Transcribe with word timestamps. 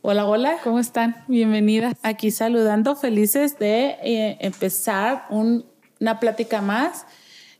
Hola, 0.00 0.26
hola. 0.26 0.58
¿Cómo 0.62 0.78
están? 0.78 1.24
Bienvenidas. 1.26 1.94
Aquí 2.04 2.30
saludando, 2.30 2.94
felices 2.94 3.58
de 3.58 3.96
eh, 4.04 4.38
empezar 4.40 5.26
una 5.28 6.20
plática 6.20 6.62
más. 6.62 7.04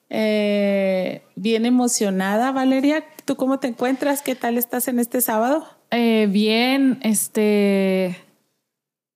Eh, 0.09 1.23
bien 1.35 1.67
emocionada, 1.67 2.53
Valeria. 2.53 3.05
¿Tú 3.25 3.35
cómo 3.35 3.59
te 3.59 3.67
encuentras? 3.67 4.23
¿Qué 4.23 4.37
tal 4.37 4.57
estás 4.57 4.87
en 4.87 5.01
este 5.01 5.21
sábado? 5.21 5.67
Eh, 5.91 6.29
bien, 6.31 7.01
este, 7.03 8.17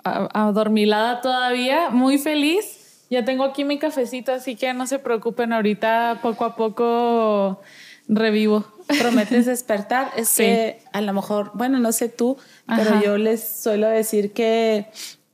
adormilada 0.03 1.21
todavía, 1.21 1.91
muy 1.91 2.19
feliz. 2.19 3.07
Ya 3.09 3.25
tengo 3.25 3.45
aquí 3.45 3.63
mi 3.63 3.79
cafecito, 3.79 4.33
así 4.33 4.57
que 4.57 4.75
no 4.75 4.89
se 4.89 4.99
preocupen, 4.99 5.53
ahorita 5.53 6.19
poco 6.23 6.45
a 6.45 6.57
poco 6.57 7.61
revivo. 8.09 8.65
Prometes 8.99 9.47
despertar. 9.47 10.11
Es 10.17 10.37
que 10.37 10.81
a 10.93 11.01
lo 11.01 11.13
mejor, 11.13 11.53
bueno, 11.55 11.79
no 11.79 11.93
sé 11.93 12.09
tú, 12.09 12.37
pero 12.67 13.03
yo 13.03 13.19
les 13.19 13.47
suelo 13.47 13.89
decir 13.89 14.33
que 14.33 14.87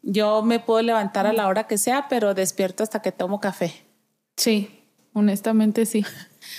yo 0.02 0.42
me 0.42 0.60
puedo 0.60 0.82
levantar 0.82 1.26
a 1.26 1.32
la 1.32 1.46
hora 1.46 1.66
que 1.66 1.78
sea, 1.78 2.06
pero 2.08 2.34
despierto 2.34 2.82
hasta 2.82 3.02
que 3.02 3.12
tomo 3.12 3.40
café. 3.40 3.72
Sí, 4.36 4.84
honestamente 5.12 5.86
sí. 5.86 6.04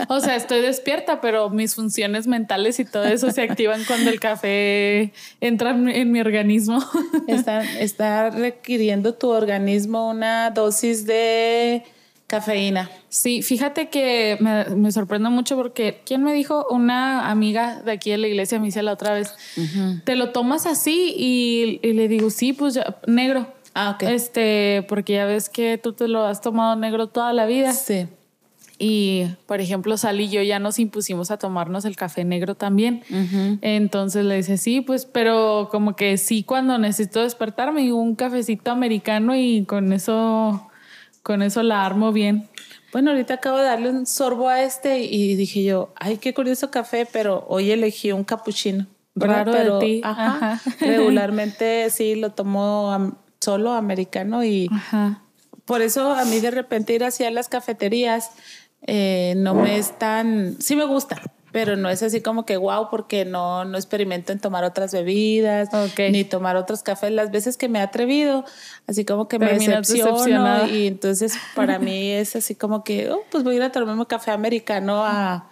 O 0.08 0.20
sea, 0.20 0.36
estoy 0.36 0.62
despierta, 0.62 1.20
pero 1.20 1.50
mis 1.50 1.76
funciones 1.76 2.28
mentales 2.28 2.80
y 2.80 2.86
todo 2.86 3.06
eso 3.06 3.32
se 3.32 3.42
activan 3.42 3.84
cuando 3.86 4.10
el 4.10 4.20
café 4.20 5.14
entra 5.42 5.72
en 5.72 6.12
mi 6.12 6.22
organismo. 6.22 6.80
Está, 7.28 7.64
está 7.64 8.30
requiriendo 8.30 9.16
tu 9.16 9.30
organismo 9.30 10.10
una 10.10 10.52
dosis 10.52 11.06
de 11.06 11.84
Cafeína. 12.30 12.92
Sí, 13.10 13.42
fíjate 13.42 13.90
que 13.90 14.38
me, 14.40 14.64
me, 14.76 14.92
sorprende 14.92 15.30
mucho 15.30 15.56
porque 15.56 16.04
¿quién 16.06 16.24
me 16.24 16.32
dijo? 16.32 16.68
Una 16.70 17.32
amiga 17.32 17.82
de 17.82 17.92
aquí 17.92 18.12
de 18.12 18.20
la 18.20 18.28
iglesia 18.28 18.60
me 18.60 18.68
dice 18.68 18.84
la 18.84 18.94
otra 18.94 19.16
vez, 19.16 19.34
¿te 20.04 20.16
lo 20.16 20.30
tomas 20.30 20.68
así? 20.68 21.16
Y, 21.18 21.80
le 21.82 22.08
digo, 22.08 22.30
sí, 22.30 22.54
pues 22.54 22.76
ya, 22.76 23.00
negro. 23.08 23.48
Ah, 23.74 23.96
ok. 23.96 24.04
Este, 24.04 24.86
porque 24.88 25.14
ya 25.14 25.26
ves 25.26 25.50
que 25.50 25.80
tú 25.80 25.94
te 25.94 26.08
lo 26.08 26.24
has 26.24 26.40
tomado 26.40 26.76
negro 26.76 27.08
toda 27.08 27.34
la 27.34 27.48
vida. 27.48 27.74
Sí. 27.74 28.08
Y, 28.78 29.26
por 29.48 29.60
ejemplo, 29.60 29.98
Sal 29.98 30.22
y 30.22 30.30
yo 30.30 30.44
ya 30.44 30.60
nos 30.60 30.78
impusimos 30.78 31.32
a 31.32 31.38
tomarnos 31.38 31.84
el 31.84 31.96
café 31.96 32.26
negro 32.26 32.54
también. 32.54 33.02
Entonces 33.62 34.24
le 34.24 34.36
dice, 34.36 34.58
sí, 34.58 34.82
pues, 34.82 35.06
pero 35.06 35.68
como 35.72 35.96
que 35.96 36.18
sí, 36.18 36.44
cuando 36.44 36.78
necesito 36.78 37.24
despertarme, 37.24 37.92
un 37.92 38.14
cafecito 38.14 38.70
americano 38.70 39.36
y 39.36 39.66
con 39.66 39.92
eso 39.94 40.69
con 41.24 41.42
eso 41.42 41.64
la 41.64 41.86
armo 41.86 42.12
bien. 42.12 42.50
Bueno, 42.92 43.12
ahorita 43.12 43.36
acabo 43.36 43.58
de 43.58 43.66
darle 43.66 43.90
un 43.90 44.06
sorbo 44.06 44.50
a 44.50 44.64
este 44.64 45.00
y 45.00 45.36
dije 45.36 45.64
yo, 45.64 45.94
ay, 45.96 46.18
qué 46.18 46.34
curioso 46.34 46.72
café, 46.72 47.08
pero 47.12 47.46
hoy 47.48 47.72
elegí 47.72 48.12
un 48.12 48.24
capuchino. 48.24 48.88
Raro 49.16 49.52
de 49.52 49.86
ti. 49.86 50.02
Ajá, 50.04 50.60
regularmente 50.80 51.90
sí 51.90 52.16
lo 52.16 52.32
tomo 52.32 53.16
solo 53.40 53.74
americano 53.74 54.44
y 54.44 54.70
por 55.66 55.82
eso 55.82 56.14
a 56.14 56.26
mí 56.26 56.40
de 56.40 56.52
repente 56.52 56.94
ir 56.94 57.04
hacia 57.04 57.30
las 57.32 57.48
cafeterías 57.48 58.32
eh, 58.82 59.34
no 59.38 59.54
me 59.54 59.78
es 59.78 59.98
tan, 59.98 60.56
sí 60.60 60.76
me 60.76 60.86
gusta, 60.86 61.22
pero 61.52 61.76
no 61.76 61.90
es 61.90 62.04
así 62.04 62.22
como 62.22 62.46
que 62.46 62.58
wow, 62.58 62.90
porque 62.90 63.26
no, 63.26 63.66
no 63.66 63.78
experimento 63.78 64.32
en 64.32 64.40
tomar 64.40 64.64
otras 64.64 64.92
bebidas, 64.92 65.70
ni 66.12 66.24
tomar 66.24 66.56
otros 66.56 66.84
cafés. 66.84 67.12
Las 67.12 67.32
veces 67.32 67.58
que 67.58 67.70
me 67.70 67.80
he 67.80 67.82
atrevido, 67.82 68.46
así 68.88 69.06
como 69.06 69.28
que 69.28 69.40
me 69.40 69.54
decepciono 69.54 70.68
y 70.68 70.88
entonces 70.88 71.38
para 71.56 71.80
mí 71.80 72.12
es 72.12 72.36
así 72.36 72.56
como 72.56 72.84
que, 72.84 73.10
oh, 73.12 73.22
pues 73.32 73.44
voy 73.44 73.56
a 73.56 73.58
ir 73.58 73.64
a 73.64 73.72
tomarme 73.72 74.02
un 74.02 74.06
café 74.06 74.32
americano 74.32 75.04
a, 75.04 75.50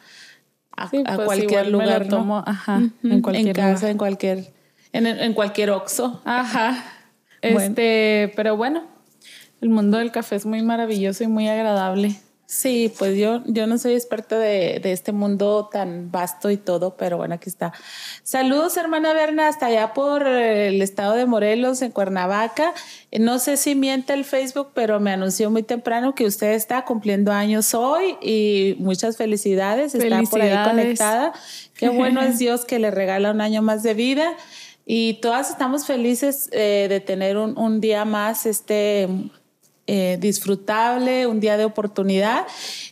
a, 0.75 0.89
pues 0.89 1.03
cualquier 1.25 1.67
lugar. 1.67 2.07
tomo, 2.07 2.44
ajá, 2.45 2.81
en 3.03 3.21
cualquier 3.21 3.55
casa, 3.55 3.89
en 3.89 3.97
cualquier, 3.97 4.53
en, 4.94 5.07
en 5.07 5.33
cualquier 5.33 5.71
oxo. 5.71 6.21
Ajá. 6.25 6.83
Este, 7.39 8.33
pero 8.35 8.57
bueno, 8.57 8.83
el 9.61 9.69
mundo 9.69 10.00
del 10.00 10.11
café 10.11 10.35
es 10.35 10.47
muy 10.47 10.63
maravilloso 10.63 11.23
y 11.23 11.27
muy 11.27 11.47
agradable. 11.47 12.19
Sí, 12.49 12.93
pues 12.97 13.17
yo, 13.17 13.41
yo 13.45 13.67
no 13.67 13.77
soy 13.77 13.95
experta 13.95 14.39
de, 14.39 14.79
este 14.85 15.11
mundo 15.11 15.67
tan 15.69 16.11
vasto 16.11 16.49
y 16.49 16.55
todo, 16.55 16.95
pero 16.95 17.17
bueno, 17.17 17.35
aquí 17.35 17.49
está. 17.49 17.73
Saludos, 18.23 18.77
hermana 18.77 19.11
Berna, 19.11 19.49
hasta 19.49 19.65
allá 19.65 19.93
por 19.93 20.25
el 20.25 20.81
estado 20.81 21.15
de 21.15 21.25
Morelos, 21.25 21.81
en 21.81 21.91
Cuernavaca. 21.91 22.73
No 23.11 23.39
sé 23.39 23.57
si 23.57 23.75
miente 23.75 24.13
el 24.13 24.23
Facebook, 24.23 24.69
pero 24.73 25.01
me 25.01 25.11
anunció 25.11 25.51
muy 25.51 25.61
temprano 25.61 26.15
que 26.15 26.23
usted 26.23 26.53
está 26.53 26.85
cumpliendo 26.85 27.33
años 27.33 27.73
hoy 27.73 28.15
y 28.21 28.77
muchas 28.79 29.17
felicidades. 29.17 29.93
Está 29.93 30.21
por 30.21 30.41
ahí 30.41 30.57
conectada. 30.63 31.33
Qué 31.73 31.89
bueno 31.89 32.21
es 32.21 32.37
Dios 32.39 32.63
que 32.63 32.79
le 32.79 32.91
regala 32.91 33.31
un 33.31 33.41
año 33.41 33.61
más 33.61 33.83
de 33.83 33.93
vida. 33.93 34.37
Y 34.85 35.15
todas 35.15 35.49
estamos 35.49 35.85
felices 35.85 36.47
eh, 36.53 36.85
de 36.87 37.01
tener 37.01 37.35
un, 37.35 37.57
un 37.57 37.81
día 37.81 38.05
más 38.05 38.45
este 38.45 39.09
eh, 39.87 40.17
disfrutable, 40.19 41.27
un 41.27 41.39
día 41.39 41.57
de 41.57 41.65
oportunidad. 41.65 42.45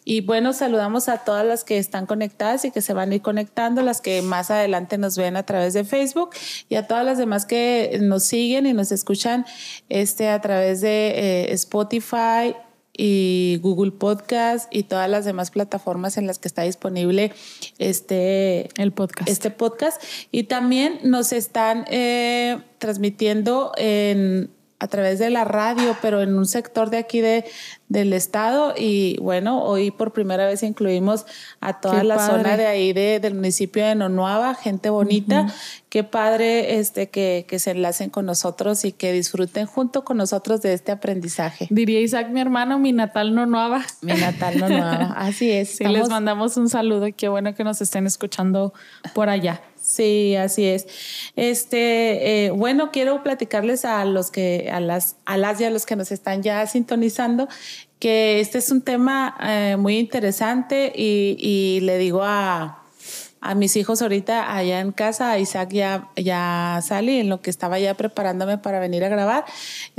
Y 0.03 0.22
bueno, 0.22 0.53
saludamos 0.53 1.09
a 1.09 1.19
todas 1.19 1.45
las 1.45 1.63
que 1.63 1.78
están 1.78 2.06
conectadas 2.06 2.66
y 2.66 2.72
que 2.72 2.81
se 2.81 2.94
van 2.94 3.11
a 3.11 3.16
ir 3.16 3.22
conectando, 3.22 3.81
las 3.81 4.01
que 4.01 4.22
más 4.22 4.50
adelante 4.50 4.97
nos 4.97 5.17
ven 5.17 5.35
a 5.35 5.44
través 5.44 5.73
de 5.73 5.84
Facebook 5.84 6.31
y 6.69 6.75
a 6.75 6.88
todas 6.88 7.05
las 7.05 7.17
demás 7.17 7.45
que 7.45 8.00
nos 8.01 8.23
siguen 8.23 8.66
y 8.66 8.73
nos 8.73 8.91
escuchan 8.91 9.45
este, 9.89 10.29
a 10.29 10.39
través 10.41 10.81
de 10.81 11.47
eh, 11.50 11.53
Spotify, 11.53 12.55
y 12.97 13.59
Google 13.61 13.91
Podcast 13.91 14.73
y 14.73 14.84
todas 14.84 15.09
las 15.09 15.25
demás 15.25 15.51
plataformas 15.51 16.17
en 16.17 16.28
las 16.28 16.39
que 16.39 16.47
está 16.47 16.63
disponible 16.63 17.34
este 17.78 18.69
el 18.81 18.91
podcast. 18.91 19.29
Este 19.29 19.51
podcast. 19.51 20.01
Y 20.31 20.44
también 20.44 21.00
nos 21.03 21.34
están 21.34 21.85
eh, 21.89 22.59
transmitiendo 22.78 23.73
en 23.78 24.50
a 24.78 24.88
través 24.88 25.19
de 25.19 25.30
la 25.30 25.46
radio, 25.46 25.96
pero 26.02 26.22
en 26.22 26.38
un 26.38 26.46
sector 26.46 26.90
de 26.90 26.97
aquí 26.97 27.22
de, 27.22 27.46
del 27.88 28.12
estado. 28.12 28.74
Y 28.78 29.18
bueno, 29.22 29.63
hoy 29.63 29.91
por 29.91 30.12
primera 30.12 30.46
vez 30.46 30.63
incluimos 30.63 31.25
a 31.62 31.80
toda 31.80 32.03
la 32.03 32.19
zona 32.25 32.58
de 32.58 32.66
ahí 32.66 32.91
de, 32.91 33.19
del 33.19 33.35
municipio 33.35 33.85
de 33.85 33.96
Nonuava, 33.96 34.53
gente 34.53 34.90
bonita. 34.90 35.47
Qué 35.90 36.03
padre 36.03 36.80
este, 36.80 37.09
que, 37.09 37.46
que, 37.47 37.58
se 37.58 37.72
enlacen 37.72 38.09
con 38.09 38.25
nosotros 38.25 38.84
y 38.84 38.91
que 38.91 39.14
disfruten 39.14 39.66
junto 39.66 40.03
con 40.03 40.18
nosotros 40.18 40.62
de 40.62 40.74
este 40.74 40.91
aprendizaje. 40.91 41.68
Diría 41.69 42.02
Isaac, 42.02 42.28
mi 42.30 42.41
hermano, 42.41 42.78
mi 42.78 42.91
natal 42.91 43.34
Nonuava. 43.34 43.81
Mi 44.02 44.14
natal 44.14 44.59
Nonuava, 44.59 45.14
así 45.16 45.50
es. 45.52 45.78
Sí, 45.78 45.85
les 45.85 46.09
mandamos 46.09 46.58
un 46.58 46.68
saludo. 46.68 47.08
Qué 47.16 47.30
bueno 47.30 47.56
que 47.56 47.64
nos 47.64 47.80
estén 47.80 48.08
escuchando 48.08 48.74
por 49.14 49.30
allá. 49.30 49.62
Sí, 49.95 50.35
así 50.35 50.66
es. 50.66 50.88
Este, 51.38 52.47
eh, 52.47 52.50
bueno, 52.50 52.91
quiero 52.91 53.23
platicarles 53.23 53.85
a 53.85 54.03
los 54.03 54.29
que, 54.29 54.69
a 54.69 54.81
las, 54.81 55.16
a 55.25 55.38
las 55.38 55.61
y 55.61 55.63
a 55.63 55.69
los 55.69 55.85
que 55.85 55.95
nos 55.95 56.11
están 56.11 56.44
ya 56.44 56.67
sintonizando, 56.67 57.47
que 57.97 58.41
este 58.41 58.57
es 58.57 58.72
un 58.72 58.81
tema 58.81 59.38
eh, 59.41 59.78
muy 59.78 59.97
interesante 59.97 60.91
y, 60.94 61.79
le 61.81 61.97
digo 61.97 62.23
a, 62.23 62.81
mis 63.55 63.78
hijos 63.78 64.01
ahorita 64.01 64.53
allá 64.53 64.81
en 64.81 64.91
casa, 64.91 65.31
a 65.31 65.39
Isaac 65.39 65.69
ya, 65.72 66.09
ya 66.17 66.81
salí 66.84 67.19
en 67.19 67.29
lo 67.29 67.41
que 67.41 67.50
estaba 67.50 67.79
ya 67.79 67.94
preparándome 67.94 68.57
para 68.57 68.81
venir 68.81 69.05
a 69.05 69.07
grabar, 69.07 69.45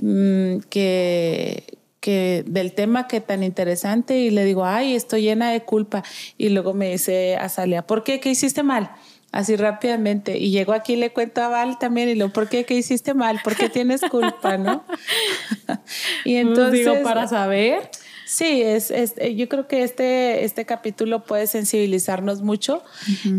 mm, 0.03 0.59
que, 0.69 1.79
que 2.01 2.45
del 2.47 2.75
tema 2.75 3.09
que 3.09 3.23
tan 3.23 3.43
interesante 3.43 4.19
y 4.19 4.31
le 4.31 4.45
digo, 4.45 4.67
ay, 4.67 4.95
estoy 4.95 5.23
llena 5.23 5.51
de 5.53 5.63
culpa. 5.63 6.05
Y 6.37 6.51
luego 6.51 6.75
me 6.75 6.91
dice 6.91 7.37
a 7.37 7.49
Salia, 7.49 7.87
¿por 7.87 8.05
qué? 8.05 8.21
¿Qué 8.21 8.29
hiciste 8.31 8.63
mal? 8.63 8.91
Así 9.37 9.55
rápidamente. 9.57 10.39
Y 10.39 10.51
llego 10.51 10.73
aquí 10.73 10.95
y 10.95 10.97
le 10.97 11.13
cuento 11.13 11.43
a 11.43 11.49
Val 11.49 11.79
también 11.79 12.09
y 12.09 12.15
lo, 12.15 12.33
¿por 12.33 12.49
qué? 12.49 12.65
¿Qué 12.65 12.75
hiciste 12.75 13.13
mal? 13.13 13.41
¿Por 13.45 13.55
qué 13.55 13.69
tienes 13.69 14.01
culpa? 14.11 14.57
¿No? 14.57 14.85
y 16.25 16.43
pues 16.43 16.47
entonces... 16.47 16.87
Digo, 16.87 17.03
para 17.03 17.29
saber. 17.29 17.91
Sí, 18.27 18.63
es, 18.63 18.91
es, 18.91 19.15
yo 19.37 19.49
creo 19.49 19.69
que 19.69 19.85
este, 19.85 20.45
este 20.45 20.65
capítulo 20.65 21.23
puede 21.23 21.47
sensibilizarnos 21.47 22.43
mucho, 22.43 22.83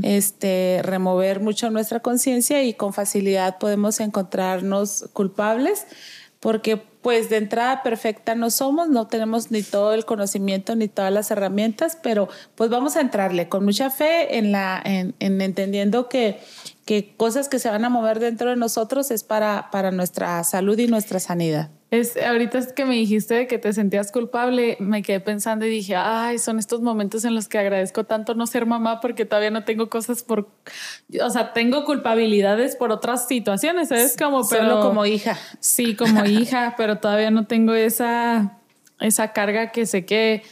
este, 0.01 0.79
remover 0.81 1.41
mucho 1.41 1.69
nuestra 1.71 1.99
conciencia 1.99 2.63
y 2.63 2.73
con 2.73 2.93
facilidad 2.93 3.57
podemos 3.57 3.99
encontrarnos 3.99 5.09
culpables 5.11 5.85
porque 6.39 6.77
pues 6.77 7.29
de 7.29 7.37
entrada 7.37 7.83
perfecta 7.83 8.35
no 8.35 8.49
somos, 8.49 8.89
no 8.89 9.07
tenemos 9.07 9.49
ni 9.49 9.63
todo 9.63 9.93
el 9.93 10.05
conocimiento 10.05 10.75
ni 10.75 10.87
todas 10.87 11.11
las 11.11 11.31
herramientas, 11.31 11.97
pero 12.01 12.27
pues 12.55 12.69
vamos 12.69 12.97
a 12.97 13.01
entrarle 13.01 13.47
con 13.47 13.63
mucha 13.63 13.89
fe 13.89 14.37
en, 14.37 14.51
la, 14.51 14.81
en, 14.83 15.15
entendiendo 15.19 16.09
que, 16.09 16.39
que 16.85 17.15
cosas 17.15 17.49
que 17.49 17.59
se 17.59 17.69
van 17.69 17.85
a 17.85 17.89
mover 17.89 18.19
dentro 18.19 18.49
de 18.49 18.55
nosotros 18.55 19.09
es 19.11 19.23
para, 19.23 19.69
para 19.71 19.91
nuestra 19.91 20.43
salud 20.43 20.77
y 20.77 20.87
nuestra 20.87 21.19
sanidad. 21.19 21.69
Es, 21.89 22.17
ahorita 22.17 22.57
es 22.57 22.73
que 22.73 22.83
me 22.83 22.95
dijiste 22.95 23.33
de 23.33 23.47
que 23.47 23.57
te 23.59 23.71
sentías 23.71 24.11
culpable, 24.11 24.75
me 24.81 25.01
quedé 25.03 25.21
pensando 25.21 25.65
y 25.65 25.69
dije, 25.69 25.95
ay, 25.95 26.37
son 26.37 26.59
estos 26.59 26.81
momentos 26.81 27.23
en 27.23 27.33
los 27.33 27.47
que 27.47 27.59
agradezco 27.59 28.03
tanto 28.03 28.35
no 28.35 28.45
ser 28.45 28.65
mamá 28.65 28.99
porque 28.99 29.23
todavía 29.23 29.51
no 29.51 29.63
tengo 29.63 29.89
cosas 29.89 30.21
por, 30.21 30.49
o 31.23 31.29
sea, 31.29 31.53
tengo 31.53 31.85
culpabilidades 31.85 32.75
por 32.75 32.91
otras 32.91 33.25
situaciones, 33.29 33.87
¿sabes? 33.87 34.17
Como, 34.17 34.45
pero... 34.49 34.63
Solo 34.63 34.81
como 34.81 35.05
hija. 35.05 35.37
Sí, 35.61 35.95
como 35.95 36.25
hija, 36.25 36.73
pero 36.77 36.97
todavía 36.97 37.31
no 37.31 37.47
tengo 37.47 37.73
esa, 37.73 38.57
esa 38.99 39.31
carga 39.31 39.71
que 39.71 39.85
sé 39.85 40.05
que, 40.05 40.43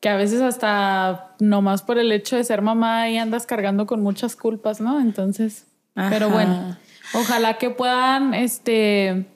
que 0.00 0.10
a 0.10 0.16
veces 0.16 0.42
hasta 0.42 1.34
nomás 1.40 1.80
por 1.80 1.96
el 1.96 2.12
hecho 2.12 2.36
de 2.36 2.44
ser 2.44 2.60
mamá 2.60 3.08
y 3.08 3.16
andas 3.16 3.46
cargando 3.46 3.86
con 3.86 4.02
muchas 4.02 4.36
culpas, 4.36 4.82
¿no? 4.82 5.00
Entonces, 5.00 5.64
pero 5.94 6.28
bueno, 6.28 6.76
ojalá 7.14 7.56
que 7.56 7.70
puedan, 7.70 8.34
este 8.34 9.26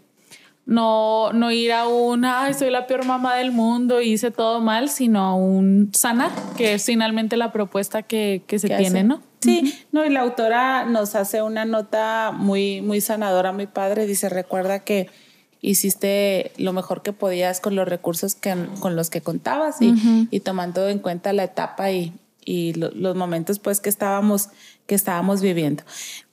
no, 0.66 1.32
no 1.32 1.52
ir 1.52 1.72
a 1.72 1.86
un, 1.86 2.24
ay, 2.24 2.52
soy 2.52 2.70
la 2.70 2.88
peor 2.88 3.06
mamá 3.06 3.36
del 3.36 3.52
mundo 3.52 4.02
y 4.02 4.12
hice 4.12 4.32
todo 4.32 4.60
mal, 4.60 4.88
sino 4.88 5.22
a 5.22 5.34
un 5.34 5.90
sanar, 5.94 6.32
que 6.56 6.74
es 6.74 6.84
finalmente 6.84 7.36
la 7.36 7.52
propuesta 7.52 8.02
que, 8.02 8.42
se 8.48 8.68
tiene, 8.68 9.04
¿no? 9.04 9.22
Sí, 9.40 9.72
no, 9.92 10.04
y 10.04 10.10
la 10.10 10.22
autora 10.22 10.84
nos 10.84 11.14
hace 11.14 11.40
una 11.40 11.64
nota 11.64 12.32
muy, 12.36 12.80
muy 12.80 13.00
sanadora, 13.00 13.52
mi 13.52 13.68
padre. 13.68 14.06
Dice, 14.06 14.28
recuerda 14.28 14.80
que 14.80 15.08
hiciste 15.60 16.50
lo 16.56 16.72
mejor 16.72 17.02
que 17.02 17.12
podías 17.12 17.60
con 17.60 17.76
los 17.76 17.86
recursos 17.86 18.34
que, 18.34 18.56
con 18.80 18.96
los 18.96 19.08
que 19.08 19.20
contabas 19.20 19.80
y, 19.80 19.94
y 20.32 20.40
tomando 20.40 20.88
en 20.88 20.98
cuenta 20.98 21.32
la 21.32 21.44
etapa 21.44 21.92
y, 21.92 22.12
y 22.44 22.72
los 22.74 23.16
momentos 23.16 23.58
pues 23.58 23.80
que 23.80 23.88
estábamos 23.88 24.48
que 24.86 24.94
estábamos 24.94 25.42
viviendo. 25.42 25.82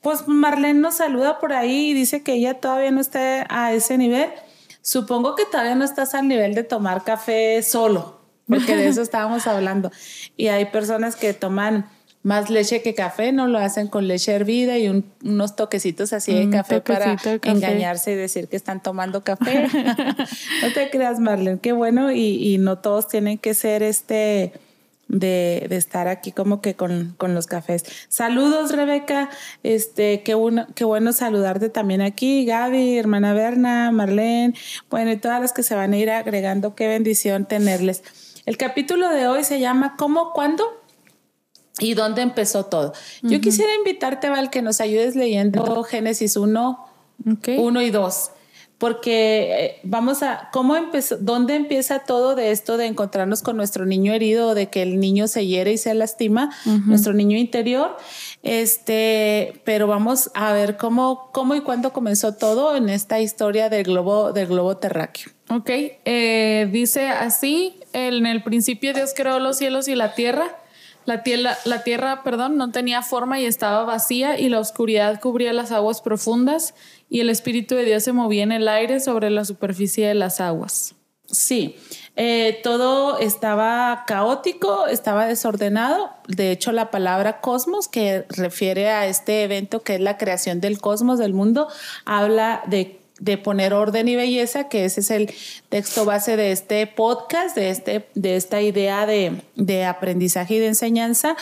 Pues 0.01 0.27
Marlene 0.27 0.79
nos 0.79 0.95
saluda 0.95 1.39
por 1.39 1.53
ahí 1.53 1.89
y 1.89 1.93
dice 1.93 2.23
que 2.23 2.33
ella 2.33 2.55
todavía 2.55 2.91
no 2.91 3.01
está 3.01 3.45
a 3.49 3.73
ese 3.73 3.97
nivel. 3.97 4.29
Supongo 4.81 5.35
que 5.35 5.45
todavía 5.45 5.75
no 5.75 5.85
estás 5.85 6.13
al 6.13 6.27
nivel 6.27 6.55
de 6.55 6.63
tomar 6.63 7.03
café 7.03 7.61
solo, 7.63 8.19
porque 8.47 8.75
de 8.75 8.87
eso 8.87 9.01
estábamos 9.03 9.47
hablando. 9.47 9.91
Y 10.37 10.47
hay 10.47 10.65
personas 10.65 11.15
que 11.15 11.33
toman 11.33 11.85
más 12.21 12.49
leche 12.49 12.81
que 12.81 12.95
café, 12.95 13.33
no 13.33 13.47
lo 13.47 13.59
hacen 13.59 13.87
con 13.87 14.07
leche 14.07 14.31
hervida 14.31 14.77
y 14.77 14.87
unos 15.23 15.55
toquecitos 15.57 16.13
así 16.13 16.33
de 16.33 16.49
café 16.49 16.79
para 16.79 17.17
engañarse 17.43 18.13
y 18.13 18.15
decir 18.15 18.47
que 18.47 18.55
están 18.55 18.81
tomando 18.81 19.23
café. 19.23 19.67
no 20.61 20.73
te 20.73 20.89
creas, 20.89 21.19
Marlene, 21.19 21.59
qué 21.59 21.73
bueno 21.73 22.11
y, 22.11 22.53
y 22.53 22.57
no 22.59 22.77
todos 22.77 23.09
tienen 23.09 23.37
que 23.37 23.53
ser 23.53 23.83
este 23.83 24.53
de, 25.07 25.67
estar 25.71 26.07
aquí 26.07 26.31
como 26.31 26.61
que 26.61 26.75
con, 26.75 27.15
los 27.19 27.47
cafés. 27.47 27.83
Saludos, 28.09 28.71
Rebeca. 28.71 29.29
Este, 29.63 30.23
qué, 30.23 30.33
bueno, 30.33 30.67
qué 30.75 30.83
bueno 30.83 31.13
saludarte 31.13 31.69
también 31.69 32.01
aquí. 32.01 32.45
Gaby, 32.45 32.97
hermana 32.97 33.33
Berna, 33.33 33.91
Marlene. 33.91 34.53
Bueno, 34.89 35.11
y 35.11 35.17
todas 35.17 35.41
las 35.41 35.53
que 35.53 35.63
se 35.63 35.75
van 35.75 35.93
a 35.93 35.97
ir 35.97 36.09
agregando, 36.09 36.75
qué 36.75 36.87
bendición 36.87 37.45
tenerles. 37.45 38.03
El 38.45 38.57
capítulo 38.57 39.09
de 39.09 39.27
hoy 39.27 39.43
se 39.43 39.59
llama 39.59 39.95
¿Cómo, 39.97 40.33
cuándo? 40.33 40.63
¿Y 41.79 41.95
dónde 41.95 42.21
empezó 42.21 42.65
todo? 42.65 42.93
Yo 43.23 43.41
quisiera 43.41 43.73
invitarte, 43.75 44.29
Val, 44.29 44.49
que 44.49 44.61
nos 44.61 44.79
ayudes 44.79 45.15
leyendo 45.15 45.83
Génesis 45.83 46.37
1, 46.37 46.87
1 47.57 47.81
y 47.81 47.89
2 47.89 48.31
porque 48.77 49.65
eh, 49.65 49.79
vamos 49.83 50.23
a, 50.23 50.49
¿cómo 50.51 50.75
empezó, 50.75 51.17
dónde 51.17 51.55
empieza 51.55 51.99
todo 51.99 52.35
de 52.35 52.51
esto 52.51 52.77
de 52.77 52.87
encontrarnos 52.87 53.41
con 53.41 53.55
nuestro 53.55 53.85
niño 53.85 54.13
herido, 54.13 54.55
de 54.55 54.69
que 54.69 54.81
el 54.81 54.99
niño 54.99 55.27
se 55.27 55.45
hiere 55.45 55.73
y 55.73 55.77
se 55.77 55.93
lastima, 55.93 56.51
nuestro 56.85 57.13
niño 57.13 57.37
interior? 57.37 57.95
Este, 58.41 59.61
pero 59.63 59.87
vamos 59.87 60.31
a 60.33 60.51
ver 60.51 60.75
cómo, 60.77 61.29
cómo 61.31 61.55
y 61.55 61.61
cuándo 61.61 61.93
comenzó 61.93 62.33
todo 62.33 62.75
en 62.75 62.89
esta 62.89 63.19
historia 63.19 63.69
del 63.69 63.83
globo, 63.83 64.33
del 64.33 64.47
globo 64.47 64.77
terráqueo. 64.77 65.31
Ok, 65.49 65.69
eh, 65.69 66.67
dice 66.71 67.07
así, 67.09 67.79
en 67.93 68.25
el 68.25 68.43
principio 68.43 68.93
Dios 68.93 69.13
creó 69.15 69.39
los 69.39 69.57
cielos 69.57 69.87
y 69.87 69.95
la 69.95 70.13
tierra. 70.13 70.57
La 71.05 71.23
tierra, 71.23 71.57
la 71.65 71.83
tierra, 71.83 72.23
perdón, 72.23 72.57
no 72.57 72.71
tenía 72.71 73.01
forma 73.01 73.39
y 73.39 73.45
estaba 73.45 73.83
vacía 73.83 74.39
y 74.39 74.49
la 74.49 74.59
oscuridad 74.59 75.19
cubría 75.19 75.53
las 75.53 75.71
aguas 75.71 76.01
profundas 76.01 76.73
y 77.09 77.19
el 77.19 77.29
Espíritu 77.29 77.75
de 77.75 77.85
Dios 77.85 78.03
se 78.03 78.13
movía 78.13 78.43
en 78.43 78.51
el 78.51 78.67
aire 78.67 78.99
sobre 78.99 79.29
la 79.29 79.45
superficie 79.45 80.07
de 80.07 80.13
las 80.13 80.39
aguas. 80.39 80.95
Sí, 81.33 81.75
eh, 82.15 82.59
todo 82.63 83.17
estaba 83.17 84.03
caótico, 84.05 84.87
estaba 84.87 85.25
desordenado. 85.25 86.11
De 86.27 86.51
hecho, 86.51 86.71
la 86.71 86.91
palabra 86.91 87.41
cosmos, 87.41 87.87
que 87.87 88.25
refiere 88.29 88.89
a 88.89 89.07
este 89.07 89.43
evento 89.43 89.81
que 89.81 89.95
es 89.95 90.01
la 90.01 90.17
creación 90.17 90.61
del 90.61 90.79
cosmos, 90.79 91.17
del 91.17 91.33
mundo, 91.33 91.67
habla 92.05 92.61
de, 92.67 92.99
poner 93.43 93.73
orden 93.73 94.07
y 94.07 94.15
belleza, 94.15 94.69
que 94.69 94.85
ese 94.85 95.01
es 95.01 95.11
el 95.11 95.33
texto 95.69 96.05
base 96.05 96.37
de 96.37 96.51
este 96.51 96.87
podcast, 96.87 97.55
de, 97.55 97.69
este, 97.69 98.07
de 98.15 98.35
esta 98.35 98.61
idea 98.61 99.05
de, 99.05 99.41
de 99.55 99.85
aprendizaje 99.85 100.55
y 100.55 100.59
de 100.59 100.67
enseñanza 100.67 101.35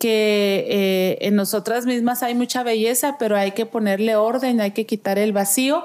que 0.00 0.64
eh, 0.70 1.18
en 1.26 1.36
nosotras 1.36 1.84
mismas 1.84 2.22
hay 2.22 2.34
mucha 2.34 2.62
belleza, 2.62 3.16
pero 3.18 3.36
hay 3.36 3.52
que 3.52 3.66
ponerle 3.66 4.16
orden, 4.16 4.60
hay 4.62 4.70
que 4.70 4.86
quitar 4.86 5.18
el 5.18 5.32
vacío 5.32 5.84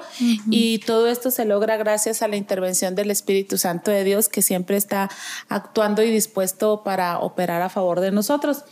y 0.50 0.78
todo 0.78 1.06
esto 1.06 1.30
se 1.30 1.44
logra 1.44 1.76
gracias 1.76 2.22
a 2.22 2.28
la 2.28 2.36
intervención 2.36 2.94
del 2.94 3.10
Espíritu 3.10 3.58
Santo 3.58 3.90
de 3.90 4.04
Dios 4.04 4.30
que 4.30 4.40
siempre 4.40 4.78
está 4.78 5.10
actuando 5.50 6.02
y 6.02 6.10
dispuesto 6.10 6.82
para 6.82 7.18
operar 7.18 7.60
a 7.60 7.68
favor 7.68 8.00
de 8.00 8.10
nosotros. 8.10 8.64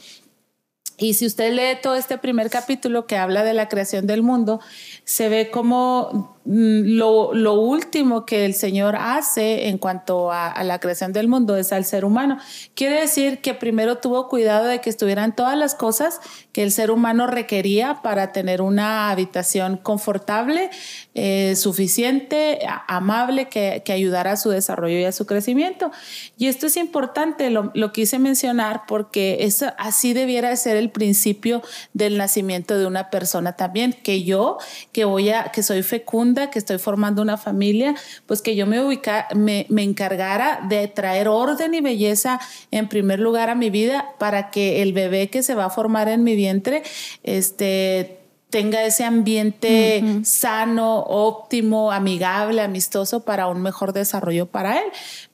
Y 0.96 1.14
si 1.14 1.26
usted 1.26 1.52
lee 1.52 1.80
todo 1.82 1.96
este 1.96 2.18
primer 2.18 2.50
capítulo 2.50 3.06
que 3.06 3.16
habla 3.16 3.42
de 3.42 3.54
la 3.54 3.68
creación 3.68 4.06
del 4.06 4.22
mundo, 4.22 4.60
se 5.04 5.28
ve 5.28 5.50
como 5.50 6.34
Mm, 6.46 6.98
lo, 6.98 7.54
último 7.54 8.26
que 8.26 8.44
el 8.44 8.52
Señor 8.52 8.96
hace 8.96 9.68
en 9.68 9.78
cuanto 9.78 10.30
a, 10.30 10.62
la 10.62 10.78
creación 10.78 11.14
del 11.14 11.26
mundo 11.26 11.56
es 11.56 11.72
al 11.72 11.86
ser 11.86 12.04
humano. 12.04 12.38
Quiere 12.74 13.00
decir 13.00 13.40
que 13.40 13.54
primero 13.54 13.96
tuvo 13.96 14.28
cuidado 14.28 14.66
de 14.66 14.82
que 14.82 14.90
estuvieran 14.90 15.34
todas 15.34 15.56
las 15.56 15.74
cosas 15.74 16.20
que 16.54 16.62
el 16.62 16.70
ser 16.70 16.92
humano 16.92 17.26
requería 17.26 18.00
para 18.00 18.30
tener 18.30 18.62
una 18.62 19.10
habitación 19.10 19.76
confortable, 19.76 20.70
eh, 21.14 21.56
suficiente, 21.56 22.60
amable, 22.86 23.48
que, 23.48 23.82
ayudara 23.92 24.32
a 24.32 24.36
su 24.36 24.50
desarrollo 24.50 24.96
y 24.98 25.04
a 25.04 25.10
su 25.10 25.26
crecimiento. 25.26 25.90
Y 26.38 26.46
esto 26.46 26.66
es 26.66 26.76
importante, 26.76 27.50
lo, 27.50 27.72
quise 27.92 28.20
mencionar 28.20 28.82
porque 28.86 29.38
eso, 29.40 29.66
así 29.78 30.12
debiera 30.12 30.54
ser 30.54 30.76
el 30.76 30.90
principio 30.90 31.60
del 31.92 32.18
nacimiento 32.18 32.78
de 32.78 32.86
una 32.86 33.10
persona 33.10 33.54
también, 33.54 33.92
que 33.92 34.22
yo, 34.22 34.58
que 34.92 35.04
voy 35.04 35.30
a, 35.30 35.46
que 35.46 35.64
soy 35.64 35.82
fecundo, 35.82 36.50
que 36.52 36.60
estoy 36.60 36.78
formando 36.78 37.20
una 37.20 37.36
familia, 37.36 37.96
pues 38.26 38.42
que 38.42 38.54
yo 38.54 38.66
me, 38.66 38.80
ubica, 38.80 39.26
me, 39.34 39.66
me 39.70 39.82
encargara 39.82 40.60
de 40.68 40.86
traer 40.86 41.26
orden 41.26 41.74
y 41.74 41.80
belleza 41.80 42.40
en 42.70 42.88
primer 42.88 43.18
lugar 43.18 43.50
a 43.50 43.56
mi 43.56 43.70
vida 43.70 44.10
para 44.20 44.52
que 44.52 44.82
el 44.82 44.92
bebé 44.92 45.30
que 45.30 45.42
se 45.42 45.56
va 45.56 45.64
a 45.64 45.70
formar 45.70 46.08
en 46.08 46.22
mi 46.22 46.36
vientre, 46.44 46.82
este 47.22 48.20
tenga 48.54 48.84
ese 48.84 49.02
ambiente 49.02 50.22
sano, 50.22 51.00
óptimo, 51.00 51.90
amigable, 51.90 52.62
amistoso 52.62 53.24
para 53.24 53.48
un 53.48 53.60
mejor 53.62 53.92
desarrollo 53.92 54.46
para 54.46 54.78
él. 54.78 54.84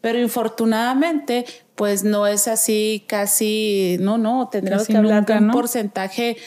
Pero 0.00 0.18
infortunadamente, 0.18 1.44
pues 1.74 2.02
no 2.02 2.26
es 2.26 2.48
así 2.48 3.04
casi, 3.06 3.98
no, 4.00 4.16
no, 4.16 4.48
tendremos 4.50 4.86
que 4.86 4.96
hablar 4.96 5.26
de 5.26 5.34
un 5.34 5.50
porcentaje 5.50 6.38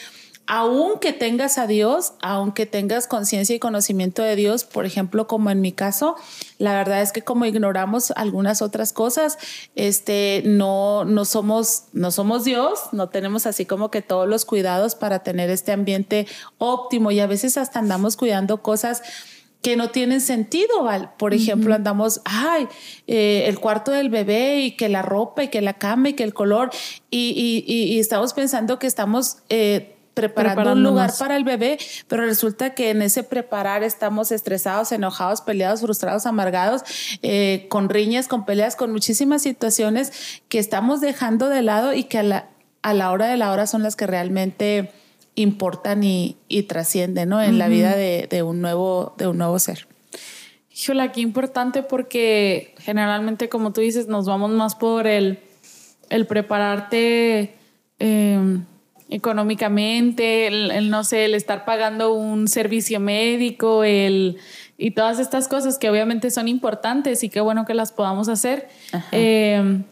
aunque 0.46 1.12
tengas 1.12 1.56
a 1.58 1.66
Dios, 1.66 2.12
aunque 2.20 2.66
tengas 2.66 3.06
conciencia 3.06 3.56
y 3.56 3.58
conocimiento 3.58 4.22
de 4.22 4.36
Dios, 4.36 4.64
por 4.64 4.84
ejemplo, 4.84 5.26
como 5.26 5.50
en 5.50 5.60
mi 5.60 5.72
caso, 5.72 6.16
la 6.58 6.74
verdad 6.74 7.00
es 7.02 7.12
que 7.12 7.22
como 7.22 7.46
ignoramos 7.46 8.10
algunas 8.16 8.60
otras 8.60 8.92
cosas, 8.92 9.38
este, 9.74 10.42
no, 10.44 11.04
no 11.04 11.24
somos, 11.24 11.84
no 11.92 12.10
somos 12.10 12.44
Dios, 12.44 12.80
no 12.92 13.08
tenemos 13.08 13.46
así 13.46 13.64
como 13.64 13.90
que 13.90 14.02
todos 14.02 14.28
los 14.28 14.44
cuidados 14.44 14.94
para 14.94 15.20
tener 15.20 15.48
este 15.50 15.72
ambiente 15.72 16.26
óptimo 16.58 17.10
y 17.10 17.20
a 17.20 17.26
veces 17.26 17.56
hasta 17.56 17.78
andamos 17.78 18.16
cuidando 18.16 18.62
cosas 18.62 19.02
que 19.64 19.76
no 19.76 19.88
tienen 19.88 20.20
sentido, 20.20 20.82
Val. 20.82 21.14
Por 21.16 21.32
ejemplo, 21.32 21.74
andamos, 21.74 22.20
ay, 22.26 22.68
eh, 23.06 23.44
el 23.46 23.58
cuarto 23.58 23.92
del 23.92 24.10
bebé 24.10 24.60
y 24.60 24.76
que 24.76 24.90
la 24.90 25.00
ropa 25.00 25.42
y 25.42 25.48
que 25.48 25.62
la 25.62 25.72
cama 25.72 26.10
y 26.10 26.12
que 26.12 26.22
el 26.22 26.34
color 26.34 26.70
y, 27.10 27.64
y, 27.66 27.98
estamos 27.98 28.34
pensando 28.34 28.78
que 28.78 28.86
estamos 28.86 29.38
eh, 29.48 29.93
preparando 30.14 30.72
un 30.72 30.82
lugar 30.82 31.12
para 31.18 31.36
el 31.36 31.44
bebé, 31.44 31.78
pero 32.08 32.24
resulta 32.24 32.74
que 32.74 32.90
en 32.90 33.02
ese 33.02 33.24
preparar 33.24 33.82
estamos 33.82 34.32
estresados, 34.32 34.92
enojados, 34.92 35.40
peleados, 35.40 35.80
frustrados, 35.80 36.24
amargados, 36.26 36.82
eh, 37.22 37.66
con 37.68 37.88
riñas, 37.88 38.28
con 38.28 38.44
peleas, 38.44 38.76
con 38.76 38.92
muchísimas 38.92 39.42
situaciones 39.42 40.40
que 40.48 40.58
estamos 40.58 41.00
dejando 41.00 41.48
de 41.48 41.62
lado 41.62 41.92
y 41.92 42.04
que 42.04 42.18
a 42.18 42.22
la, 42.22 42.48
a 42.82 42.94
la 42.94 43.10
hora 43.10 43.26
de 43.26 43.36
la 43.36 43.50
hora 43.50 43.66
son 43.66 43.82
las 43.82 43.96
que 43.96 44.06
realmente 44.06 44.92
importan 45.34 46.04
y, 46.04 46.36
y 46.48 46.62
trascienden 46.62 47.28
¿no? 47.28 47.42
en 47.42 47.58
la 47.58 47.68
vida 47.68 47.96
de, 47.96 48.28
de, 48.30 48.42
un 48.42 48.60
nuevo, 48.60 49.14
de 49.18 49.26
un 49.26 49.38
nuevo 49.38 49.58
ser. 49.58 49.88
Híjole, 50.76 51.10
qué 51.12 51.20
importante 51.20 51.82
porque 51.82 52.74
generalmente, 52.78 53.48
como 53.48 53.72
tú 53.72 53.80
dices, 53.80 54.06
nos 54.06 54.26
vamos 54.26 54.50
más 54.50 54.74
por 54.74 55.06
el, 55.06 55.40
el 56.08 56.26
prepararte. 56.26 57.54
Eh, 57.98 58.58
económicamente, 59.10 60.46
el, 60.46 60.90
no 60.90 61.04
sé, 61.04 61.26
el 61.26 61.34
estar 61.34 61.64
pagando 61.64 62.14
un 62.14 62.48
servicio 62.48 63.00
médico, 63.00 63.84
el 63.84 64.38
y 64.76 64.90
todas 64.90 65.20
estas 65.20 65.46
cosas 65.46 65.78
que 65.78 65.88
obviamente 65.88 66.30
son 66.30 66.48
importantes 66.48 67.22
y 67.22 67.28
qué 67.28 67.40
bueno 67.40 67.64
que 67.64 67.74
las 67.74 67.92
podamos 67.92 68.28
hacer. 68.28 68.68
Eh, 69.12 69.82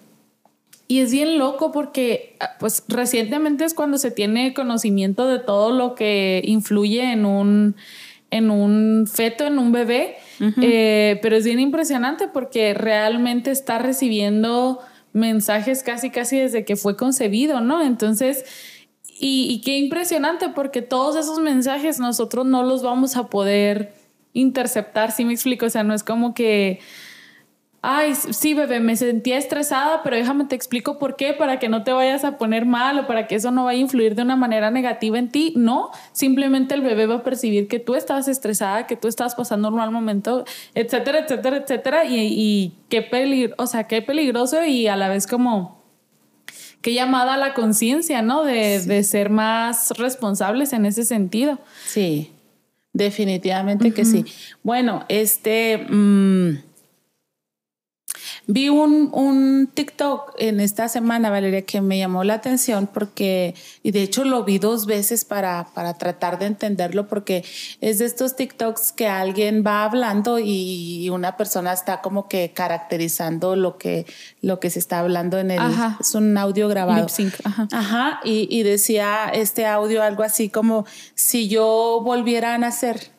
y 0.89 1.01
es 1.01 1.11
bien 1.13 1.39
loco 1.39 1.73
porque, 1.73 2.37
ah, 2.41 2.51
pues, 2.59 2.85
recientemente 2.89 3.65
es 3.65 3.73
cuando 3.73 3.97
se 3.97 4.11
tiene 4.11 4.53
conocimiento 4.53 5.27
de 5.27 5.39
todo 5.39 5.73
lo 5.73 5.95
que 5.95 6.43
influye 6.45 7.13
en 7.13 7.25
un, 7.25 7.77
en 8.31 8.51
un 8.51 9.07
feto, 9.07 9.47
en 9.47 9.59
un 9.59 9.73
bebé. 9.73 10.17
Eh, 10.61 11.21
pero 11.23 11.37
es 11.37 11.45
bien 11.45 11.61
impresionante 11.61 12.27
porque 12.27 12.75
realmente 12.75 13.53
está 13.53 13.79
recibiendo 13.79 14.81
mensajes 15.13 15.83
casi, 15.83 16.11
casi 16.11 16.39
desde 16.39 16.65
que 16.65 16.75
fue 16.75 16.97
concebido, 16.97 17.61
¿no? 17.61 17.81
Entonces, 17.81 18.45
y, 19.25 19.61
qué 19.61 19.79
impresionante 19.79 20.49
porque 20.49 20.83
todos 20.83 21.15
esos 21.15 21.39
mensajes 21.39 22.01
nosotros 22.01 22.45
no 22.45 22.65
los 22.65 22.83
vamos 22.83 23.17
a 23.17 23.29
poder 23.29 23.95
interceptar, 24.33 25.13
si 25.13 25.25
me 25.25 25.33
explico? 25.33 25.67
O 25.67 25.71
sea, 25.71 25.85
no 25.85 25.95
es 25.95 26.03
como 26.03 26.35
que, 26.35 26.81
ay, 27.83 28.17
sí, 28.17 28.55
bebé, 28.55 28.81
me 28.81 28.97
sentía 28.97 29.39
estresada, 29.39 30.03
pero 30.03 30.17
déjame 30.17 30.47
te 30.47 30.57
explico 30.57 30.99
por 30.99 31.15
qué, 31.15 31.35
para 31.35 31.61
que 31.61 31.69
no 31.69 31.85
te 31.85 31.93
vayas 31.93 32.25
a 32.25 32.37
poner 32.37 32.67
mal 32.67 32.99
o 32.99 33.07
para 33.07 33.29
que 33.29 33.37
eso 33.37 33.53
no 33.53 33.65
vaya 33.65 33.79
a 33.79 33.83
influir 33.83 34.17
de 34.17 34.23
una 34.23 34.35
manera 34.35 34.73
negativa 34.73 35.21
en 35.21 35.31
ti. 35.31 35.53
No, 35.57 35.93
simplemente 36.11 36.75
el 36.75 36.81
bebé 36.81 37.07
va 37.07 37.17
a 37.17 37.23
percibir 37.23 37.69
que 37.69 37.79
tú 37.79 37.95
estabas 37.95 38.27
estresada, 38.27 38.89
que 38.89 38.97
tú 38.97 39.07
estabas 39.07 39.37
pasando 39.37 39.69
un 39.69 39.77
mal 39.77 39.93
momento, 39.93 40.45
etcétera, 40.75 41.21
etcétera, 41.21 41.59
etcétera. 41.59 42.05
Y, 42.07 42.17
y 42.19 42.73
qué 42.89 43.03
peligro, 43.03 43.55
o 43.57 43.69
sea, 43.69 43.85
qué 43.85 44.03
peligroso 44.03 44.65
y 44.65 44.89
a 44.89 44.97
la 44.97 45.09
vez 45.09 45.29
como 45.29 45.82
qué 46.83 46.93
llamada 46.93 47.35
a 47.35 47.37
la 47.39 47.55
conciencia, 47.55 48.21
¿no? 48.23 48.45
De, 48.45 48.81
de, 48.81 49.03
ser 49.05 49.31
más 49.31 49.91
responsables 49.97 50.73
en 50.73 50.85
ese 50.85 51.05
sentido. 51.05 51.59
Sí. 51.87 52.33
Definitivamente 52.93 53.93
que 53.93 54.05
sí. 54.05 54.25
Bueno, 54.63 55.05
este... 55.09 55.79
Mm, 55.89 56.59
Vi 58.47 58.69
un, 58.69 59.11
un, 59.13 59.69
TikTok 59.73 60.35
en 60.39 60.61
esta 60.61 60.89
semana, 60.89 61.31
Valeria, 61.31 61.63
que 61.63 61.81
me 61.81 61.99
llamó 61.99 62.25
la 62.25 62.35
atención 62.35 62.89
porque, 62.93 63.55
y 63.83 63.93
de 63.93 64.03
hecho 64.03 64.25
lo 64.25 64.45
vi 64.45 64.59
dos 64.59 64.87
veces 64.87 65.25
para, 65.25 65.69
para 65.75 65.95
tratar 65.95 66.39
de 66.39 66.47
entenderlo, 66.47 67.07
porque 67.07 67.45
es 67.81 67.99
de 67.99 68.07
estos 68.07 68.37
TikToks 68.37 68.93
que 68.93 69.07
alguien 69.07 69.63
va 69.65 69.85
hablando 69.85 70.39
y 70.39 71.09
una 71.11 71.37
persona 71.37 71.73
está 71.73 72.01
como 72.01 72.29
que 72.29 72.53
caracterizando 72.53 73.57
lo 73.57 73.79
que, 73.79 74.07
lo 74.41 74.61
que 74.61 74.71
se 74.71 74.79
está 74.79 74.99
hablando 74.99 75.39
en 75.39 75.53
el... 75.53 75.61
Es 76.01 76.15
un 76.15 76.37
audio 76.37 76.69
grabado. 76.69 77.07
Ajá. 77.45 77.69
Ajá 77.71 78.21
y, 78.25 78.49
y 78.51 78.63
decía 78.63 79.31
este 79.33 79.67
audio 79.67 80.03
algo 80.03 80.23
así 80.23 80.49
como, 80.49 80.85
si 81.15 81.49
yo 81.49 82.01
volviera 82.03 82.55
a 82.55 82.59
nacer, 82.59 83.11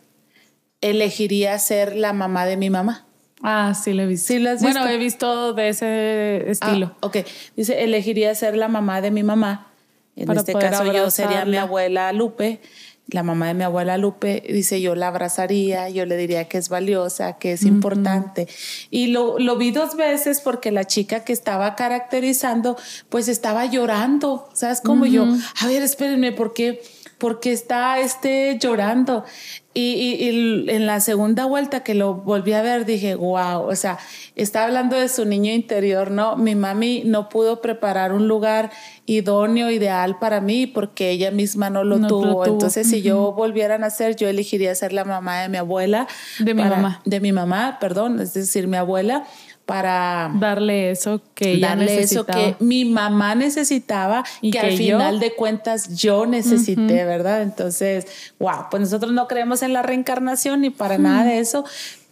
elegiría 0.81 1.57
ser 1.59 1.95
la 1.95 2.13
mamá 2.13 2.45
de 2.45 2.57
mi 2.57 2.69
mamá. 2.69 3.05
Ah, 3.43 3.73
sí, 3.75 3.91
lo 3.91 4.03
he 4.03 4.07
visto. 4.07 4.27
¿Sí 4.27 4.39
lo 4.39 4.51
has 4.51 4.61
visto? 4.61 4.79
Bueno, 4.79 4.89
he 4.89 4.97
visto 4.97 5.53
de 5.53 5.67
ese 5.67 6.49
estilo. 6.49 6.95
Ah, 7.01 7.07
ok. 7.07 7.17
Dice, 7.57 7.83
elegiría 7.83 8.33
ser 8.35 8.55
la 8.55 8.69
mamá 8.69 9.01
de 9.01 9.11
mi 9.11 9.21
mamá. 9.21 9.67
En 10.15 10.31
este 10.31 10.53
caso 10.53 10.91
yo 10.91 11.11
sería 11.11 11.43
mi 11.43 11.57
abuela 11.57 12.13
Lupe, 12.13 12.61
la 13.07 13.23
mamá 13.23 13.47
de 13.47 13.53
mi 13.55 13.63
abuela 13.63 13.97
Lupe. 13.97 14.43
Dice, 14.47 14.79
yo 14.79 14.95
la 14.95 15.07
abrazaría, 15.09 15.89
yo 15.89 16.05
le 16.05 16.15
diría 16.15 16.47
que 16.47 16.57
es 16.57 16.69
valiosa, 16.69 17.33
que 17.33 17.51
es 17.51 17.63
importante. 17.63 18.47
Y 18.89 19.07
lo, 19.07 19.37
lo 19.39 19.57
vi 19.57 19.71
dos 19.71 19.97
veces 19.97 20.39
porque 20.39 20.71
la 20.71 20.85
chica 20.85 21.25
que 21.25 21.33
estaba 21.33 21.75
caracterizando, 21.75 22.77
pues 23.09 23.27
estaba 23.27 23.65
llorando. 23.65 24.47
¿Sabes? 24.53 24.79
Como 24.79 25.05
yo, 25.05 25.25
a 25.59 25.67
ver, 25.67 25.81
espérenme, 25.81 26.31
¿por 26.31 26.53
qué? 26.53 26.81
Porque 27.17 27.51
está 27.51 27.99
este 27.99 28.57
llorando. 28.59 29.25
Y, 29.75 30.65
en 30.69 30.85
la 30.85 30.99
segunda 30.99 31.45
vuelta 31.45 31.81
que 31.81 31.95
lo 31.95 32.13
volví 32.13 32.53
a 32.53 32.61
ver, 32.61 32.85
dije, 32.85 33.15
wow, 33.15 33.63
o 33.67 33.75
sea, 33.75 33.97
está 34.35 34.65
hablando 34.65 34.95
de 34.95 35.09
su 35.09 35.25
niño 35.25 35.51
interior, 35.51 36.11
¿no? 36.11 36.35
Mi 36.35 36.53
mami 36.53 37.03
no 37.05 37.27
pudo 37.29 37.59
preparar 37.59 38.11
un 38.11 38.27
lugar 38.27 38.71
idóneo, 39.05 39.71
ideal 39.71 40.19
para 40.19 40.41
mí, 40.41 40.67
porque 40.67 41.09
ella 41.09 41.31
misma 41.31 41.69
no 41.69 41.83
lo, 41.83 42.07
tuvo. 42.07 42.45
Entonces, 42.45 42.87
si 42.87 43.01
yo 43.01 43.31
volviera 43.31 43.75
a 43.75 43.77
nacer, 43.79 44.15
yo 44.15 44.27
elegiría 44.27 44.75
ser 44.75 44.93
la 44.93 45.05
mamá 45.05 45.41
de 45.41 45.49
mi 45.49 45.57
abuela. 45.57 46.07
De 46.39 46.53
mi 46.53 46.63
mamá. 46.63 47.01
De 47.05 47.19
mi 47.19 47.31
mamá, 47.31 47.77
perdón, 47.79 48.19
es 48.19 48.33
decir, 48.33 48.67
mi 48.67 48.77
abuela 48.77 49.25
para 49.65 50.29
darle 50.35 50.91
eso 50.91 51.21
que 51.35 51.53
ella 51.53 51.69
darle 51.69 52.01
eso 52.01 52.25
que 52.25 52.55
mi 52.59 52.83
mamá 52.83 53.33
necesitaba 53.33 54.25
y 54.41 54.51
que, 54.51 54.59
al 54.59 54.73
final 54.73 55.19
de 55.21 55.33
cuentas 55.35 55.95
yo 55.95 56.25
necesité, 56.25 57.05
¿verdad? 57.05 57.41
Entonces, 57.41 58.05
wow, 58.39 58.67
pues 58.69 58.81
nosotros 58.81 59.13
no 59.13 59.27
creemos 59.27 59.61
en 59.61 59.71
la 59.71 59.81
reencarnación 59.81 60.61
ni 60.61 60.69
para 60.69 60.97
nada 60.97 61.23
de 61.23 61.39
eso, 61.39 61.63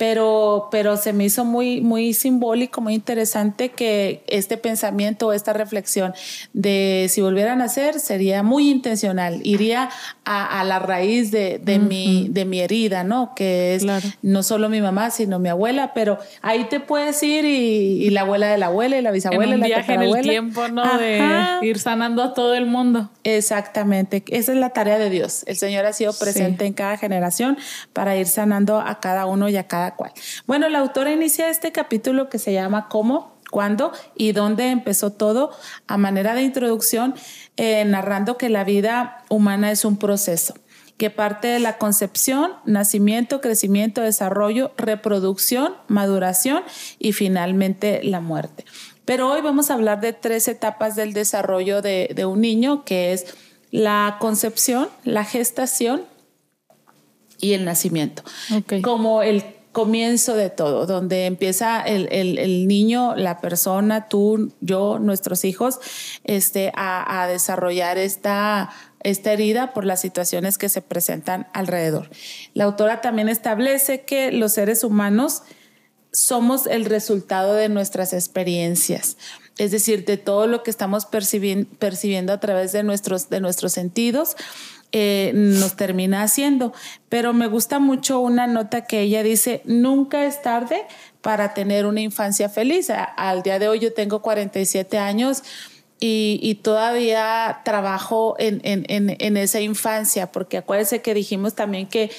pero, 0.02 0.70
pero 0.72 0.98
se 0.98 1.14
me 1.14 1.26
hizo 1.26 1.46
muy, 1.46 1.80
muy 1.80 2.16
simbólico, 2.16 2.82
muy 2.82 2.96
interesante 2.96 3.70
que 3.70 4.24
este 4.26 4.58
pensamiento, 4.58 5.32
esta 5.32 5.54
reflexión 5.54 6.16
de 6.54 7.06
si 7.08 7.22
volvieran 7.22 7.62
a 7.62 7.66
nacer 7.66 8.00
sería 8.00 8.42
muy 8.42 8.72
intencional, 8.72 9.42
iría 9.44 9.92
a, 10.26 10.64
la 10.64 10.80
raíz 10.80 11.30
de, 11.30 11.60
de, 11.64 11.78
mi, 11.78 12.30
de 12.32 12.46
mi 12.46 12.62
herida, 12.62 13.04
¿no? 13.04 13.34
Que 13.36 13.76
es 13.76 13.86
no 14.24 14.42
solo 14.42 14.70
mi 14.70 14.82
mamá, 14.82 15.12
sino 15.12 15.38
mi 15.38 15.50
abuela, 15.50 15.94
pero 15.94 16.18
ahí 16.42 16.64
te 16.64 16.80
puedes 16.80 17.22
ir 17.22 17.46
y, 17.46 18.10
la 18.10 18.22
abuela 18.22 18.48
de 18.48 18.58
la 18.58 18.68
abuela 18.68 18.98
y 18.98 19.04
la 19.04 19.12
bisabuela. 19.12 19.54
En 19.54 19.62
un 19.62 19.68
viaje 19.68 19.94
en 19.94 20.02
el 20.02 20.22
tiempo, 20.22 20.68
¿no? 20.68 20.98
De 20.98 21.22
ir 21.62 21.78
sanando 21.78 22.24
a 22.24 22.34
todo 22.34 22.56
el 22.56 22.66
mundo. 22.66 23.12
Exactamente, 23.24 24.24
esa 24.30 24.52
es 24.52 24.58
la 24.58 24.70
tarea 24.72 24.98
de 24.98 25.12
Dios. 25.12 25.44
El 25.46 25.58
Señor 25.58 25.86
ha 25.86 25.94
sido 25.94 26.12
presente 26.14 26.66
en 26.66 26.74
cada 26.74 26.98
generación 26.98 27.60
para 27.94 28.16
ir 28.16 28.26
sanando 28.26 28.80
a 28.80 29.00
cada 29.00 29.28
uno 29.28 29.48
y 29.48 29.58
a 29.58 29.68
cada 29.68 29.91
cual. 29.96 30.12
Bueno, 30.48 30.70
la 30.70 30.80
autora 30.80 31.12
inicia 31.12 31.50
este 31.50 31.72
capítulo 31.72 32.30
que 32.30 32.40
se 32.40 32.54
llama 32.54 32.88
¿Cómo? 32.90 33.40
¿Cuándo? 33.50 33.92
¿Y 34.16 34.32
dónde 34.32 34.70
empezó 34.70 35.12
todo? 35.12 35.52
A 35.88 35.98
manera 35.98 36.34
de 36.36 36.44
introducción, 36.44 37.16
eh, 37.58 37.84
narrando 37.86 38.38
que 38.38 38.50
la 38.50 38.64
vida 38.64 39.24
humana 39.30 39.72
es 39.72 39.84
un 39.86 39.98
proceso 39.98 40.54
que 41.02 41.10
parte 41.10 41.48
de 41.48 41.58
la 41.58 41.80
concepción, 41.80 42.52
nacimiento, 42.64 43.42
crecimiento, 43.42 44.02
desarrollo, 44.02 44.72
reproducción, 44.78 45.74
maduración 45.88 46.62
y 47.00 47.14
finalmente 47.14 48.02
la 48.04 48.22
muerte. 48.22 48.66
Pero 49.04 49.32
hoy 49.32 49.42
vamos 49.42 49.72
a 49.72 49.74
hablar 49.74 50.00
de 50.00 50.14
tres 50.14 50.48
etapas 50.48 50.96
del 50.96 51.14
desarrollo 51.14 51.82
de, 51.82 52.24
un 52.26 52.42
niño, 52.42 52.86
que 52.86 53.14
es 53.14 53.34
la 53.72 54.18
concepción, 54.20 54.90
la 55.04 55.26
gestación 55.26 56.04
y 57.40 57.54
el 57.54 57.66
nacimiento. 57.66 58.22
Como 58.84 59.24
el 59.24 59.44
comienzo 59.72 60.36
de 60.36 60.50
todo, 60.50 60.86
donde 60.86 61.26
empieza 61.26 61.82
el, 61.82 62.68
niño, 62.68 63.16
la 63.16 63.40
persona, 63.40 64.10
tú, 64.10 64.54
yo, 64.60 65.00
nuestros 65.00 65.46
hijos, 65.46 65.80
este, 66.24 66.72
a, 66.76 67.28
desarrollar 67.28 67.98
esta, 67.98 68.70
esta 69.04 69.32
herida 69.32 69.74
por 69.74 69.86
las 69.86 70.02
situaciones 70.02 70.58
que 70.58 70.70
se 70.70 70.82
presentan 70.82 71.48
alrededor. 71.54 72.10
La 72.54 72.66
autora 72.66 73.02
también 73.02 73.30
establece 73.30 74.02
que 74.02 74.32
los 74.32 74.54
seres 74.54 74.84
humanos 74.84 75.44
somos 76.12 76.68
el 76.68 76.86
resultado 76.86 77.54
de 77.54 77.70
nuestras 77.70 78.12
experiencias, 78.12 79.16
es 79.58 79.72
decir, 79.72 80.04
de 80.04 80.18
todo 80.18 80.48
lo 80.48 80.64
que 80.64 80.72
estamos 80.72 81.06
percibiendo 81.06 82.34
a 82.34 82.40
través 82.42 82.74
de 82.74 82.84
nuestros, 82.84 83.30
de 83.30 83.40
nuestros 83.40 83.72
sentidos 83.72 84.36
eh, 84.92 85.32
nos 85.34 85.76
termina 85.76 86.24
haciendo. 86.24 86.74
Pero 87.10 87.34
me 87.34 87.48
gusta 87.48 87.80
mucho 87.80 88.20
una 88.20 88.48
nota 88.48 88.86
que 88.86 89.02
ella 89.02 89.24
dice, 89.24 89.62
nunca 89.66 90.26
es 90.26 90.42
tarde 90.42 90.86
para 91.22 91.54
tener 91.54 91.86
una 91.86 92.02
infancia 92.02 92.50
feliz. 92.50 92.90
al 92.90 93.44
día 93.44 93.60
de 93.60 93.68
hoy 93.68 93.80
yo 93.80 93.94
tengo 93.94 94.22
47 94.22 94.98
años. 94.98 95.44
Y, 96.04 96.60
todavía 96.64 97.62
trabajo 97.64 98.36
en, 98.40 98.60
en, 98.64 99.38
esa 99.38 99.62
infancia, 99.62 100.32
porque 100.32 100.58
acuérdense 100.58 101.04
que 101.04 101.14
dijimos 101.14 101.54
también 101.54 101.86
que 101.86 102.10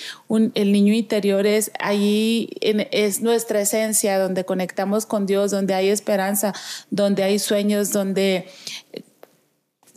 el 0.55 0.71
niño 0.71 0.95
interior 0.95 1.47
es 1.47 1.73
ahí, 1.81 2.49
es 2.61 3.23
nuestra 3.23 3.61
esencia, 3.61 4.21
donde 4.21 4.45
conectamos 4.45 5.05
con 5.05 5.27
Dios, 5.27 5.51
donde 5.51 5.75
hay 5.75 5.89
esperanza, 5.89 6.55
donde 6.91 7.25
hay 7.25 7.41
sueños, 7.41 7.91
donde 7.91 8.47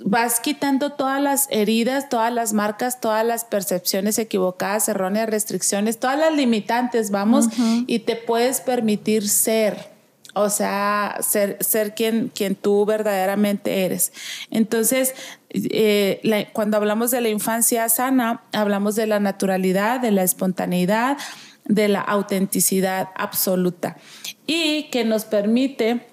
vas 0.03 0.39
quitando 0.39 0.91
todas 0.91 1.21
las 1.21 1.47
heridas, 1.51 2.09
todas 2.09 2.33
las 2.33 2.53
marcas, 2.53 2.99
todas 2.99 3.25
las 3.25 3.45
percepciones 3.45 4.19
equivocadas, 4.19 4.89
erróneas, 4.89 5.29
restricciones, 5.29 5.99
todas 5.99 6.17
las 6.17 6.33
limitantes, 6.33 7.11
vamos, 7.11 7.47
y 7.87 7.99
te 7.99 8.15
puedes 8.15 8.61
permitir 8.61 9.27
ser. 9.27 9.93
O 10.37 10.49
sea, 10.49 11.19
ser, 11.21 11.57
ser 11.61 11.95
quien, 11.95 12.29
quien 12.35 12.55
tú 12.55 12.85
verdaderamente 12.85 13.85
eres. 13.85 14.11
Entonces, 14.51 15.15
eh, 15.49 16.49
cuando 16.51 16.75
hablamos 16.75 17.09
de 17.11 17.21
la 17.21 17.29
infancia 17.29 17.87
sana, 17.87 18.43
hablamos 18.51 18.95
de 18.95 19.07
la 19.07 19.21
naturalidad, 19.21 20.01
de 20.01 20.11
la 20.11 20.23
espontaneidad, 20.23 21.17
de 21.63 21.87
la 21.87 22.01
autenticidad 22.01 23.09
absoluta 23.15 23.97
y 24.45 24.83
que 24.89 25.03
nos 25.05 25.25
permite 25.25 26.05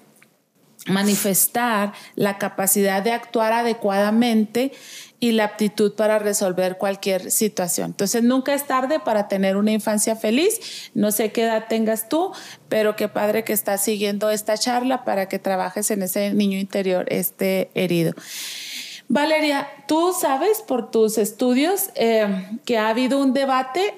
manifestar 0.87 1.93
la 2.15 2.37
capacidad 2.37 3.01
de 3.01 3.11
actuar 3.11 3.53
adecuadamente 3.53 4.71
y 5.19 5.31
la 5.31 5.45
aptitud 5.45 5.93
para 5.93 6.19
resolver 6.19 6.77
cualquier 6.77 7.31
situación. 7.31 7.91
Entonces, 7.91 8.23
nunca 8.23 8.53
es 8.53 8.67
tarde 8.67 8.99
para 8.99 9.29
tener 9.29 9.55
una 9.55 9.71
infancia 9.71 10.17
feliz. 10.17 10.91
No 10.93 11.11
sé 11.13 11.31
qué 11.31 11.43
edad 11.43 11.67
tengas 11.69 12.09
tú, 12.09 12.33
pero 12.67 12.97
qué 12.97 13.07
padre 13.07 13.45
que 13.45 13.53
estás 13.53 13.81
siguiendo 13.81 14.29
esta 14.29 14.57
charla 14.57 15.05
para 15.05 15.29
que 15.29 15.39
trabajes 15.39 15.91
en 15.91 16.03
ese 16.03 16.33
niño 16.33 16.59
interior, 16.59 17.05
este 17.07 17.71
herido. 17.73 18.13
Valeria, 19.07 19.69
tú 19.87 20.13
sabes 20.19 20.61
por 20.61 20.91
tus 20.91 21.17
estudios 21.17 21.89
eh, 21.95 22.59
que 22.65 22.77
ha 22.77 22.89
habido 22.89 23.19
un 23.19 23.33
debate 23.33 23.93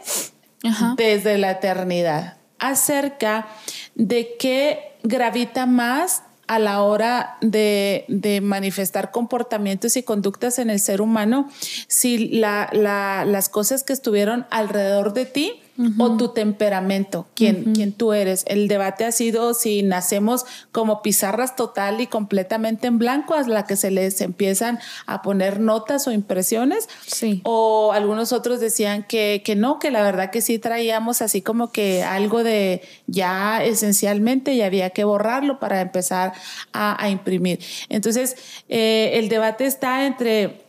desde 0.97 1.37
la 1.39 1.51
eternidad 1.51 2.37
acerca 2.59 3.47
de 3.95 4.35
qué 4.37 4.93
gravita 5.03 5.65
más 5.65 6.23
a 6.47 6.59
la 6.59 6.81
hora 6.83 7.37
de, 7.41 8.05
manifestar 8.41 9.11
comportamientos 9.11 9.97
y 9.97 10.03
conductas 10.03 10.59
en 10.59 10.69
el 10.69 10.79
ser 10.79 11.01
humano, 11.01 11.49
si 11.87 12.29
las 12.29 13.49
cosas 13.49 13.83
que 13.83 13.93
estuvieron 13.93 14.45
alrededor 14.49 15.13
de 15.13 15.25
ti 15.25 15.61
o 15.97 16.15
tu 16.15 16.29
temperamento, 16.29 17.27
quién, 17.33 17.93
tú 17.93 18.13
eres. 18.13 18.45
El 18.47 18.67
debate 18.67 19.03
ha 19.03 19.11
sido 19.11 19.53
si 19.53 19.83
nacemos 19.83 20.45
como 20.71 21.01
pizarras 21.01 21.55
total 21.55 21.99
y 21.99 22.07
completamente 22.07 22.87
en 22.87 22.97
blanco, 22.97 23.33
a 23.33 23.41
la 23.43 23.65
que 23.65 23.75
se 23.75 23.91
les 23.91 24.21
empiezan 24.21 24.79
a 25.05 25.21
poner 25.21 25.59
notas 25.59 26.07
o 26.07 26.11
impresiones. 26.11 26.87
Sí. 27.05 27.41
O 27.43 27.91
algunos 27.93 28.31
otros 28.31 28.59
decían 28.59 29.03
que, 29.03 29.41
que 29.43 29.55
no, 29.55 29.79
que 29.79 29.91
la 29.91 30.01
verdad 30.01 30.31
que 30.31 30.41
sí 30.41 30.59
traíamos 30.59 31.21
así 31.21 31.41
como 31.41 31.71
que 31.71 32.03
algo 32.03 32.43
de 32.43 32.81
ya 33.07 33.63
esencialmente 33.63 34.53
y 34.53 34.61
había 34.61 34.91
que 34.91 35.03
borrarlo 35.03 35.59
para 35.59 35.81
empezar 35.81 36.33
a, 36.73 37.09
imprimir. 37.09 37.59
Entonces, 37.89 38.35
eh, 38.69 39.11
el 39.15 39.29
debate 39.29 39.65
está 39.65 40.05
entre, 40.05 40.61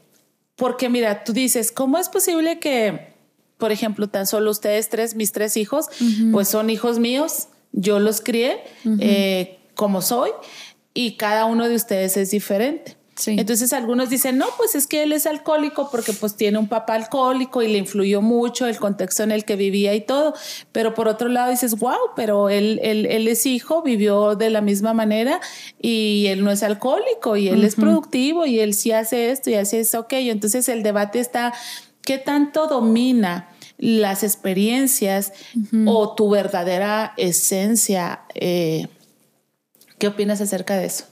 porque 0.56 0.88
mira, 0.88 1.24
tú 1.24 1.32
dices, 1.32 1.72
¿cómo 1.72 1.98
es 1.98 2.08
posible 2.08 2.58
que 2.58 3.15
por 3.58 3.72
ejemplo, 3.72 4.08
tan 4.08 4.26
solo 4.26 4.50
ustedes 4.50 4.88
tres, 4.88 5.14
mis 5.14 5.32
tres 5.32 5.56
hijos, 5.56 5.86
pues 6.32 6.48
son 6.48 6.70
hijos 6.70 6.98
míos, 6.98 7.48
yo 7.72 7.98
los 7.98 8.20
crié 8.20 8.62
eh, 9.00 9.58
como 9.74 10.02
soy 10.02 10.30
y 10.94 11.16
cada 11.16 11.44
uno 11.44 11.68
de 11.68 11.74
ustedes 11.74 12.16
es 12.16 12.30
diferente. 12.30 12.96
Entonces 13.26 13.72
algunos 13.72 14.10
dicen, 14.10 14.36
no, 14.36 14.46
pues 14.58 14.74
es 14.74 14.86
que 14.86 15.02
él 15.02 15.12
es 15.12 15.26
alcohólico 15.26 15.88
porque 15.90 16.12
pues 16.12 16.36
tiene 16.36 16.58
un 16.58 16.68
papá 16.68 16.94
alcohólico 16.94 17.62
y 17.62 17.68
le 17.68 17.78
influyó 17.78 18.20
mucho 18.20 18.66
el 18.66 18.76
contexto 18.76 19.22
en 19.22 19.32
el 19.32 19.44
que 19.44 19.56
vivía 19.56 19.94
y 19.94 20.02
todo. 20.02 20.34
Pero 20.72 20.94
por 20.94 21.08
otro 21.08 21.28
lado 21.28 21.50
dices, 21.50 21.78
wow, 21.78 21.96
pero 22.14 22.50
él, 22.50 22.78
él, 22.82 23.06
él 23.06 23.26
es 23.28 23.46
hijo, 23.46 23.82
vivió 23.82 24.36
de 24.36 24.50
la 24.50 24.60
misma 24.60 24.92
manera 24.92 25.40
y 25.80 26.26
él 26.28 26.44
no 26.44 26.50
es 26.50 26.62
alcohólico 26.62 27.36
y 27.36 27.48
él 27.48 27.64
es 27.64 27.76
productivo 27.76 28.44
y 28.44 28.60
él 28.60 28.74
sí 28.74 28.92
hace 28.92 29.30
esto 29.30 29.48
y 29.48 29.54
hace 29.54 29.80
eso, 29.80 30.00
ok. 30.00 30.12
Entonces 30.12 30.68
el 30.68 30.82
debate 30.82 31.18
está 31.18 31.54
¿Qué 32.06 32.18
tanto 32.18 32.68
domina 32.68 33.48
las 33.78 34.22
experiencias 34.22 35.32
o 35.86 36.14
tu 36.14 36.30
verdadera 36.30 37.12
esencia? 37.16 38.20
Eh, 38.34 38.86
¿Qué 39.98 40.06
opinas 40.06 40.40
acerca 40.40 40.76
de 40.76 40.86
eso? 40.86 41.06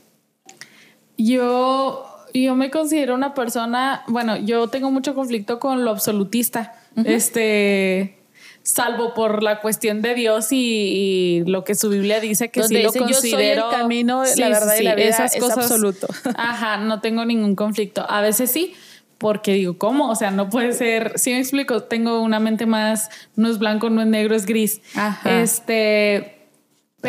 Yo, 1.18 2.06
yo 2.32 2.54
me 2.54 2.70
considero 2.70 3.16
una 3.16 3.34
persona, 3.34 4.04
bueno, 4.06 4.36
yo 4.36 4.68
tengo 4.68 4.92
mucho 4.92 5.16
conflicto 5.16 5.58
con 5.58 5.84
lo 5.84 5.90
absolutista. 5.90 6.80
Este 7.04 8.16
salvo 8.62 9.14
por 9.14 9.42
la 9.42 9.60
cuestión 9.60 10.00
de 10.00 10.14
Dios 10.14 10.48
y, 10.50 11.42
lo 11.46 11.64
que 11.64 11.74
su 11.74 11.90
Biblia 11.90 12.20
dice 12.20 12.50
que 12.50 12.62
sí 12.62 12.82
lo 12.82 12.92
considero 12.92 13.70
el 13.70 13.76
camino, 13.76 14.22
la 14.36 14.48
verdad 14.48 14.76
y 14.78 14.82
la 14.84 14.94
vida 14.94 15.08
esas 15.08 15.36
cosas, 15.36 15.58
absoluto. 15.58 16.06
Ajá, 16.36 16.78
no 16.78 17.00
tengo 17.00 17.24
ningún 17.24 17.56
conflicto. 17.56 18.06
A 18.08 18.20
veces 18.22 18.50
sí, 18.50 18.74
porque 19.18 19.54
digo, 19.54 19.78
¿cómo? 19.78 20.10
O 20.10 20.14
sea, 20.14 20.30
no 20.30 20.48
puede 20.48 20.72
ser, 20.72 21.18
si 21.18 21.30
me 21.30 21.38
explico, 21.38 21.84
tengo 21.84 22.20
una 22.20 22.40
mente 22.40 22.66
más, 22.66 23.10
no 23.36 23.48
es 23.48 23.58
blanco, 23.58 23.90
no 23.90 24.02
es 24.02 24.06
negro, 24.06 24.34
es 24.34 24.46
gris. 24.46 24.80
Este, 25.24 26.48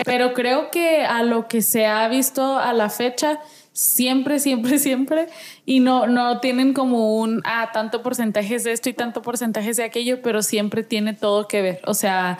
pero 0.03 0.33
creo 0.33 0.71
que 0.71 1.03
a 1.03 1.23
lo 1.23 1.47
que 1.47 1.61
se 1.61 1.85
ha 1.85 2.07
visto 2.07 2.57
a 2.57 2.73
la 2.73 2.89
fecha, 2.89 3.39
siempre, 3.71 4.39
siempre, 4.39 4.79
siempre, 4.79 5.27
y 5.65 5.79
no, 5.79 6.07
no 6.07 6.39
tienen 6.39 6.73
como 6.73 7.17
un, 7.17 7.41
ah, 7.45 7.69
tanto 7.73 8.01
porcentaje 8.01 8.59
de 8.59 8.71
esto 8.71 8.89
y 8.89 8.93
tanto 8.93 9.21
porcentaje 9.21 9.73
de 9.73 9.83
aquello, 9.83 10.21
pero 10.21 10.41
siempre 10.41 10.83
tiene 10.83 11.13
todo 11.13 11.47
que 11.47 11.61
ver. 11.61 11.81
O 11.85 11.93
sea, 11.93 12.37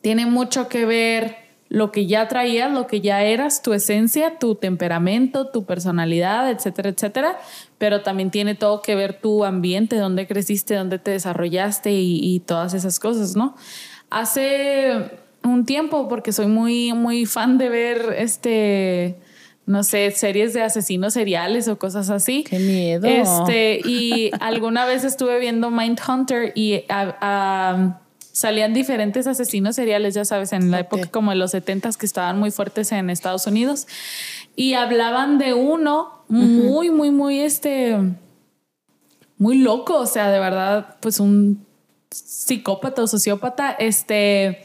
tiene 0.00 0.26
mucho 0.26 0.68
que 0.68 0.84
ver 0.86 1.47
lo 1.68 1.92
que 1.92 2.06
ya 2.06 2.28
traías, 2.28 2.72
lo 2.72 2.86
que 2.86 3.00
ya 3.00 3.22
eras, 3.22 3.62
tu 3.62 3.74
esencia, 3.74 4.38
tu 4.38 4.54
temperamento, 4.54 5.48
tu 5.48 5.64
personalidad, 5.64 6.50
etcétera, 6.50 6.88
etcétera, 6.88 7.38
pero 7.76 8.02
también 8.02 8.30
tiene 8.30 8.54
todo 8.54 8.80
que 8.80 8.94
ver 8.94 9.20
tu 9.20 9.44
ambiente, 9.44 9.96
dónde 9.96 10.26
creciste, 10.26 10.74
dónde 10.74 10.98
te 10.98 11.10
desarrollaste 11.10 11.92
y, 11.92 12.40
todas 12.46 12.72
esas 12.72 12.98
cosas, 12.98 13.36
¿no? 13.36 13.54
Hace 14.08 15.10
un 15.44 15.66
tiempo, 15.66 16.08
porque 16.08 16.32
soy 16.32 16.46
muy, 16.46 16.92
muy 16.94 17.26
fan 17.26 17.58
de 17.58 17.68
ver 17.68 18.14
este 18.16 19.16
no 19.66 19.82
sé, 19.82 20.10
series 20.12 20.54
de 20.54 20.62
asesinos 20.62 21.12
seriales 21.12 21.68
o 21.68 21.78
cosas 21.78 22.08
así. 22.08 22.42
Qué 22.42 22.58
miedo. 22.58 23.06
Este, 23.06 23.80
y 23.84 24.30
alguna 24.40 24.86
vez 24.86 25.04
estuve 25.04 25.38
viendo 25.38 25.70
Mindhunter 25.70 26.52
y 26.54 26.84
a, 26.88 28.00
salían 28.38 28.72
diferentes 28.72 29.26
asesinos 29.26 29.74
seriales, 29.74 30.14
ya 30.14 30.24
sabes, 30.24 30.52
en 30.52 30.70
la 30.70 30.78
época 30.78 31.08
como 31.10 31.32
de 31.32 31.36
los 31.36 31.50
70 31.50 31.90
que 31.98 32.06
estaban 32.06 32.38
muy 32.38 32.52
fuertes 32.52 32.92
en 32.92 33.10
Estados 33.10 33.48
Unidos. 33.48 33.88
Y 34.54 34.74
hablaban 34.74 35.38
de 35.38 35.54
uno 35.54 36.22
muy, 36.28 36.88
muy, 36.90 37.10
muy, 37.10 37.40
este, 37.40 37.98
muy 39.38 39.58
loco, 39.58 39.96
o 39.96 40.06
sea, 40.06 40.30
de 40.30 40.38
verdad, 40.38 40.98
pues 41.00 41.18
un 41.18 41.66
psicópata 42.12 43.02
o 43.02 43.08
sociópata, 43.08 43.72
este, 43.72 44.64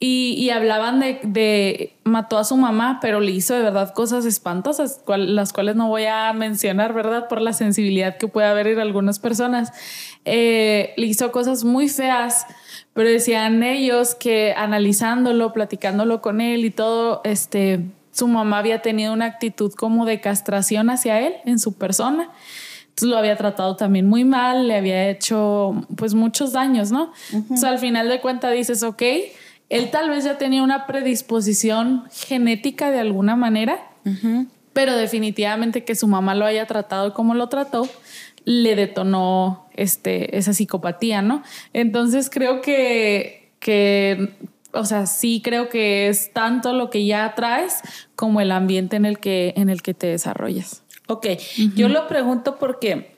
y, 0.00 0.50
hablaban 0.50 0.98
de, 0.98 1.20
de, 1.22 1.92
mató 2.02 2.36
a 2.36 2.42
su 2.42 2.56
mamá, 2.56 2.98
pero 3.00 3.20
le 3.20 3.30
hizo 3.30 3.54
de 3.54 3.62
verdad 3.62 3.94
cosas 3.94 4.24
espantosas, 4.24 5.00
las 5.06 5.52
cuales 5.52 5.76
no 5.76 5.86
voy 5.86 6.06
a 6.06 6.32
mencionar, 6.32 6.92
¿verdad? 6.92 7.28
Por 7.28 7.40
la 7.40 7.52
sensibilidad 7.52 8.16
que 8.16 8.26
puede 8.26 8.48
haber 8.48 8.66
en 8.66 8.80
algunas 8.80 9.20
personas. 9.20 9.72
Eh, 10.24 10.94
le 10.96 11.06
hizo 11.06 11.30
cosas 11.30 11.62
muy 11.62 11.88
feas 11.88 12.46
pero 12.94 13.08
decían 13.08 13.62
ellos 13.62 14.14
que 14.14 14.54
analizándolo, 14.56 15.52
platicándolo 15.52 16.20
con 16.20 16.40
él 16.40 16.64
y 16.64 16.70
todo, 16.70 17.20
este, 17.24 17.80
su 18.12 18.28
mamá 18.28 18.58
había 18.58 18.82
tenido 18.82 19.12
una 19.12 19.26
actitud 19.26 19.72
como 19.72 20.04
de 20.04 20.20
castración 20.20 20.90
hacia 20.90 21.20
él 21.20 21.34
en 21.44 21.58
su 21.58 21.72
persona. 21.74 22.30
Entonces 22.88 23.08
lo 23.08 23.16
había 23.16 23.36
tratado 23.36 23.76
también 23.76 24.06
muy 24.06 24.24
mal, 24.24 24.68
le 24.68 24.76
había 24.76 25.08
hecho 25.08 25.86
pues 25.96 26.12
muchos 26.12 26.52
daños, 26.52 26.92
¿no? 26.92 27.10
Entonces 27.32 27.64
al 27.64 27.78
final 27.78 28.08
de 28.08 28.20
cuentas 28.20 28.52
dices, 28.52 28.82
ok, 28.82 29.02
él 29.70 29.90
tal 29.90 30.10
vez 30.10 30.24
ya 30.24 30.36
tenía 30.36 30.62
una 30.62 30.86
predisposición 30.86 32.04
genética 32.12 32.90
de 32.90 33.00
alguna 33.00 33.34
manera, 33.34 33.78
pero 34.74 34.94
definitivamente 34.94 35.84
que 35.84 35.94
su 35.94 36.06
mamá 36.06 36.34
lo 36.34 36.44
haya 36.44 36.66
tratado 36.66 37.14
como 37.14 37.34
lo 37.34 37.48
trató, 37.48 37.88
le 38.44 38.74
detonó 38.76 39.68
este, 39.74 40.36
esa 40.36 40.52
psicopatía, 40.52 41.22
¿no? 41.22 41.42
Entonces 41.72 42.30
creo 42.30 42.60
que, 42.60 43.52
que, 43.58 44.34
o 44.72 44.84
sea, 44.84 45.06
sí 45.06 45.40
creo 45.44 45.68
que 45.68 46.08
es 46.08 46.32
tanto 46.32 46.72
lo 46.72 46.90
que 46.90 47.06
ya 47.06 47.34
traes 47.34 47.80
como 48.16 48.40
el 48.40 48.52
ambiente 48.52 48.96
en 48.96 49.04
el 49.04 49.18
que, 49.18 49.54
en 49.56 49.68
el 49.68 49.82
que 49.82 49.94
te 49.94 50.08
desarrollas. 50.08 50.82
Ok, 51.08 51.26
yo 51.74 51.88
lo 51.88 52.08
pregunto 52.08 52.58
porque 52.58 53.12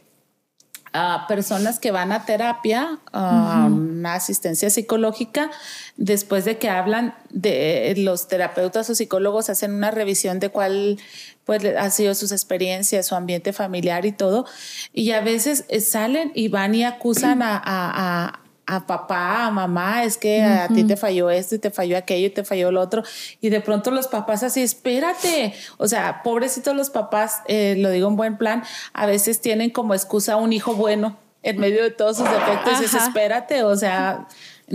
a 0.96 1.26
personas 1.26 1.80
que 1.80 1.90
van 1.90 2.12
a 2.12 2.24
terapia, 2.24 3.00
a 3.12 3.66
una 3.68 4.14
asistencia 4.14 4.70
psicológica, 4.70 5.50
después 5.96 6.44
de 6.44 6.56
que 6.56 6.70
hablan 6.70 7.16
de 7.30 7.94
los 7.96 8.28
terapeutas 8.28 8.88
o 8.90 8.94
psicólogos 8.94 9.50
hacen 9.50 9.74
una 9.74 9.90
revisión 9.90 10.38
de 10.38 10.50
cuál 10.50 10.98
pues 11.44 11.64
ha 11.64 11.90
sido 11.90 12.14
sus 12.14 12.32
experiencias, 12.32 13.06
su 13.06 13.14
ambiente 13.14 13.52
familiar 13.52 14.06
y 14.06 14.12
todo. 14.12 14.46
Y 14.92 15.10
a 15.12 15.20
veces 15.20 15.64
eh, 15.68 15.80
salen 15.80 16.32
y 16.34 16.48
van 16.48 16.74
y 16.74 16.84
acusan 16.84 17.42
a, 17.42 17.60
a, 17.62 18.40
a, 18.66 18.86
papá, 18.86 19.46
a 19.46 19.50
mamá, 19.50 20.04
es 20.04 20.16
que 20.16 20.42
a 20.42 20.68
ti 20.68 20.84
te 20.84 20.96
falló 20.96 21.30
esto 21.30 21.54
y 21.54 21.58
te 21.58 21.70
falló 21.70 21.98
aquello 21.98 22.28
y 22.28 22.30
te 22.30 22.44
falló 22.44 22.72
lo 22.72 22.80
otro. 22.80 23.02
Y 23.40 23.50
de 23.50 23.60
pronto 23.60 23.90
los 23.90 24.08
papás 24.08 24.42
así, 24.42 24.62
espérate. 24.62 25.54
O 25.76 25.86
sea, 25.86 26.22
pobrecitos 26.22 26.74
los 26.74 26.90
papás, 26.90 27.42
eh, 27.46 27.74
lo 27.78 27.90
digo 27.90 28.08
en 28.08 28.16
buen 28.16 28.38
plan, 28.38 28.64
a 28.94 29.06
veces 29.06 29.40
tienen 29.40 29.70
como 29.70 29.94
excusa 29.94 30.36
un 30.36 30.52
hijo 30.52 30.74
bueno 30.74 31.18
en 31.42 31.58
medio 31.58 31.82
de 31.82 31.90
todos 31.90 32.16
sus 32.16 32.30
defectos. 32.30 32.80
Y 32.80 32.84
es 32.84 32.94
espérate, 32.94 33.64
o 33.64 33.76
sea 33.76 34.26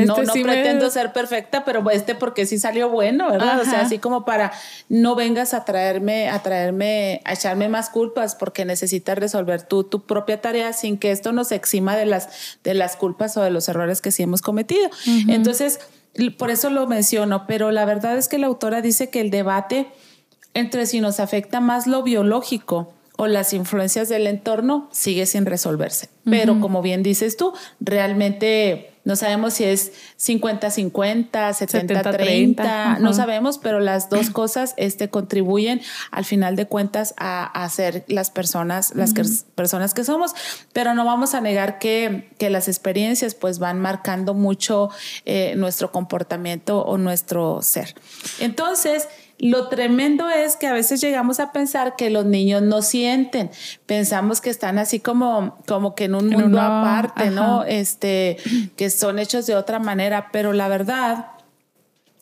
no, 0.06 0.18
este 0.18 0.26
no 0.26 0.34
pretendo 0.46 0.90
ser 0.90 1.14
perfecta, 1.14 1.66
pero 1.66 1.88
este 1.92 2.16
porque 2.16 2.46
sí 2.46 2.60
salió 2.60 2.90
bueno, 2.90 3.30
¿verdad? 3.32 3.60
O 3.60 3.66
sea, 3.66 3.82
así 3.82 4.00
como 4.00 4.26
para 4.26 4.52
no 4.88 5.16
vengas 5.16 5.54
a 5.54 5.66
traerme, 5.66 6.30
a 6.30 6.42
traerme, 6.42 7.22
a 7.26 7.34
echarme 7.34 7.70
más 7.70 7.90
culpas 7.90 8.36
porque 8.36 8.66
necesitas 8.66 9.18
resolver 9.18 9.64
tú 9.64 9.84
tu 9.84 10.02
propia 10.02 10.42
tarea 10.42 10.74
sin 10.74 10.98
que 10.98 11.12
esto 11.12 11.32
nos 11.32 11.52
exima 11.52 11.96
de 11.96 12.06
las, 12.06 12.58
de 12.64 12.74
las 12.74 12.96
culpas 12.96 13.38
o 13.38 13.42
de 13.42 13.50
los 13.50 13.70
errores 13.70 14.02
que 14.02 14.12
sí 14.12 14.24
hemos 14.24 14.42
cometido. 14.42 14.90
Entonces, 15.28 15.80
por 16.38 16.50
eso 16.50 16.70
lo 16.70 16.88
menciono, 16.88 17.46
pero 17.48 17.72
la 17.72 17.86
verdad 17.86 18.18
es 18.18 18.28
que 18.28 18.38
la 18.38 18.48
autora 18.48 18.82
dice 18.82 19.10
que 19.10 19.22
el 19.22 19.30
debate 19.30 19.88
entre 20.54 20.86
si 20.86 21.00
nos 21.02 21.20
afecta 21.20 21.60
más 21.60 21.88
lo 21.88 22.04
biológico 22.04 22.94
o 23.18 23.28
las 23.28 23.54
influencias 23.54 24.08
del 24.08 24.28
entorno 24.28 24.88
sigue 24.92 25.26
sin 25.26 25.46
resolverse. 25.46 26.10
Pero 26.24 26.62
como 26.62 26.82
bien 26.82 27.04
dices 27.04 27.36
tú, 27.36 27.54
realmente 27.80 28.89
no 29.04 29.16
sabemos 29.16 29.54
si 29.54 29.64
es 29.64 29.92
50-50, 30.20 31.32
70-30, 31.32 33.00
no 33.00 33.14
sabemos, 33.14 33.58
pero 33.58 33.80
las 33.80 34.10
dos 34.10 34.30
cosas 34.30 34.74
este, 34.78 35.10
contribuyen 35.10 35.82
al 36.12 36.26
final 36.26 36.56
de 36.56 36.66
cuentas 36.68 37.14
a, 37.18 37.68
ser 37.70 38.04
las 38.08 38.32
personas, 38.32 38.94
las 38.96 39.14
personas 39.56 39.94
que 39.94 40.04
somos, 40.04 40.34
pero 40.74 40.94
no 40.94 41.06
vamos 41.06 41.34
a 41.34 41.42
negar 41.42 41.80
que, 41.80 42.30
que 42.38 42.50
las 42.50 42.68
experiencias 42.68 43.36
pues 43.36 43.60
van 43.60 43.80
marcando 43.80 44.34
mucho 44.34 44.90
eh, 45.26 45.54
nuestro 45.56 45.92
comportamiento 45.92 46.82
o 46.82 46.98
nuestro 46.98 47.62
ser. 47.62 47.96
Entonces, 48.40 49.08
lo 49.40 49.70
tremendo 49.70 50.30
es 50.30 50.58
que 50.58 50.68
a 50.68 50.74
veces 50.74 51.00
llegamos 51.00 51.40
a 51.40 51.52
pensar 51.54 51.96
que 51.96 52.10
los 52.10 52.26
niños 52.26 52.62
no 52.62 52.82
sienten, 52.82 53.50
pensamos 53.86 54.42
que 54.42 54.50
están 54.50 54.78
así 54.78 55.00
como, 55.00 55.58
como 55.66 55.96
que 55.96 56.06
en 56.06 56.16
un 56.16 56.28
mundo 56.28 56.60
aparte, 56.60 57.30
¿no? 57.30 57.64
Este, 57.64 58.38
que 58.76 58.90
son 58.90 59.18
hechos 59.18 59.48
de 59.48 59.56
otra 59.56 59.80
manera, 59.80 60.30
pero 60.32 60.52
la 60.52 60.68
verdad 60.68 61.28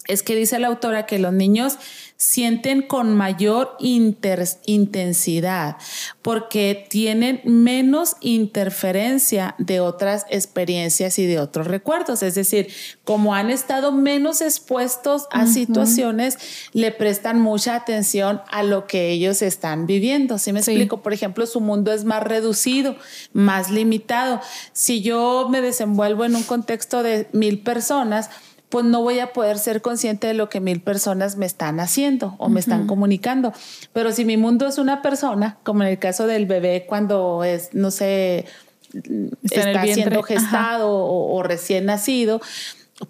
es 0.08 0.24
que 0.24 0.36
dice 0.36 0.60
la 0.60 0.68
autora 0.68 1.06
que 1.06 1.20
los 1.20 1.34
niños 1.34 1.78
sienten 2.18 2.82
con 2.82 3.16
mayor 3.16 3.78
intensidad 3.80 5.78
porque 6.24 6.88
tienen 6.90 7.42
menos 7.46 8.16
interferencia 8.22 9.54
de 9.60 9.80
otras 9.80 10.26
experiencias 10.30 11.20
y 11.20 11.28
de 11.28 11.40
otros 11.40 11.68
recuerdos. 11.68 12.24
Es 12.24 12.34
decir, 12.34 12.70
como 13.04 13.36
han 13.36 13.52
estado 13.52 13.92
menos 13.92 14.42
expuestos 14.42 15.28
a 15.32 15.46
situaciones, 15.46 16.38
le 16.74 16.92
prestan 16.92 17.40
mucha 17.40 17.76
atención 17.76 18.42
a 18.50 18.64
lo 18.64 18.88
que 18.88 19.12
ellos 19.12 19.44
están 19.44 19.86
viviendo. 19.86 20.40
Si 20.40 20.52
me 20.52 20.60
explico? 20.60 21.02
Por 21.02 21.14
ejemplo, 21.14 21.46
su 21.46 21.62
mundo 21.62 21.94
es 21.94 22.04
más 22.04 22.24
reducido, 22.24 22.96
más 23.32 23.70
limitado. 23.70 24.42
Si 24.74 25.02
yo 25.02 25.48
me 25.50 25.62
desenvuelvo 25.62 26.26
en 26.26 26.36
un 26.36 26.44
contexto 26.44 27.04
de 27.04 27.28
mil 27.32 27.60
personas, 27.60 28.32
pues 28.70 28.84
no 28.86 29.02
voy 29.02 29.20
a 29.20 29.32
poder 29.32 29.60
ser 29.60 29.82
consciente 29.82 30.28
de 30.28 30.34
lo 30.34 30.50
que 30.50 30.60
mil 30.60 30.82
personas 30.82 31.38
me 31.38 31.46
están 31.46 31.80
haciendo 31.80 32.36
o 32.38 32.50
me 32.50 32.60
están 32.60 32.86
comunicando. 32.86 33.54
Pero 33.94 34.12
si 34.12 34.26
mi 34.26 34.36
mundo 34.36 34.68
es 34.68 34.78
una 34.78 35.02
persona, 35.02 35.58
como 35.64 35.84
en 35.84 35.90
el 35.90 36.00
caso 36.00 36.28
del 36.28 36.46
bebé 36.46 36.86
cuando 36.88 37.46
es, 37.46 37.70
no 37.74 37.92
sé, 37.92 38.46
está, 39.44 39.84
siendo 39.84 40.22
gestado 40.22 40.90
o, 40.90 41.42
recién 41.44 41.86
nacido, 41.86 42.42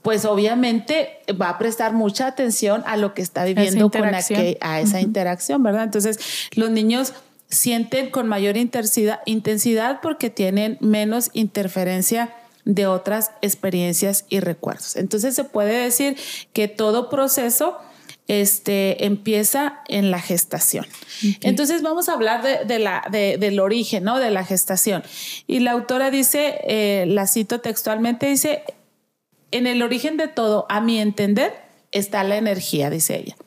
pues 0.03 0.25
obviamente 0.25 1.21
va 1.41 1.49
a 1.49 1.57
prestar 1.57 1.93
mucha 1.93 2.27
atención 2.27 2.83
a 2.85 2.95
lo 2.97 3.15
que 3.15 3.23
está 3.23 3.43
viviendo 3.45 3.89
con 3.89 4.03
a 4.13 4.79
esa 4.79 5.01
interacción, 5.01 5.63
¿verdad? 5.63 5.83
Entonces, 5.83 6.19
los 6.55 6.69
niños 6.69 7.13
sienten 7.49 8.11
con 8.11 8.27
mayor 8.27 8.57
intensidad, 8.57 9.21
intensidad 9.25 10.01
porque 10.01 10.29
tienen 10.29 10.77
menos 10.81 11.31
interferencia 11.33 12.33
de 12.67 12.85
otras 12.85 13.31
experiencias 13.41 14.25
y 14.27 14.41
recuerdos. 14.41 14.97
Entonces 14.97 15.33
se 15.33 15.45
puede 15.45 15.83
decir 15.83 16.17
que 16.51 16.67
todo 16.67 17.09
proceso 17.09 17.77
este, 18.27 19.05
empieza 19.05 19.79
en 19.87 20.11
la 20.11 20.19
gestación. 20.19 20.85
Entonces 21.41 21.81
vamos 21.81 22.09
a 22.09 22.13
hablar 22.13 22.67
de, 22.67 22.79
la, 22.79 23.07
del 23.09 23.59
origen, 23.61 24.03
¿no? 24.03 24.19
De 24.19 24.31
la 24.31 24.43
gestación. 24.43 25.01
Y 25.47 25.59
la 25.59 25.71
autora 25.71 26.11
dice, 26.11 26.59
eh, 26.67 27.05
la 27.07 27.25
cito 27.25 27.61
textualmente, 27.61 28.27
dice, 28.27 28.63
en 29.51 29.65
el 29.65 29.81
origen 29.81 30.17
de 30.17 30.27
todo, 30.27 30.65
a 30.67 30.81
mi 30.81 30.99
entender, 30.99 31.53
está 31.93 32.25
la 32.25 32.35
energía, 32.35 32.89
dice 32.89 33.17
ella. 33.17 33.37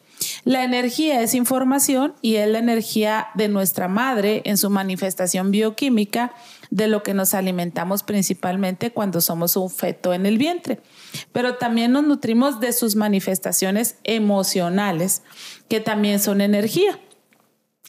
La 0.45 0.65
energía 0.65 1.21
es 1.21 1.35
información 1.35 2.15
y 2.23 2.37
es 2.37 2.49
la 2.49 2.59
energía 2.59 3.29
de 3.35 3.49
nuestra 3.49 3.89
madre 3.89 4.41
en 4.47 4.57
su 4.57 4.71
manifestación 4.71 5.51
bioquímica 5.51 6.33
de 6.71 6.87
lo 6.87 7.03
que 7.03 7.15
nos 7.15 7.35
alimentamos 7.35 8.03
principalmente 8.03 8.93
cuando 8.93 9.21
somos 9.21 9.57
un 9.57 9.71
feto 9.71 10.15
en 10.15 10.25
el 10.25 10.39
vientre. 10.39 10.81
Pero 11.33 11.57
también 11.57 11.93
nos 11.93 12.05
nutrimos 12.05 12.61
de 12.61 12.73
sus 12.73 12.97
manifestaciones 12.97 13.97
emocionales, 14.05 15.23
que 15.69 15.81
también 15.81 16.21
son 16.21 16.41
energía 16.41 16.99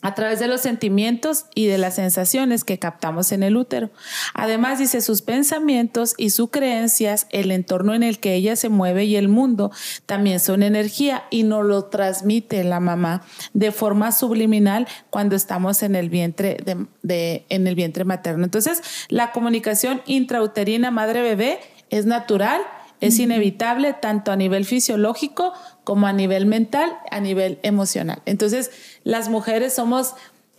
a 0.02 0.16
través 0.16 0.40
de 0.40 0.48
los 0.48 0.62
sentimientos 0.62 1.46
y 1.56 1.68
de 1.68 1.78
las 1.78 1.96
sensaciones 1.96 2.64
que 2.64 2.80
captamos 2.80 3.32
en 3.32 3.44
el 3.44 3.58
útero. 3.58 3.90
Además, 4.34 4.80
dice 4.80 5.02
sus 5.02 5.22
pensamientos 5.22 6.16
y 6.18 6.32
sus 6.32 6.50
creencias, 6.50 7.28
el 7.30 7.52
entorno 7.52 7.94
en 7.94 8.04
el 8.04 8.20
que 8.20 8.36
ella 8.36 8.56
se 8.56 8.70
mueve 8.70 9.06
y 9.06 9.16
el 9.16 9.28
mundo 9.28 9.72
también 10.06 10.40
son 10.40 10.64
energía 10.64 11.24
y 11.30 11.44
nos 11.44 11.66
lo 11.66 11.86
transmite 11.86 12.64
la 12.64 12.80
mamá 12.80 13.24
de 13.54 13.72
forma 13.72 14.12
subliminal 14.12 14.88
cuando 15.10 15.36
estamos 15.36 15.84
en 15.84 15.96
el 15.96 16.10
vientre 16.10 16.58
de, 17.02 17.46
en 17.50 17.68
el 17.68 17.76
vientre 17.76 18.04
materno. 18.04 18.44
Entonces, 18.44 18.82
la 19.10 19.32
comunicación 19.32 20.02
intrauterina 20.06 20.92
madre-bebé 20.92 21.60
es 21.90 22.06
natural 22.06 22.62
es 23.02 23.18
inevitable 23.18 23.94
tanto 23.94 24.32
a 24.32 24.36
nivel 24.36 24.64
fisiológico 24.64 25.54
como 25.84 26.08
a 26.08 26.13
nivel 26.13 26.46
mental, 26.46 26.98
a 27.10 27.20
nivel 27.20 27.60
emocional. 27.63 28.22
Entonces, 28.26 28.72
las 29.04 29.30
mujeres 29.30 29.74
somos 29.74 30.13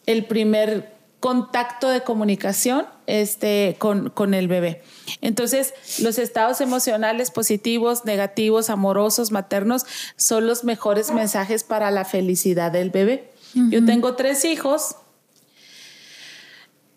el 0.07 0.25
primer 0.25 0.93
contacto 1.21 1.89
de 1.89 2.03
comunicación 2.03 2.85
este, 3.07 3.77
con, 3.79 4.11
con, 4.11 4.35
el 4.35 4.49
bebé. 4.49 4.83
Entonces, 5.21 5.73
los 6.01 6.19
estados 6.19 6.61
emocionales 6.61 7.31
positivos, 7.31 8.05
negativos, 8.05 8.71
amorosos, 8.71 9.31
maternos, 9.31 9.87
son 10.17 10.49
los 10.49 10.65
mejores 10.65 11.13
mensajes 11.13 11.63
para 11.63 11.93
la 11.93 12.05
felicidad 12.05 12.73
del 12.73 12.91
bebé. 12.91 13.31
Yo 13.55 13.85
tengo 13.85 14.17
tres 14.17 14.45
hijos 14.45 14.97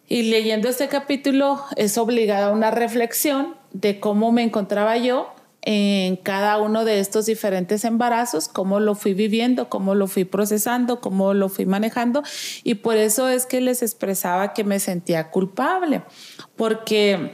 y 0.07 0.23
leyendo 0.23 0.69
este 0.69 0.87
capítulo 0.87 1.63
es 1.75 1.97
obligada 1.97 2.47
a 2.47 2.51
una 2.51 2.71
reflexión 2.71 3.55
de 3.73 3.99
cómo 3.99 4.31
me 4.31 4.41
encontraba 4.41 4.97
yo 4.97 5.34
en 5.65 6.15
cada 6.15 6.59
uno 6.59 6.85
de 6.85 6.99
estos 6.99 7.25
diferentes 7.25 7.83
embarazos, 7.83 8.47
cómo 8.47 8.79
lo 8.79 8.93
fui 8.93 9.15
viviendo, 9.15 9.67
cómo 9.67 9.95
lo 9.95 10.07
fui 10.07 10.23
procesando, 10.23 11.01
cómo 11.01 11.33
lo 11.33 11.49
fui 11.49 11.65
manejando. 11.65 12.23
Y 12.63 12.75
por 12.75 12.97
eso 12.97 13.27
es 13.27 13.47
que 13.47 13.61
les 13.61 13.81
expresaba 13.81 14.53
que 14.53 14.63
me 14.63 14.79
sentía 14.79 15.31
culpable, 15.31 16.03
porque... 16.55 17.33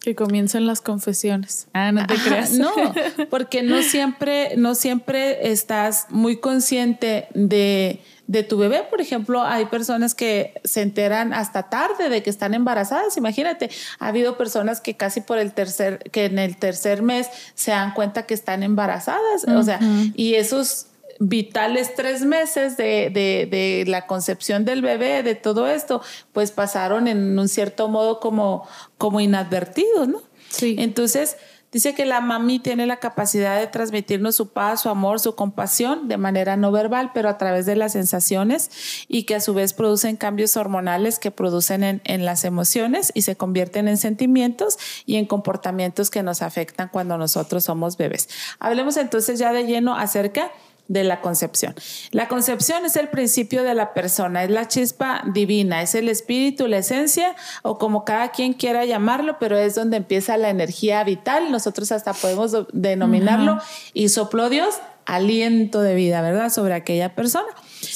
Que 0.00 0.14
comiencen 0.14 0.66
las 0.66 0.80
confesiones. 0.80 1.66
Ah, 1.72 1.90
no 1.90 2.06
te 2.06 2.14
creas. 2.14 2.52
No, 2.52 2.72
porque 3.30 3.62
no 3.64 3.82
siempre, 3.82 4.56
no 4.56 4.76
siempre 4.76 5.50
estás 5.50 6.06
muy 6.10 6.36
consciente 6.36 7.26
de 7.34 8.02
de 8.26 8.42
tu 8.42 8.58
bebé. 8.58 8.82
Por 8.88 9.00
ejemplo, 9.00 9.42
hay 9.42 9.66
personas 9.66 10.14
que 10.14 10.60
se 10.64 10.82
enteran 10.82 11.32
hasta 11.32 11.64
tarde 11.64 12.08
de 12.08 12.22
que 12.22 12.30
están 12.30 12.54
embarazadas. 12.54 13.16
Imagínate, 13.16 13.70
ha 13.98 14.08
habido 14.08 14.36
personas 14.36 14.80
que 14.80 14.96
casi 14.96 15.20
por 15.20 15.38
el 15.38 15.52
tercer, 15.52 15.98
que 16.10 16.26
en 16.26 16.38
el 16.38 16.56
tercer 16.56 17.02
mes 17.02 17.28
se 17.54 17.70
dan 17.70 17.94
cuenta 17.94 18.26
que 18.26 18.34
están 18.34 18.62
embarazadas. 18.62 19.44
O 19.48 19.62
sea, 19.62 19.80
y 20.14 20.34
esos 20.34 20.86
vitales 21.18 21.94
tres 21.94 22.22
meses 22.22 22.76
de, 22.76 23.10
de, 23.10 23.48
de, 23.50 23.84
la 23.86 24.06
concepción 24.06 24.64
del 24.64 24.82
bebé, 24.82 25.22
de 25.22 25.34
todo 25.34 25.66
esto, 25.66 26.02
pues 26.32 26.50
pasaron 26.50 27.08
en 27.08 27.38
un 27.38 27.48
cierto 27.48 27.88
modo 27.88 28.20
como, 28.20 28.68
como 28.98 29.20
inadvertidos, 29.20 30.08
¿no? 30.08 30.22
Sí. 30.50 30.76
Entonces, 30.78 31.36
Dice 31.76 31.94
que 31.94 32.06
la 32.06 32.22
mami 32.22 32.58
tiene 32.58 32.86
la 32.86 32.96
capacidad 32.96 33.60
de 33.60 33.66
transmitirnos 33.66 34.34
su 34.34 34.48
paz, 34.48 34.80
su 34.80 34.88
amor, 34.88 35.20
su 35.20 35.34
compasión 35.34 36.08
de 36.08 36.16
manera 36.16 36.56
no 36.56 36.72
verbal, 36.72 37.10
pero 37.12 37.28
a 37.28 37.36
través 37.36 37.66
de 37.66 37.76
las 37.76 37.92
sensaciones 37.92 38.70
y 39.08 39.24
que 39.24 39.34
a 39.34 39.40
su 39.40 39.52
vez 39.52 39.74
producen 39.74 40.16
cambios 40.16 40.56
hormonales 40.56 41.18
que 41.18 41.30
producen 41.30 41.84
en, 41.84 42.00
en 42.04 42.24
las 42.24 42.46
emociones 42.46 43.12
y 43.12 43.20
se 43.20 43.36
convierten 43.36 43.88
en 43.88 43.98
sentimientos 43.98 44.78
y 45.04 45.16
en 45.16 45.26
comportamientos 45.26 46.08
que 46.08 46.22
nos 46.22 46.40
afectan 46.40 46.88
cuando 46.90 47.18
nosotros 47.18 47.64
somos 47.64 47.98
bebés. 47.98 48.30
Hablemos 48.58 48.96
entonces 48.96 49.38
ya 49.38 49.52
de 49.52 49.66
lleno 49.66 49.98
acerca 49.98 50.52
de 50.88 51.04
la 51.04 51.20
concepción. 51.20 51.74
La 52.12 52.28
concepción 52.28 52.84
es 52.84 52.96
el 52.96 53.08
principio 53.08 53.64
de 53.64 53.74
la 53.74 53.92
persona, 53.92 54.44
es 54.44 54.50
la 54.50 54.68
chispa 54.68 55.22
divina, 55.32 55.82
es 55.82 55.94
el 55.94 56.08
espíritu, 56.08 56.66
la 56.68 56.78
esencia 56.78 57.34
o 57.62 57.78
como 57.78 58.04
cada 58.04 58.30
quien 58.30 58.52
quiera 58.52 58.84
llamarlo, 58.84 59.36
pero 59.38 59.58
es 59.58 59.74
donde 59.74 59.96
empieza 59.96 60.36
la 60.36 60.50
energía 60.50 61.02
vital. 61.04 61.50
Nosotros 61.50 61.92
hasta 61.92 62.12
podemos 62.12 62.52
denominarlo 62.72 63.58
y 63.92 64.08
sopló 64.08 64.48
Dios 64.48 64.76
aliento 65.06 65.82
de 65.82 65.94
vida, 65.94 66.20
¿verdad? 66.20 66.50
Sobre 66.50 66.74
aquella 66.74 67.14
persona. 67.14 67.46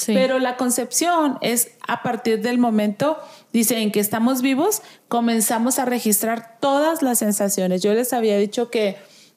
Pero 0.06 0.38
la 0.38 0.56
concepción 0.56 1.38
es 1.40 1.72
a 1.86 2.02
partir 2.02 2.40
del 2.40 2.58
momento, 2.58 3.18
dice, 3.52 3.78
en 3.78 3.90
que 3.90 4.00
estamos 4.00 4.42
vivos, 4.42 4.82
comenzamos 5.08 5.78
a 5.78 5.84
registrar 5.84 6.58
todas 6.60 7.02
las 7.02 7.18
sensaciones. 7.18 7.82
Yo 7.82 7.92
les 7.94 8.12
había 8.12 8.38
dicho 8.38 8.70
que, 8.70 8.96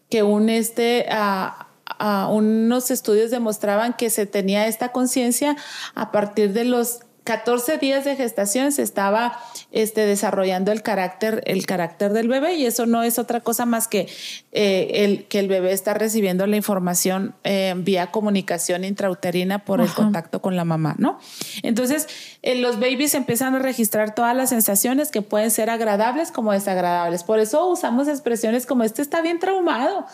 que 0.10 0.24
un 0.24 0.50
este... 0.50 1.08
a 2.00 2.28
unos 2.28 2.92
estudios 2.92 3.32
demostraban 3.32 3.94
que 3.94 4.10
se 4.10 4.26
tenía 4.26 4.68
esta 4.68 4.92
conciencia 4.92 5.56
a 5.96 6.12
partir 6.12 6.54
de 6.54 6.66
los 6.66 7.02
14 7.24 7.78
días 7.78 8.04
de 8.04 8.16
gestación 8.16 8.72
se 8.72 8.82
estaba 8.82 9.40
este, 9.72 10.06
desarrollando 10.06 10.72
el 10.72 10.82
carácter, 10.82 11.42
el 11.46 11.66
carácter 11.66 12.12
del 12.12 12.28
bebé 12.28 12.56
y 12.56 12.66
eso 12.66 12.86
no 12.86 13.04
es 13.04 13.18
otra 13.18 13.40
cosa 13.40 13.66
más 13.66 13.88
que, 13.88 14.08
eh, 14.52 14.92
el, 15.06 15.26
que 15.26 15.40
el 15.40 15.48
bebé 15.48 15.72
está 15.72 15.94
recibiendo 15.94 16.46
la 16.48 16.58
información 16.58 17.34
eh, 17.44 17.74
vía 17.78 18.12
comunicación 18.12 18.84
intrauterina 18.84 19.60
por 19.60 19.80
el 19.80 19.90
contacto 19.90 20.42
con 20.42 20.56
la 20.56 20.66
mamá, 20.66 20.96
¿no? 20.98 21.20
Entonces, 21.62 22.08
eh, 22.44 22.56
los 22.56 22.78
babies 22.78 23.16
empiezan 23.16 23.56
a 23.56 23.60
registrar 23.60 24.14
todas 24.14 24.36
las 24.36 24.50
sensaciones 24.50 25.12
que 25.12 25.22
pueden 25.22 25.50
ser 25.50 25.70
agradables 25.70 26.30
como 26.30 26.52
desagradables. 26.52 27.24
Por 27.24 27.40
eso 27.40 27.66
usamos 27.68 28.10
expresiones 28.10 28.66
como 28.66 28.84
este 28.84 29.02
está 29.02 29.22
bien 29.22 29.40
traumado. 29.40 30.06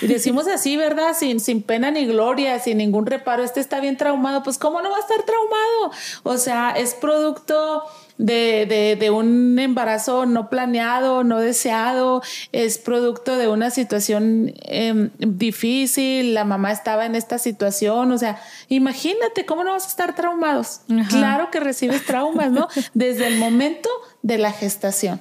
Y 0.00 0.06
decimos 0.06 0.48
así, 0.48 0.78
¿verdad? 0.78 1.14
Sin, 1.14 1.38
sin 1.38 1.62
pena 1.62 1.90
ni 1.90 2.06
gloria, 2.06 2.58
sin 2.60 2.78
ningún 2.78 3.04
reparo, 3.04 3.44
este 3.44 3.60
está 3.60 3.80
bien 3.80 3.98
traumado. 3.98 4.42
Pues, 4.42 4.56
¿cómo 4.56 4.80
no 4.80 4.90
va 4.90 4.96
a 4.96 5.00
estar 5.00 5.22
traumado? 5.24 5.90
O 6.22 6.38
sea, 6.38 6.70
es 6.70 6.94
producto 6.94 7.84
de, 8.18 8.96
de, 8.98 9.10
un 9.10 9.58
embarazo 9.58 10.26
no 10.26 10.48
planeado, 10.48 11.24
no 11.24 11.40
deseado, 11.40 12.22
es 12.52 12.78
producto 12.78 13.36
de 13.36 13.48
una 13.48 13.70
situación 13.70 14.54
em, 14.62 15.10
difícil, 15.18 16.34
la 16.34 16.44
mamá 16.44 16.72
estaba 16.72 17.06
en 17.06 17.14
esta 17.14 17.38
situación, 17.38 18.12
o 18.12 18.18
sea, 18.18 18.40
imagínate 18.68 19.44
cómo 19.44 19.64
no 19.64 19.72
vas 19.72 19.86
a 19.86 19.88
estar 19.88 20.14
traumados. 20.14 20.80
Claro 21.08 21.50
que 21.50 21.60
recibes 21.60 22.04
traumas, 22.04 22.50
¿no? 22.50 22.68
Desde 22.94 23.26
el 23.26 23.38
momento 23.38 23.88
de 24.22 24.38
la 24.38 24.52
gestación. 24.52 25.20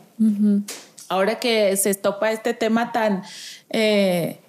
Ahora 1.10 1.40
que 1.40 1.76
se 1.78 1.94
topa 1.96 2.32
este 2.32 2.54
tema 2.54 2.92
tan... 2.92 3.24
Eh, 3.70 4.40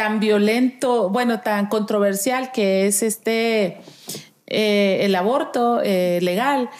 tan 0.00 0.18
violento, 0.18 1.10
bueno, 1.10 1.40
tan 1.40 1.66
controversial 1.66 2.52
que 2.52 2.86
es 2.86 3.02
este 3.02 3.82
eh, 4.46 5.00
el 5.02 5.14
aborto 5.14 5.80
eh, 5.82 6.18
legal, 6.22 6.70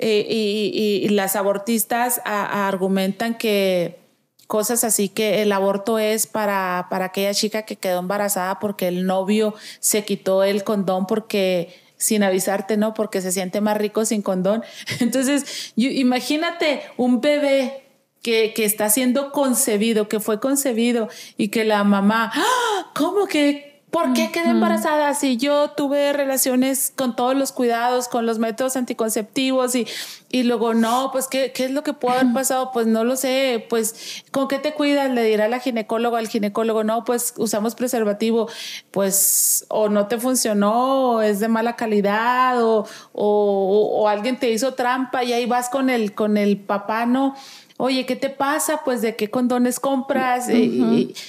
eh, 0.00 0.26
y, 0.28 1.08
las 1.10 1.36
abortistas 1.36 2.20
argumentan 2.24 3.36
que 3.36 3.98
cosas 4.46 4.82
así 4.84 5.08
que 5.08 5.42
el 5.42 5.52
aborto 5.52 5.98
es 5.98 6.26
para, 6.26 6.86
para 6.90 7.06
aquella 7.06 7.34
chica 7.34 7.62
que 7.62 7.76
quedó 7.76 8.00
embarazada 8.00 8.58
porque 8.58 8.88
el 8.88 9.06
novio 9.06 9.54
se 9.78 10.04
quitó 10.04 10.42
el 10.42 10.64
condón 10.64 11.06
porque 11.06 11.74
sin 11.96 12.22
avisarte, 12.22 12.76
¿no? 12.76 12.94
Porque 12.94 13.20
se 13.20 13.30
siente 13.30 13.60
más 13.60 13.76
rico 13.76 14.04
sin 14.04 14.22
condón. 14.22 14.64
Entonces, 15.00 15.72
imagínate 15.76 16.82
un 16.96 17.20
bebé 17.20 17.84
que, 18.22 18.52
que, 18.54 18.64
está 18.64 18.90
siendo 18.90 19.32
concebido, 19.32 20.08
que 20.08 20.18
fue 20.18 20.40
concebido 20.40 21.08
y 21.36 21.48
que 21.48 21.64
la 21.64 21.84
mamá, 21.84 22.32
¡Ah! 22.34 22.90
¿cómo 22.94 23.26
que 23.26 23.69
¿Por 23.90 24.12
qué 24.12 24.30
quedé 24.30 24.50
embarazada 24.50 25.14
si 25.14 25.36
yo 25.36 25.70
tuve 25.70 26.12
relaciones 26.12 26.92
con 26.94 27.16
todos 27.16 27.34
los 27.34 27.50
cuidados, 27.50 28.06
con 28.06 28.24
los 28.24 28.38
métodos 28.38 28.76
anticonceptivos 28.76 29.74
y, 29.74 29.84
y 30.30 30.44
luego 30.44 30.74
no, 30.74 31.10
pues 31.10 31.26
¿qué, 31.26 31.50
¿qué, 31.52 31.64
es 31.64 31.72
lo 31.72 31.82
que 31.82 31.92
puede 31.92 32.20
haber 32.20 32.32
pasado? 32.32 32.70
Pues 32.72 32.86
no 32.86 33.02
lo 33.02 33.16
sé, 33.16 33.66
pues 33.68 34.22
¿con 34.30 34.46
qué 34.46 34.58
te 34.60 34.74
cuidas? 34.74 35.10
Le 35.10 35.24
dirá 35.24 35.48
la 35.48 35.58
ginecóloga 35.58 36.20
al 36.20 36.28
ginecólogo, 36.28 36.84
no, 36.84 37.04
pues 37.04 37.34
usamos 37.36 37.74
preservativo, 37.74 38.48
pues 38.92 39.66
o 39.68 39.88
no 39.88 40.06
te 40.06 40.18
funcionó, 40.18 41.14
o 41.14 41.22
es 41.22 41.40
de 41.40 41.48
mala 41.48 41.74
calidad, 41.74 42.62
o, 42.62 42.86
o, 43.12 44.00
o 44.02 44.08
alguien 44.08 44.38
te 44.38 44.50
hizo 44.50 44.74
trampa 44.74 45.24
y 45.24 45.32
ahí 45.32 45.46
vas 45.46 45.68
con 45.68 45.90
el, 45.90 46.14
con 46.14 46.36
el 46.36 46.58
papá, 46.58 47.06
¿no? 47.06 47.34
Oye, 47.80 48.06
¿qué 48.06 48.16
te 48.16 48.30
pasa? 48.30 48.82
Pues 48.84 49.02
de 49.02 49.16
qué 49.16 49.30
condones 49.30 49.80
compras. 49.80 50.48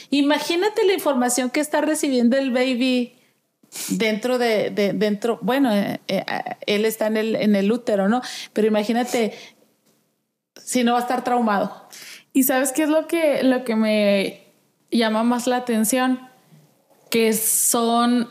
imagínate 0.10 0.86
la 0.86 0.94
información 0.94 1.50
que 1.50 1.60
está 1.60 1.82
recibiendo 1.82 2.38
el 2.38 2.52
baby 2.52 3.16
dentro 3.90 4.38
de, 4.38 4.70
dentro, 4.96 5.40
bueno, 5.42 5.74
eh, 5.74 6.02
eh, 6.08 6.26
él 6.66 6.86
está 6.86 7.08
en 7.08 7.18
el, 7.18 7.36
en 7.36 7.56
el 7.56 7.72
útero, 7.72 8.10
¿no? 8.10 8.22
Pero 8.54 8.68
imagínate 8.68 9.34
si 10.56 10.84
no 10.84 10.94
va 10.94 11.00
a 11.00 11.02
estar 11.02 11.24
traumado. 11.24 11.88
Y 12.34 12.44
sabes 12.44 12.72
qué 12.72 12.84
es 12.84 12.90
lo 12.90 13.08
que, 13.08 13.44
lo 13.44 13.64
que 13.64 13.76
me 13.76 14.54
llama 14.92 15.24
más 15.24 15.48
la 15.48 15.58
atención? 15.58 16.20
Que 17.10 17.34
son 17.34 18.30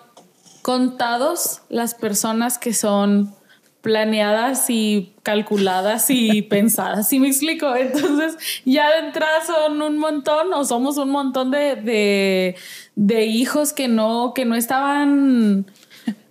contados 0.62 1.62
las 1.68 1.94
personas 1.94 2.59
que 2.59 2.74
son 2.74 3.35
planeadas 3.80 4.68
y 4.68 5.14
calculadas 5.22 6.10
y 6.10 6.42
pensadas, 6.50 7.08
¿sí 7.08 7.18
me 7.18 7.28
explico? 7.28 7.74
Entonces, 7.74 8.36
ya 8.64 8.90
de 8.90 9.06
entrada 9.06 9.44
son 9.46 9.80
un 9.80 9.98
montón 9.98 10.52
o 10.52 10.64
somos 10.64 10.98
un 10.98 11.10
montón 11.10 11.50
de, 11.50 12.56
de, 12.94 13.26
hijos 13.26 13.72
que 13.72 13.88
no, 13.88 14.32
que 14.34 14.44
no 14.44 14.54
estaban 14.54 15.66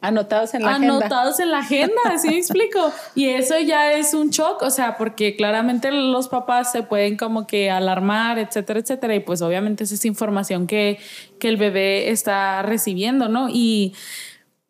anotados 0.01 0.53
en 0.53 0.63
la 0.63 0.75
agenda. 0.75 0.93
Anotados 0.95 1.39
en 1.39 1.51
la 1.51 1.59
agenda, 1.59 2.17
¿sí 2.21 2.29
me 2.29 2.37
explico? 2.37 2.91
Y 3.15 3.27
eso 3.29 3.59
ya 3.59 3.93
es 3.93 4.13
un 4.13 4.29
shock, 4.29 4.61
o 4.61 4.69
sea, 4.69 4.97
porque 4.97 5.35
claramente 5.35 5.91
los 5.91 6.27
papás 6.29 6.71
se 6.71 6.83
pueden 6.83 7.17
como 7.17 7.47
que 7.47 7.71
alarmar, 7.71 8.39
etcétera, 8.39 8.79
etcétera, 8.79 9.15
y 9.15 9.19
pues 9.21 9.41
obviamente 9.41 9.83
esa 9.83 9.95
es 9.95 10.05
información 10.05 10.67
que, 10.67 10.99
que 11.39 11.49
el 11.49 11.57
bebé 11.57 12.11
está 12.11 12.61
recibiendo, 12.61 13.27
¿no? 13.27 13.49
Y 13.49 13.93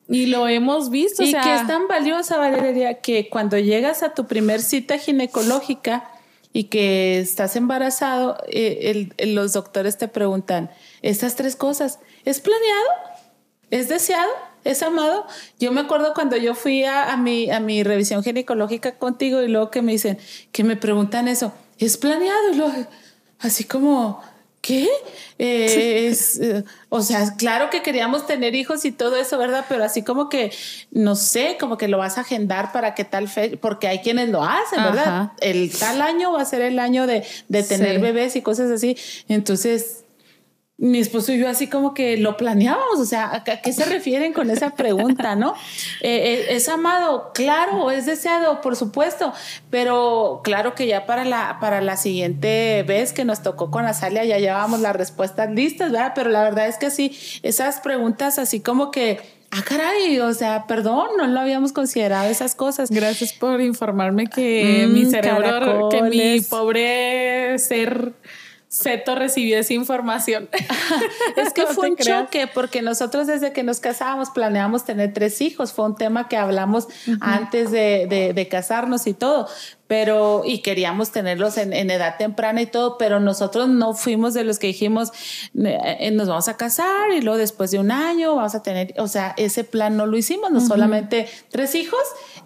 y 0.09 0.25
lo 0.25 0.47
hemos 0.47 0.89
visto. 0.89 1.23
Y 1.23 1.31
que 1.31 1.55
es 1.55 1.67
tan 1.67 1.87
valiosa, 1.87 2.37
Valeria, 2.37 2.95
que 2.95 3.29
cuando 3.29 3.57
llegas 3.57 4.03
a 4.03 4.13
tu 4.13 4.25
primer 4.25 4.61
cita 4.61 4.97
ginecológica 4.97 6.09
y 6.51 6.65
que 6.65 7.19
estás 7.19 7.55
embarazado, 7.55 8.37
eh, 8.47 9.09
los 9.19 9.53
doctores 9.53 9.97
te 9.97 10.07
preguntan, 10.07 10.71
estas 11.01 11.35
tres 11.35 11.55
cosas, 11.55 11.99
¿es 12.25 12.41
planeado? 12.41 12.87
¿Es 13.69 13.87
deseado? 13.87 14.31
¿Es 14.63 14.81
amado? 14.81 15.25
Yo 15.59 15.71
me 15.71 15.81
acuerdo 15.81 16.13
cuando 16.13 16.35
yo 16.37 16.55
fui 16.55 16.83
a, 16.83 17.15
mi, 17.17 17.51
a 17.51 17.59
mi 17.59 17.83
revisión 17.83 18.23
ginecológica 18.23 18.97
contigo 18.97 19.41
y 19.43 19.47
luego 19.47 19.69
que 19.69 19.83
me 19.83 19.91
dicen, 19.91 20.17
que 20.51 20.63
me 20.63 20.75
preguntan 20.75 21.27
eso, 21.27 21.53
¿es 21.77 21.97
planeado? 21.97 22.49
Y 22.51 22.55
luego, 22.55 22.73
así 23.39 23.63
como, 23.63 24.21
¿qué? 24.61 24.87
Eh, 25.37 26.07
es, 26.07 26.39
eh, 26.39 26.63
o 26.89 27.01
sea, 27.01 27.35
claro 27.37 27.69
que 27.69 27.81
queríamos 27.81 28.27
tener 28.27 28.55
hijos 28.55 28.83
y 28.85 28.91
todo 28.91 29.15
eso, 29.15 29.37
¿verdad? 29.37 29.65
Pero 29.69 29.83
así 29.83 30.03
como 30.03 30.29
que, 30.29 30.51
no 30.91 31.15
sé, 31.15 31.57
como 31.59 31.77
que 31.77 31.87
lo 31.87 31.97
vas 31.97 32.17
a 32.17 32.21
agendar 32.21 32.71
para 32.71 32.95
que 32.95 33.05
tal 33.05 33.27
fe, 33.29 33.57
porque 33.57 33.87
hay 33.87 33.99
quienes 33.99 34.29
lo 34.29 34.43
hacen, 34.43 34.83
¿verdad? 34.83 35.31
El 35.39 35.71
tal 35.71 36.01
año 36.01 36.33
va 36.33 36.41
a 36.41 36.45
ser 36.45 36.61
el 36.61 36.79
año 36.79 37.07
de, 37.07 37.25
de 37.47 37.63
tener 37.63 37.99
bebés 37.99 38.35
y 38.35 38.41
cosas 38.41 38.69
así. 38.71 38.97
Entonces, 39.27 40.03
mi 40.79 40.99
esposo 40.99 41.33
y 41.33 41.37
yo 41.37 41.49
así 41.49 41.67
como 41.67 41.93
que 41.93 42.15
lo 42.15 42.37
planeábamos, 42.37 42.99
o 42.99 43.05
sea, 43.05 43.35
¿a 43.35 43.43
qué 43.43 43.73
se 43.73 43.83
refieren 43.83 44.31
con 44.31 44.49
esa 44.49 44.71
pregunta, 44.71 45.35
no? 45.35 45.53
Eh, 46.01 46.47
eh, 46.49 46.55
¿Es 46.55 46.69
amado? 46.69 47.31
Claro, 47.33 47.91
es 47.91 48.05
deseado, 48.05 48.61
por 48.61 48.77
supuesto, 48.77 49.33
pero 49.69 50.39
claro 50.43 50.73
que 50.73 50.87
ya 50.87 51.05
para 51.05 51.25
la, 51.25 51.57
para 51.59 51.81
la 51.81 51.97
siguiente 51.97 52.83
vez 52.87 53.11
que 53.11 53.25
nos 53.25 53.43
tocó 53.43 53.69
con 53.69 53.85
Azalia 53.85 54.23
ya 54.23 54.37
llevábamos 54.37 54.79
las 54.79 54.95
respuestas 54.95 55.51
listas, 55.51 55.91
¿verdad? 55.91 56.13
Pero 56.15 56.29
la 56.29 56.43
verdad 56.43 56.67
es 56.67 56.77
que 56.77 56.89
sí, 56.89 57.17
esas 57.43 57.81
preguntas 57.81 58.39
así 58.39 58.61
como 58.61 58.91
que 58.91 59.19
ah, 59.51 59.61
caray, 59.65 60.19
o 60.19 60.33
sea, 60.33 60.67
perdón, 60.67 61.09
no 61.17 61.27
lo 61.27 61.39
habíamos 61.39 61.73
considerado 61.73 62.29
esas 62.29 62.55
cosas. 62.55 62.89
Gracias 62.89 63.33
por 63.33 63.59
informarme 63.61 64.27
que 64.27 64.87
mi 64.89 65.03
mm, 65.03 65.11
cerebro, 65.11 65.89
que 65.89 66.01
mi 66.03 66.41
pobre 66.41 67.59
ser 67.59 68.13
Seto 68.69 69.15
recibió 69.15 69.57
esa 69.57 69.73
información. 69.73 70.47
es 71.35 71.53
que 71.53 71.65
fue 71.65 71.89
un 71.89 71.97
choque 71.97 72.47
porque 72.53 72.83
nosotros 72.83 73.25
desde 73.25 73.51
que 73.51 73.63
nos 73.63 73.79
casábamos 73.79 74.29
planeamos 74.29 74.85
tener 74.85 75.11
tres 75.11 75.41
hijos. 75.41 75.73
Fue 75.73 75.85
un 75.85 75.95
tema 75.95 76.27
que 76.27 76.37
hablamos 76.37 76.87
antes 77.19 77.71
de, 77.71 78.47
casarnos 78.51 79.07
y 79.07 79.15
todo, 79.15 79.47
pero 79.87 80.43
y 80.45 80.59
queríamos 80.59 81.09
tenerlos 81.09 81.57
en, 81.57 81.73
edad 81.73 82.17
temprana 82.19 82.61
y 82.61 82.67
todo, 82.67 82.99
pero 82.99 83.19
nosotros 83.19 83.69
no 83.69 83.95
fuimos 83.95 84.35
de 84.35 84.43
los 84.43 84.59
que 84.59 84.67
dijimos 84.67 85.11
eh, 85.55 86.11
nos 86.13 86.27
vamos 86.27 86.47
a 86.47 86.55
casar 86.55 87.11
y 87.11 87.21
luego 87.21 87.39
después 87.39 87.71
de 87.71 87.79
un 87.79 87.89
año 87.89 88.35
vamos 88.35 88.53
a 88.53 88.61
tener, 88.61 88.93
o 88.99 89.07
sea, 89.07 89.33
ese 89.37 89.63
plan 89.63 89.97
no 89.97 90.05
lo 90.05 90.15
hicimos, 90.15 90.51
no 90.51 90.61
solamente 90.61 91.27
tres 91.49 91.73
hijos 91.73 92.01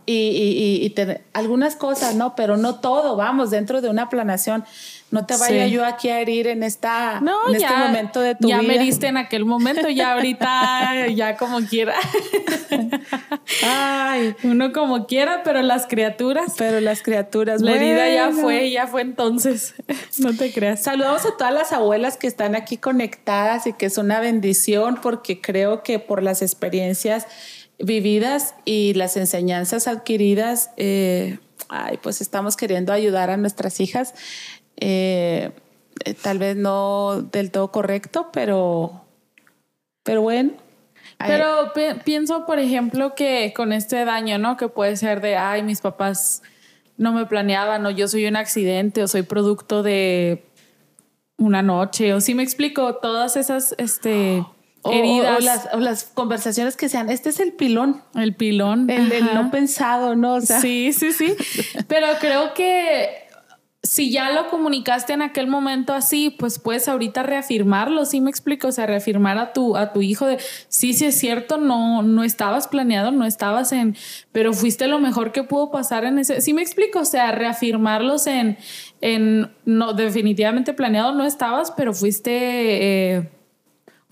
y, 0.06 0.80
y, 0.82 0.90
tener 0.92 1.24
algunas 1.34 1.76
cosas, 1.76 2.16
¿no? 2.16 2.36
Pero 2.36 2.58
no 2.58 2.76
todo, 2.76 3.16
vamos, 3.16 3.52
dentro 3.52 3.82
de 3.82 3.90
una 3.90 4.10
planeación 4.10 4.66
no 5.14 5.28
te 5.28 5.38
vaya 5.38 5.68
yo 5.68 5.86
aquí 5.86 6.10
a 6.10 6.20
herir 6.20 6.48
en 6.48 6.64
esta 6.64 7.22
en 7.22 7.56
este 7.56 7.72
momento 7.72 8.20
de 8.20 8.34
tu 8.34 8.48
vida. 8.48 8.58
Ya 8.58 8.68
me 8.68 8.76
heriste 8.76 9.06
en 9.06 9.18
aquel 9.18 9.46
momento, 9.46 9.88
ya 9.88 10.14
ahorita 10.14 11.08
ya 11.16 11.38
como 11.38 11.60
quiera. 11.62 11.94
Ay, 13.64 14.36
uno 14.42 14.74
como 14.74 15.06
quiera, 15.06 15.44
pero 15.44 15.62
las 15.62 15.86
criaturas, 15.86 16.56
pero 16.58 16.80
las 16.80 17.04
criaturas, 17.04 17.62
la 17.62 17.76
herida 17.76 18.10
ya 18.10 18.32
fue, 18.32 18.72
ya 18.72 18.88
fue 18.88 19.02
entonces. 19.02 19.76
No 20.18 20.36
te 20.36 20.52
creas. 20.52 20.82
Saludamos 20.82 21.24
a 21.28 21.38
todas 21.38 21.54
las 21.54 21.74
abuelas 21.74 22.18
que 22.18 22.26
están 22.26 22.56
aquí 22.56 22.78
conectadas 22.78 23.68
y 23.68 23.74
que 23.74 23.86
es 23.86 24.00
una 24.00 24.20
bendición 24.20 24.98
porque 25.00 25.42
creo 25.42 25.84
que 25.84 26.00
por 26.00 26.24
las 26.24 26.42
experiencias 26.42 27.28
vividas 27.78 28.56
y 28.66 28.96
las 28.96 29.16
enseñanzas 29.16 29.88
adquiridas, 29.88 30.72
eh, 30.78 31.38
ay, 31.70 32.00
pues 32.02 32.20
estamos 32.20 32.58
queriendo 32.58 32.94
ayudar 32.94 33.30
a 33.30 33.38
nuestras 33.38 33.80
hijas 33.80 34.16
eh, 34.78 35.52
tal 36.22 36.40
vez 36.40 36.56
no 36.56 37.22
del 37.32 37.52
todo 37.52 37.72
correcto, 37.72 38.30
pero, 38.32 39.04
pero 40.04 40.22
bueno, 40.22 40.52
Pero 41.20 41.72
pienso, 42.04 42.46
por 42.46 42.60
ejemplo, 42.60 43.16
que 43.16 43.54
con 43.56 43.72
este 43.72 44.04
daño, 44.04 44.38
¿no? 44.38 44.58
Que 44.58 44.68
puede 44.68 44.98
ser 44.98 45.22
de, 45.22 45.38
ay, 45.38 45.64
mis 45.64 45.82
papás 45.82 46.42
no 46.98 47.14
me 47.14 47.26
planeaban, 47.26 47.86
o 47.86 47.92
yo 47.92 48.08
soy 48.08 48.26
un 48.26 48.36
accidente, 48.36 49.04
o 49.04 49.08
soy 49.08 49.24
producto 49.24 49.84
de 49.84 50.44
una 51.38 51.62
noche, 51.62 52.14
o 52.14 52.22
si 52.22 52.36
me 52.36 52.44
explico, 52.44 52.96
todas 52.96 53.36
esas, 53.38 53.74
este... 53.78 54.46
heridas. 54.84 55.70
O, 55.74 55.80
las, 55.80 56.04
conversaciones 56.04 56.76
que 56.76 56.90
sean, 56.90 57.10
este 57.10 57.30
es 57.30 57.40
el 57.40 57.54
pilón. 57.54 58.04
El 58.16 58.36
pilón. 58.36 58.90
El, 58.90 59.12
el 59.12 59.34
no 59.34 59.50
pensado, 59.50 60.16
¿no? 60.16 60.42
sí, 60.42 60.94
sí, 60.94 61.14
sí. 61.14 61.36
Pero 61.88 62.08
creo 62.20 62.54
que 62.54 63.23
si 63.86 64.12
ya 64.12 64.32
lo 64.32 64.50
comunicaste 64.50 65.12
en 65.12 65.22
aquel 65.22 65.48
momento 65.48 65.94
así, 65.94 66.30
pues 66.30 66.58
puedes 66.58 66.88
ahorita 66.88 67.22
reafirmarlo, 67.22 68.06
¿sí 68.06 68.22
me 68.22 68.30
explico? 68.30 68.70
O 68.70 68.72
sea, 68.72 68.86
reafirmar 68.86 69.38
a 69.38 69.52
tu, 69.52 69.76
a 69.76 69.92
tu 69.92 70.02
hijo 70.02 70.26
de, 70.26 70.40
sí, 70.70 70.94
sí 70.94 71.06
es 71.06 71.20
cierto, 71.20 71.58
no, 71.58 72.02
no 72.02 72.24
estabas 72.24 72.70
planeado, 72.70 73.12
no 73.12 73.26
estabas 73.26 73.74
en, 73.74 73.98
pero 74.32 74.54
fuiste 74.54 74.88
lo 74.88 75.00
mejor 75.00 75.34
que 75.34 75.44
pudo 75.44 75.70
pasar 75.70 76.06
en 76.06 76.18
ese, 76.18 76.40
¿sí 76.40 76.54
me 76.54 76.62
explico? 76.62 77.00
O 77.00 77.06
sea, 77.06 77.34
reafirmarlos 77.34 78.26
en, 78.26 78.58
en, 79.02 79.52
no, 79.66 79.92
definitivamente 79.92 80.74
planeado 80.74 81.14
no 81.14 81.26
estabas, 81.26 81.72
pero 81.72 81.94
fuiste... 81.94 83.18
Eh, 83.18 83.30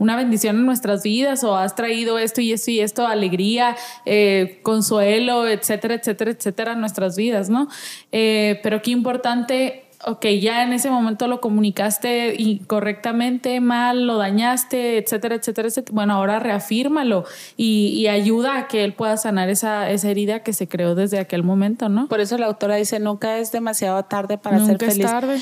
una 0.01 0.15
bendición 0.15 0.55
en 0.55 0.65
nuestras 0.65 1.03
vidas 1.03 1.43
o 1.43 1.55
has 1.55 1.75
traído 1.75 2.17
esto 2.17 2.41
y 2.41 2.51
esto 2.53 2.71
y 2.71 2.79
esto, 2.79 3.05
alegría, 3.05 3.75
eh, 4.07 4.59
consuelo, 4.63 5.47
etcétera, 5.47 5.93
etcétera, 5.93 6.31
etcétera, 6.31 6.73
en 6.73 6.79
nuestras 6.79 7.15
vidas, 7.15 7.51
¿no? 7.51 7.67
Eh, 8.11 8.59
pero 8.63 8.81
qué 8.81 8.89
importante 8.89 9.85
ok, 10.05 10.25
ya 10.41 10.63
en 10.63 10.73
ese 10.73 10.89
momento 10.89 11.27
lo 11.27 11.41
comunicaste 11.41 12.35
incorrectamente, 12.37 13.59
mal, 13.59 14.07
lo 14.07 14.17
dañaste, 14.17 14.97
etcétera, 14.97 15.35
etcétera, 15.35 15.67
etcétera. 15.67 15.93
Bueno, 15.93 16.13
ahora 16.13 16.39
reafírmalo 16.39 17.25
y, 17.57 18.07
ayuda 18.07 18.57
a 18.57 18.67
que 18.67 18.83
él 18.83 18.93
pueda 18.93 19.15
sanar 19.15 19.49
esa, 19.49 19.89
esa, 19.89 20.09
herida 20.09 20.41
que 20.41 20.53
se 20.53 20.67
creó 20.67 20.95
desde 20.95 21.19
aquel 21.19 21.43
momento, 21.43 21.87
¿no? 21.87 22.07
Por 22.07 22.19
eso 22.19 22.37
la 22.37 22.47
autora 22.47 22.75
dice, 22.75 22.99
nunca 22.99 23.37
es 23.37 23.51
demasiado 23.51 24.03
tarde 24.03 24.37
para 24.37 24.59
ser 24.65 24.77
feliz. 24.77 24.97
Es 24.97 25.05
tarde. 25.05 25.39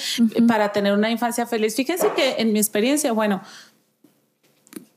Para 0.48 0.72
tener 0.72 0.94
una 0.94 1.10
infancia 1.10 1.48
feliz. 1.48 1.76
Fíjense 1.76 2.08
que 2.16 2.36
en 2.38 2.54
mi 2.54 2.60
experiencia, 2.60 3.12
bueno, 3.12 3.42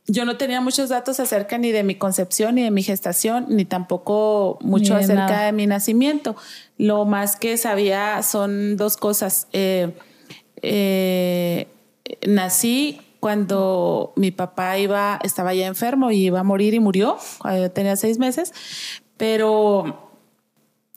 yo 0.07 0.25
no 0.25 0.37
tenía 0.37 0.61
muchos 0.61 0.89
datos 0.89 1.21
acerca 1.21 1.59
ni 1.59 1.71
de 1.71 1.85
mi 1.85 1.95
concepción, 1.95 2.57
ni 2.57 2.63
de 2.63 2.71
mi 2.71 2.83
gestación, 2.83 3.47
ni 3.49 3.65
tampoco 3.65 4.59
mucho 4.61 4.97
acerca 4.97 5.43
de 5.43 5.53
mi 5.53 5.67
nacimiento. 5.67 6.37
Lo 6.77 7.05
más 7.05 7.37
que 7.37 7.57
sabía 7.57 8.23
son 8.23 8.77
dos 8.77 8.97
cosas. 8.97 9.47
Eh, 9.53 9.93
eh, 10.61 11.69
nací 12.27 13.01
cuando 13.21 14.13
mi 14.17 14.33
papá 14.33 14.77
iba, 14.79 15.21
estaba 15.23 15.55
ya 15.55 15.67
enfermo 15.69 16.11
y 16.11 16.25
iba 16.25 16.41
a 16.41 16.43
morir 16.43 16.75
y 16.75 16.81
murió 16.81 17.19
cuando 17.39 17.63
yo 17.63 17.71
tenía 17.71 17.95
seis 17.95 18.19
meses, 18.19 18.53
pero 19.17 20.11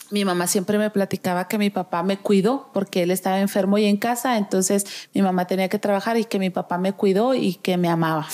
mi 0.10 0.26
mamá 0.26 0.48
siempre 0.48 0.80
me 0.80 0.90
platicaba 0.90 1.48
que 1.48 1.60
mi 1.60 1.70
papá 1.70 2.02
me 2.02 2.18
cuidó 2.18 2.72
porque 2.74 3.04
él 3.04 3.12
estaba 3.12 3.40
enfermo 3.40 3.78
y 3.78 3.86
en 3.86 3.98
casa, 3.98 4.38
entonces 4.38 5.08
mi 5.14 5.22
mamá 5.22 5.46
tenía 5.46 5.70
que 5.70 5.78
trabajar 5.78 6.18
y 6.18 6.26
que 6.26 6.40
mi 6.40 6.50
papá 6.50 6.80
me 6.80 6.94
cuidó 6.94 7.36
y 7.36 7.56
que 7.56 7.78
me 7.78 7.90
amaba. 7.90 8.28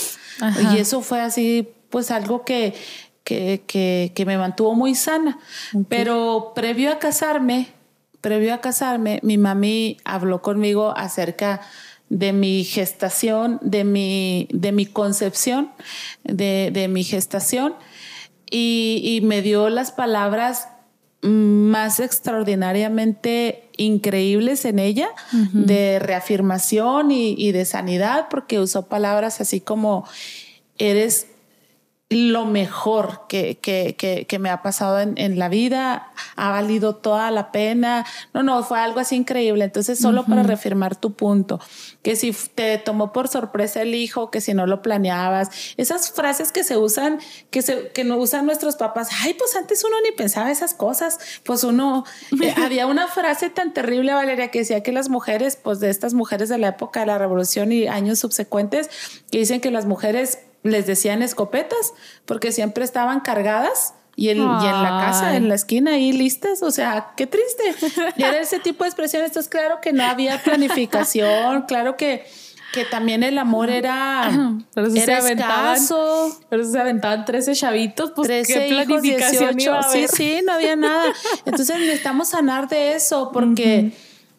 Y 0.74 0.78
eso 0.78 1.02
fue 1.02 1.22
así, 1.22 1.70
pues 1.90 2.12
algo 2.12 2.44
que, 2.44 2.74
que, 3.24 4.12
que, 4.16 4.26
me 4.26 4.38
mantuvo 4.38 4.76
muy 4.76 4.96
sana. 4.96 5.40
Pero 5.90 6.54
previo 6.56 6.92
a 6.92 7.00
casarme, 7.00 7.68
previo 8.22 8.54
a 8.54 8.62
casarme, 8.62 9.20
mi 9.24 9.38
mami 9.38 9.98
habló 10.04 10.42
conmigo 10.42 10.94
acerca 10.96 11.62
de 12.10 12.34
mi 12.34 12.64
gestación, 12.64 13.60
de 13.62 13.84
mi, 13.84 14.48
de 14.52 14.72
mi 14.72 14.86
concepción, 14.86 15.72
de, 16.24 16.70
de 16.74 16.88
mi 16.88 17.04
gestación, 17.04 17.76
y, 18.50 19.02
y, 19.04 19.26
me 19.26 19.42
dio 19.42 19.70
las 19.70 19.94
palabras 19.94 20.68
más 21.22 22.02
extraordinariamente 22.02 23.70
increíbles 23.82 24.66
en 24.66 24.80
ella, 24.80 25.10
de 25.54 26.00
reafirmación 26.00 27.12
y, 27.12 27.36
y, 27.38 27.52
de 27.52 27.66
sanidad, 27.66 28.28
porque 28.30 28.60
usó 28.60 28.88
palabras 28.88 29.42
así 29.42 29.62
como, 29.62 30.06
eres 30.78 31.28
lo 32.12 32.46
mejor 32.46 33.22
que, 33.30 33.58
que, 33.60 33.96
que, 34.28 34.40
me 34.40 34.50
ha 34.50 34.62
pasado 34.62 35.00
en, 35.00 35.14
en, 35.16 35.40
la 35.40 35.48
vida, 35.48 36.12
ha 36.36 36.50
valido 36.50 36.94
toda 36.94 37.32
la 37.32 37.54
pena. 37.54 38.06
No, 38.34 38.44
no, 38.44 38.62
fue 38.64 38.82
algo 38.82 39.00
así 39.00 39.16
increíble. 39.16 39.64
Entonces, 39.64 39.98
solo 39.98 40.26
para 40.26 40.44
reafirmar 40.44 40.98
tu 40.98 41.14
punto, 41.14 41.62
que 42.02 42.18
si 42.18 42.34
te 42.34 42.78
tomó 42.80 43.14
por 43.14 43.30
sorpresa 43.30 43.82
el 43.82 43.96
hijo, 43.96 44.30
que 44.30 44.42
si 44.42 44.54
no 44.54 44.68
lo 44.68 44.82
planeabas, 44.82 45.52
esas 45.78 46.12
frases 46.12 46.52
que 46.52 46.66
se 46.66 46.76
usan, 46.76 47.20
que, 47.50 47.62
se, 47.62 47.92
que 47.94 48.04
no 48.04 48.18
usan 48.18 48.46
nuestros 48.46 48.76
papás, 48.76 49.08
ay, 49.22 49.34
pues 49.34 49.56
antes 49.56 49.82
uno 49.86 49.96
ni 50.04 50.12
pensaba 50.12 50.52
esas 50.52 50.74
cosas, 50.74 51.18
pues 51.46 51.64
uno, 51.64 52.04
eh, 52.44 52.54
había 52.62 52.88
una 52.88 53.08
frase 53.08 53.50
tan 53.50 53.74
terrible, 53.74 54.14
Valeria, 54.14 54.52
que 54.52 54.60
decía 54.60 54.84
que 54.84 54.92
las 54.92 55.08
mujeres, 55.08 55.56
pues 55.56 55.80
de 55.80 55.90
estas 55.90 56.14
mujeres 56.14 56.50
de 56.50 56.58
la 56.58 56.68
época 56.68 57.00
de 57.00 57.06
la 57.06 57.18
revolución 57.18 57.72
y 57.72 57.88
años 57.88 58.20
subsecuentes, 58.20 58.90
que 59.32 59.38
dicen 59.38 59.62
que 59.62 59.72
las 59.72 59.86
mujeres 59.86 60.40
les 60.64 60.86
decían 60.86 61.22
escopetas 61.22 61.94
porque 62.26 62.52
siempre 62.52 62.84
estaban 62.84 63.22
cargadas 63.22 63.94
y, 64.16 64.30
el, 64.30 64.38
y, 64.38 64.42
en 64.42 64.48
la 64.48 64.98
casa, 65.04 65.36
en 65.36 65.48
la 65.48 65.56
esquina, 65.56 65.94
ahí 65.94 66.12
listas. 66.12 66.62
O 66.64 66.72
sea, 66.72 67.14
qué 67.16 67.28
triste. 67.28 67.64
Y 68.18 68.24
era 68.24 68.40
ese 68.40 68.60
tipo 68.60 68.84
de 68.84 68.90
expresiones. 68.90 69.30
Entonces, 69.30 69.50
claro 69.50 69.80
que 69.82 69.94
no 69.94 70.04
había 70.04 70.42
planificación, 70.44 71.62
claro 71.68 71.96
que, 71.96 72.26
que 72.74 72.86
también 72.86 73.24
el 73.24 73.38
amor 73.38 73.70
era, 73.70 74.30
pero 74.74 74.88
era 74.94 75.22
se 75.22 75.34
escaso. 75.34 76.40
Pero 76.50 76.66
se 76.66 76.80
aventaban 76.80 77.26
13 77.26 77.56
chavitos, 77.56 78.12
pues 78.16 78.28
13 78.28 78.54
qué 78.54 78.68
planificación 78.70 79.58
Sí, 79.92 80.08
sí, 80.08 80.42
no 80.46 80.54
había 80.54 80.76
nada. 80.76 81.12
Entonces 81.46 81.80
necesitamos 81.80 82.30
sanar 82.30 82.68
de 82.68 82.96
eso 82.96 83.32
porque... 83.32 83.92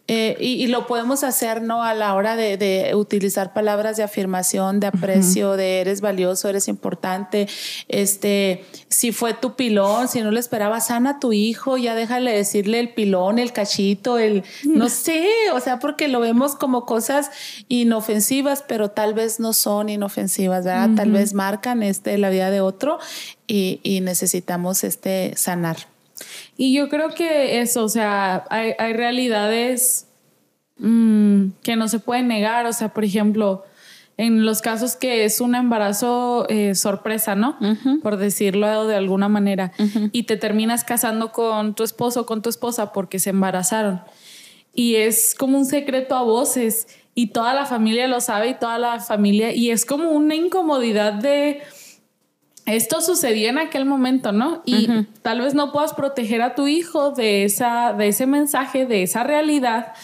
Eh, 0.09 0.37
y, 0.41 0.67
lo 0.67 0.89
podemos 0.89 1.23
hacer, 1.23 1.63
¿no? 1.63 1.85
A 1.85 1.95
la 1.95 2.15
hora 2.15 2.35
de, 2.35 2.93
utilizar 2.95 3.53
palabras 3.53 3.97
de 3.97 4.03
afirmación, 4.03 4.81
de 4.81 4.89
aprecio, 4.89 5.57
de 5.57 5.81
eres 5.81 6.01
valioso, 6.01 6.49
eres 6.49 6.67
importante. 6.67 7.49
Este, 7.87 8.65
si 8.89 9.13
fue 9.13 9.33
tu 9.33 9.55
pilón, 9.55 10.09
si 10.09 10.21
no 10.21 10.33
le 10.33 10.41
esperaba, 10.41 10.81
sana 10.81 11.11
a 11.11 11.19
tu 11.21 11.33
hijo, 11.33 11.77
ya 11.77 11.95
déjale 11.95 12.33
decirle 12.33 12.81
el 12.81 12.93
pilón, 12.93 13.39
el 13.39 13.53
cachito, 13.53 14.19
el, 14.19 14.43
no 14.65 14.89
sé, 14.89 15.29
o 15.55 15.61
sea, 15.61 15.79
porque 15.79 16.09
lo 16.09 16.19
vemos 16.19 16.57
como 16.57 16.85
cosas 16.85 17.31
inofensivas, 17.69 18.65
pero 18.67 18.91
tal 18.91 19.15
vez 19.15 19.39
no 19.39 19.53
son 19.53 19.89
inofensivas, 19.89 20.65
¿verdad? 20.65 20.91
Tal 20.97 21.13
vez 21.13 21.33
marcan 21.33 21.83
este, 21.85 22.19
la 22.19 22.29
vida 22.31 22.51
de 22.51 22.61
otro 22.61 22.99
y, 23.47 23.79
y 23.85 24.01
necesitamos 24.01 24.83
este, 24.83 25.35
sanar. 25.37 25.92
Y 26.57 26.75
yo 26.75 26.89
creo 26.89 27.11
que 27.11 27.61
eso, 27.61 27.85
o 27.85 27.89
sea, 27.89 28.45
hay, 28.51 28.73
hay 28.79 28.93
realidades 28.93 30.09
mm, 30.79 31.49
que 31.63 31.77
no 31.77 31.89
se 31.89 31.99
pueden 31.99 32.29
negar. 32.29 32.67
O 32.67 32.73
sea, 32.73 32.89
por 32.93 33.05
ejemplo, 33.05 33.65
en 34.17 34.45
los 34.45 34.61
casos 34.61 34.97
que 34.97 35.25
es 35.25 35.41
un 35.41 35.55
embarazo 35.55 36.47
eh, 36.49 36.75
sorpresa, 36.75 37.35
¿no? 37.35 37.59
Por 38.03 38.19
decirlo 38.19 38.87
de 38.87 38.97
alguna 38.97 39.29
manera. 39.29 39.73
Y 40.13 40.25
te 40.25 40.37
terminas 40.37 40.85
casando 40.85 41.33
con 41.33 41.75
tu 41.75 41.83
esposo 41.83 42.23
o 42.23 42.27
con 42.27 42.43
tu 42.43 42.51
esposa 42.51 42.93
porque 42.93 43.19
se 43.19 43.31
embarazaron. 43.31 44.03
Y 44.75 44.97
es 44.97 45.35
como 45.35 45.59
un 45.59 45.65
secreto 45.65 46.15
a 46.15 46.23
voces 46.23 46.87
y 47.15 47.29
toda 47.29 47.53
la 47.55 47.67
familia 47.67 48.07
lo 48.07 48.21
sabe 48.21 48.51
y 48.51 48.55
toda 48.55 48.79
la 48.79 49.01
familia 49.01 49.53
y 49.53 49.71
es 49.71 49.85
como 49.85 50.11
una 50.11 50.35
incomodidad 50.35 51.13
de 51.13 51.61
esto 52.67 53.01
sucedió 53.01 53.49
en 53.49 53.59
aquel 53.59 53.85
momento, 53.85 54.33
¿no? 54.33 54.63
Y 54.65 54.89
tal 55.23 55.41
vez 55.41 55.55
no 55.55 55.73
puedas 55.73 55.95
proteger 55.95 56.43
a 56.43 56.55
tu 56.55 56.69
hijo 56.69 57.11
de, 57.11 57.45
esa, 57.45 57.93
de 57.93 58.09
ese 58.09 58.27
mensaje, 58.27 58.87
de 58.87 59.03
esa 59.03 59.25
realidad. 59.25 59.95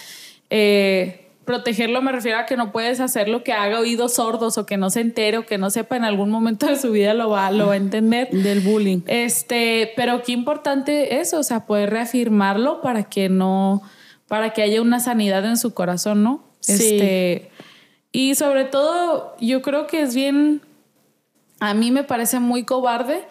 Eh, 0.51 1.29
protegerlo 1.45 2.03
me 2.03 2.13
refiero 2.13 2.39
a 2.39 2.47
que 2.47 2.57
no 2.57 2.73
puedes 2.73 3.01
hacer 3.01 3.29
lo 3.29 3.43
que 3.43 3.53
haga 3.53 3.81
oídos 3.81 4.15
sordos 4.17 4.59
o 4.59 4.67
que 4.67 4.77
no 4.77 4.91
se 4.91 5.01
entere 5.01 5.39
o 5.39 5.47
que 5.47 5.57
no 5.57 5.71
sepa 5.71 5.97
en 5.97 6.05
algún 6.05 6.31
momento 6.31 6.67
de 6.67 6.77
su 6.77 6.91
vida 6.91 7.15
lo 7.15 7.31
va, 7.31 7.51
lo 7.51 7.69
va 7.69 7.73
a 7.73 7.77
entender. 7.77 8.29
Del 8.31 8.61
bullying. 8.61 9.01
Este, 9.07 9.93
pero 9.97 10.23
qué 10.23 10.33
importante 10.33 11.21
eso, 11.21 11.39
o 11.39 11.43
sea, 11.43 11.65
poder 11.65 11.91
reafirmarlo 11.91 12.83
para 12.83 13.05
que 13.05 13.29
no, 13.29 13.83
para 14.27 14.53
que 14.53 14.63
haya 14.63 14.83
una 14.83 15.01
sanidad 15.01 15.45
en 15.47 15.57
su 15.57 15.73
corazón, 15.73 16.23
¿no? 16.23 16.45
Sí. 16.61 16.73
Este, 16.73 17.51
y 18.13 18.35
sobre 18.35 18.65
todo, 18.65 19.35
yo 19.41 19.63
creo 19.63 19.87
que 19.87 20.03
es 20.03 20.15
bien 20.15 20.61
a 21.61 21.75
mí 21.75 21.91
me 21.91 22.05
parece 22.05 22.39
muy 22.41 22.65
cobarde 22.65 23.27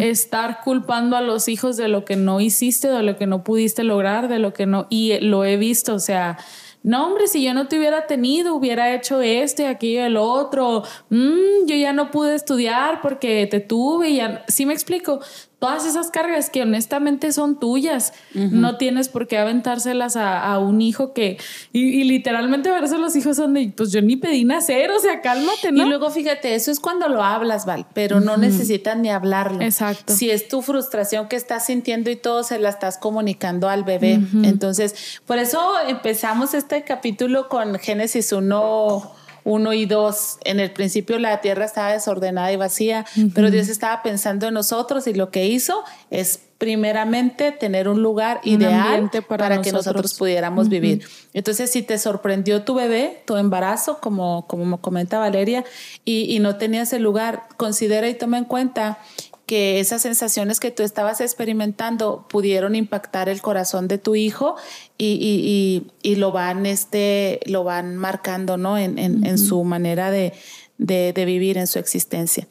estar 0.00 0.60
culpando 0.62 1.16
a 1.16 1.20
los 1.20 1.48
hijos 1.48 1.76
de 1.76 1.88
lo 1.88 2.04
que 2.04 2.16
no 2.16 2.40
hiciste, 2.40 2.88
de 2.88 3.02
lo 3.02 3.16
que 3.16 3.26
no 3.26 3.44
pudiste 3.44 3.84
lograr, 3.84 4.28
de 4.28 4.38
lo 4.38 4.54
que 4.54 4.64
no... 4.64 4.86
Y 4.88 5.18
lo 5.20 5.44
he 5.44 5.56
visto, 5.56 5.94
o 5.94 5.98
sea, 5.98 6.38
no 6.86 7.04
hombre, 7.04 7.26
si 7.26 7.42
yo 7.42 7.52
no 7.52 7.66
te 7.66 7.78
hubiera 7.78 8.06
tenido, 8.06 8.54
hubiera 8.54 8.94
hecho 8.94 9.20
este, 9.20 9.66
aquí, 9.66 9.96
el 9.96 10.16
otro, 10.16 10.84
mm, 11.10 11.66
yo 11.66 11.74
ya 11.74 11.92
no 11.92 12.12
pude 12.12 12.36
estudiar 12.36 13.02
porque 13.02 13.46
te 13.50 13.58
tuve, 13.58 14.10
y 14.10 14.16
ya, 14.18 14.44
¿sí 14.46 14.66
me 14.66 14.72
explico? 14.72 15.20
Todas 15.58 15.86
esas 15.86 16.10
cargas 16.10 16.50
que 16.50 16.62
honestamente 16.62 17.32
son 17.32 17.58
tuyas. 17.58 18.12
No 18.34 18.76
tienes 18.76 19.08
por 19.08 19.26
qué 19.26 19.38
aventárselas 19.38 20.16
a, 20.16 20.58
un 20.58 20.82
hijo 20.82 21.12
que, 21.12 21.38
y, 21.72 22.04
literalmente 22.04 22.68
a 22.68 22.80
veces 22.80 22.98
los 22.98 23.16
hijos 23.16 23.36
son 23.36 23.54
de, 23.54 23.72
pues 23.74 23.90
yo 23.92 24.02
ni 24.02 24.16
pedí 24.16 24.44
nacer, 24.44 24.90
o 24.90 24.98
sea, 24.98 25.20
cálmate, 25.22 25.72
¿no? 25.72 25.84
Y 25.84 25.88
luego 25.88 26.10
fíjate, 26.10 26.54
eso 26.54 26.70
es 26.70 26.80
cuando 26.80 27.08
lo 27.08 27.22
hablas, 27.22 27.64
Val, 27.64 27.86
pero 27.94 28.20
no 28.20 28.36
necesitas 28.36 28.98
ni 28.98 29.10
hablarlo. 29.10 29.62
Exacto. 29.62 30.12
Si 30.14 30.30
es 30.30 30.48
tu 30.48 30.60
frustración 30.62 31.28
que 31.28 31.36
estás 31.36 31.66
sintiendo 31.66 32.10
y 32.10 32.16
todo 32.16 32.42
se 32.42 32.58
la 32.58 32.68
estás 32.68 32.98
comunicando 32.98 33.68
al 33.68 33.84
bebé. 33.84 34.20
Entonces, 34.42 35.20
por 35.24 35.38
eso 35.38 35.60
empezamos 35.88 36.54
este 36.54 36.84
capítulo 36.84 37.48
con 37.48 37.78
Génesis 37.78 38.32
1 38.32 39.25
uno 39.46 39.72
y 39.72 39.86
dos. 39.86 40.38
En 40.44 40.58
el 40.58 40.72
principio 40.72 41.18
la 41.20 41.40
tierra 41.40 41.64
estaba 41.64 41.92
desordenada 41.92 42.52
y 42.52 42.56
vacía, 42.56 43.06
pero 43.32 43.50
Dios 43.50 43.68
estaba 43.68 44.02
pensando 44.02 44.48
en 44.48 44.54
nosotros 44.54 45.06
y 45.06 45.14
lo 45.14 45.30
que 45.30 45.46
hizo 45.46 45.84
es 46.10 46.40
primeramente 46.58 47.52
tener 47.52 47.86
un 47.86 48.02
lugar 48.02 48.40
ideal 48.42 49.10
para, 49.28 49.60
que 49.60 49.70
nosotros 49.70 50.14
pudiéramos 50.14 50.68
vivir. 50.68 51.06
Entonces, 51.32 51.70
si 51.70 51.82
te 51.82 51.96
sorprendió 51.98 52.62
tu 52.62 52.74
bebé, 52.74 53.22
tu 53.26 53.36
embarazo, 53.36 53.98
como, 54.00 54.46
como 54.48 54.80
comenta 54.80 55.18
Valeria, 55.18 55.64
y, 56.04 56.34
y 56.34 56.40
no 56.40 56.56
tenías 56.56 56.92
el 56.92 57.02
lugar, 57.02 57.44
considera 57.56 58.08
y 58.08 58.14
toma 58.14 58.38
en 58.38 58.46
cuenta 58.46 58.98
que 59.46 59.78
esas 59.78 60.02
sensaciones 60.02 60.58
que 60.58 60.72
tú 60.72 60.82
estabas 60.82 61.20
experimentando 61.20 62.26
pudieron 62.28 62.74
impactar 62.74 63.28
el 63.28 63.40
corazón 63.40 63.86
de 63.86 63.98
tu 63.98 64.16
hijo 64.16 64.56
y, 64.98 65.86
lo 66.02 66.32
van 66.32 66.66
este 66.66 67.40
lo 67.46 67.62
van 67.62 67.96
marcando 67.96 68.56
no 68.56 68.76
en, 68.76 69.38
su 69.38 69.62
manera 69.64 70.10
de, 70.10 70.32
vivir 70.78 71.58
en 71.58 71.68
su 71.68 71.78
existencia. 71.78 72.48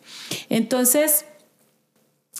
Entonces 0.49 1.25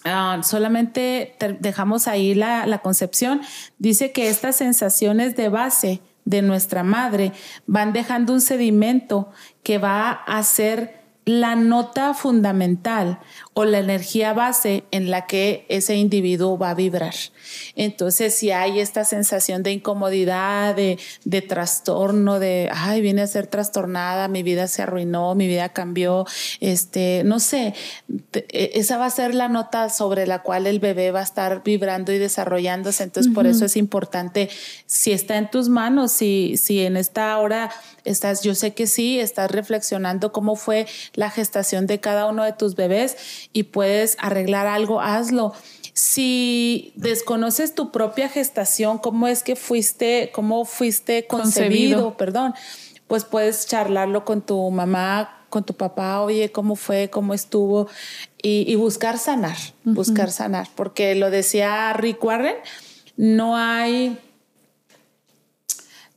ah, 0.06 0.40
solamente 0.44 1.36
dejamos 1.60 2.08
ahí 2.08 2.34
la, 2.34 2.66
la 2.66 2.80
concepción. 2.80 3.42
Dice 3.78 4.14
que 4.14 4.30
estas 4.30 4.56
sensaciones 4.56 5.36
de 5.36 5.50
base 5.50 6.02
de 6.24 6.42
nuestra 6.42 6.84
madre 6.84 7.34
van 7.68 7.92
dejando 7.92 8.32
un 8.32 8.42
sedimento 8.42 9.32
que 9.64 9.80
va 9.80 10.12
a 10.12 10.42
ser 10.44 11.06
la 11.26 11.56
nota 11.56 12.14
fundamental 12.14 13.20
o 13.58 13.64
la 13.64 13.80
energía 13.80 14.34
base 14.34 14.84
en 14.92 15.10
la 15.10 15.28
que 15.28 15.66
ese 15.70 15.96
individuo 15.96 16.58
va 16.58 16.72
a 16.72 16.76
vibrar. 16.76 17.14
Entonces, 17.78 18.36
si 18.36 18.52
hay 18.52 18.82
esta 18.82 19.06
sensación 19.06 19.64
de 19.64 19.72
incomodidad, 19.72 20.76
de, 20.76 21.00
de, 21.24 21.42
trastorno, 21.42 22.38
de, 22.40 22.70
ay, 22.74 23.00
viene 23.00 23.22
a 23.22 23.28
ser 23.28 23.48
trastornada, 23.48 24.28
mi 24.28 24.44
vida 24.44 24.68
se 24.68 24.82
arruinó, 24.82 25.36
mi 25.36 25.48
vida 25.48 25.70
cambió, 25.70 26.26
este, 26.60 27.22
no 27.24 27.40
sé, 27.40 27.74
e, 28.34 28.72
esa 28.74 28.98
va 28.98 29.06
a 29.06 29.10
ser 29.10 29.34
la 29.34 29.48
nota 29.48 29.88
sobre 29.88 30.28
la 30.28 30.42
cual 30.42 30.68
el 30.68 30.82
bebé 30.82 31.12
va 31.12 31.22
a 31.22 31.24
estar 31.24 31.64
vibrando 31.64 32.12
y 32.12 32.18
desarrollándose. 32.18 33.04
Entonces, 33.04 33.34
por 33.34 33.48
eso 33.48 33.64
es 33.64 33.78
importante, 33.78 34.50
si 34.86 35.14
está 35.14 35.38
en 35.38 35.50
tus 35.50 35.70
manos, 35.70 36.12
si, 36.12 36.58
si 36.58 36.82
en 36.82 36.98
esta 36.98 37.38
hora 37.38 37.72
estás, 38.04 38.42
yo 38.44 38.54
sé 38.54 38.74
que 38.74 38.86
sí, 38.86 39.18
estás 39.18 39.50
reflexionando 39.50 40.34
cómo 40.34 40.58
fue 40.58 40.88
la 41.14 41.30
gestación 41.30 41.88
de 41.88 42.02
cada 42.02 42.26
uno 42.26 42.44
de 42.44 42.52
tus 42.52 42.76
bebés 42.76 43.16
y 43.54 43.64
puedes 43.64 44.18
arreglar 44.20 44.68
algo, 44.68 45.02
hazlo. 45.02 45.54
Si 45.94 46.92
desconoces 46.96 47.74
tu 47.74 47.92
propia 47.92 48.28
gestación, 48.28 48.98
cómo 48.98 49.28
es 49.28 49.44
que 49.44 49.56
fuiste, 49.56 50.32
cómo 50.34 50.66
fuiste 50.66 51.26
concebido, 51.26 52.18
perdón, 52.18 52.54
pues 53.08 53.24
puedes 53.24 53.66
charlarlo 53.68 54.26
con 54.26 54.42
tu 54.42 54.70
mamá, 54.72 55.46
con 55.50 55.64
tu 55.64 55.74
papá, 55.74 56.22
oye, 56.22 56.52
cómo 56.52 56.76
fue, 56.76 57.10
cómo 57.10 57.34
estuvo, 57.34 57.88
y, 58.42 58.76
buscar 58.76 59.18
sanar, 59.18 59.56
buscar 59.86 60.30
sanar, 60.30 60.68
porque 60.76 61.16
lo 61.16 61.32
decía 61.32 61.94
Rick 61.94 62.24
Warren, 62.24 62.58
no 63.16 63.56
hay 63.56 64.20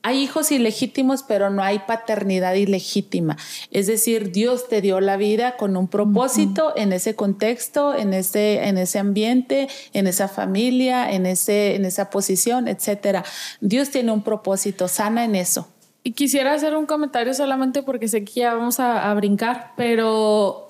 hay 0.09 0.23
hijos 0.23 0.51
ilegítimos, 0.51 1.23
pero 1.23 1.51
no 1.51 1.63
hay 1.63 1.81
paternidad 1.81 2.55
ilegítima. 2.55 3.37
Es 3.71 3.87
decir, 3.87 4.33
Dios 4.33 4.67
te 4.67 4.81
dio 4.81 5.01
la 5.01 5.19
vida 5.19 5.59
con 5.59 5.77
un 5.77 5.87
propósito 5.87 6.73
en 6.77 6.95
ese 6.95 7.15
contexto, 7.15 7.95
en 7.95 8.15
ese, 8.15 8.67
en 8.67 8.79
ese 8.79 8.99
ambiente, 8.99 9.69
en 9.93 10.07
esa 10.07 10.29
familia, 10.29 11.13
en, 11.13 11.27
ese, 11.27 11.75
en 11.75 11.85
esa 11.85 12.09
posición, 12.09 12.69
etc. 12.69 13.19
Dios 13.61 13.91
tiene 13.91 14.11
un 14.11 14.23
propósito, 14.23 14.89
sana 14.89 15.25
en 15.25 15.35
eso. 15.35 15.69
Y 16.03 16.13
quisiera 16.13 16.55
hacer 16.55 16.75
un 16.75 16.87
comentario 16.87 17.35
solamente 17.35 17.83
porque 17.83 18.09
sé 18.09 18.25
que 18.25 18.41
ya 18.41 18.55
vamos 18.55 18.81
a 18.81 19.13
brincar, 19.13 19.73
pero 19.77 20.69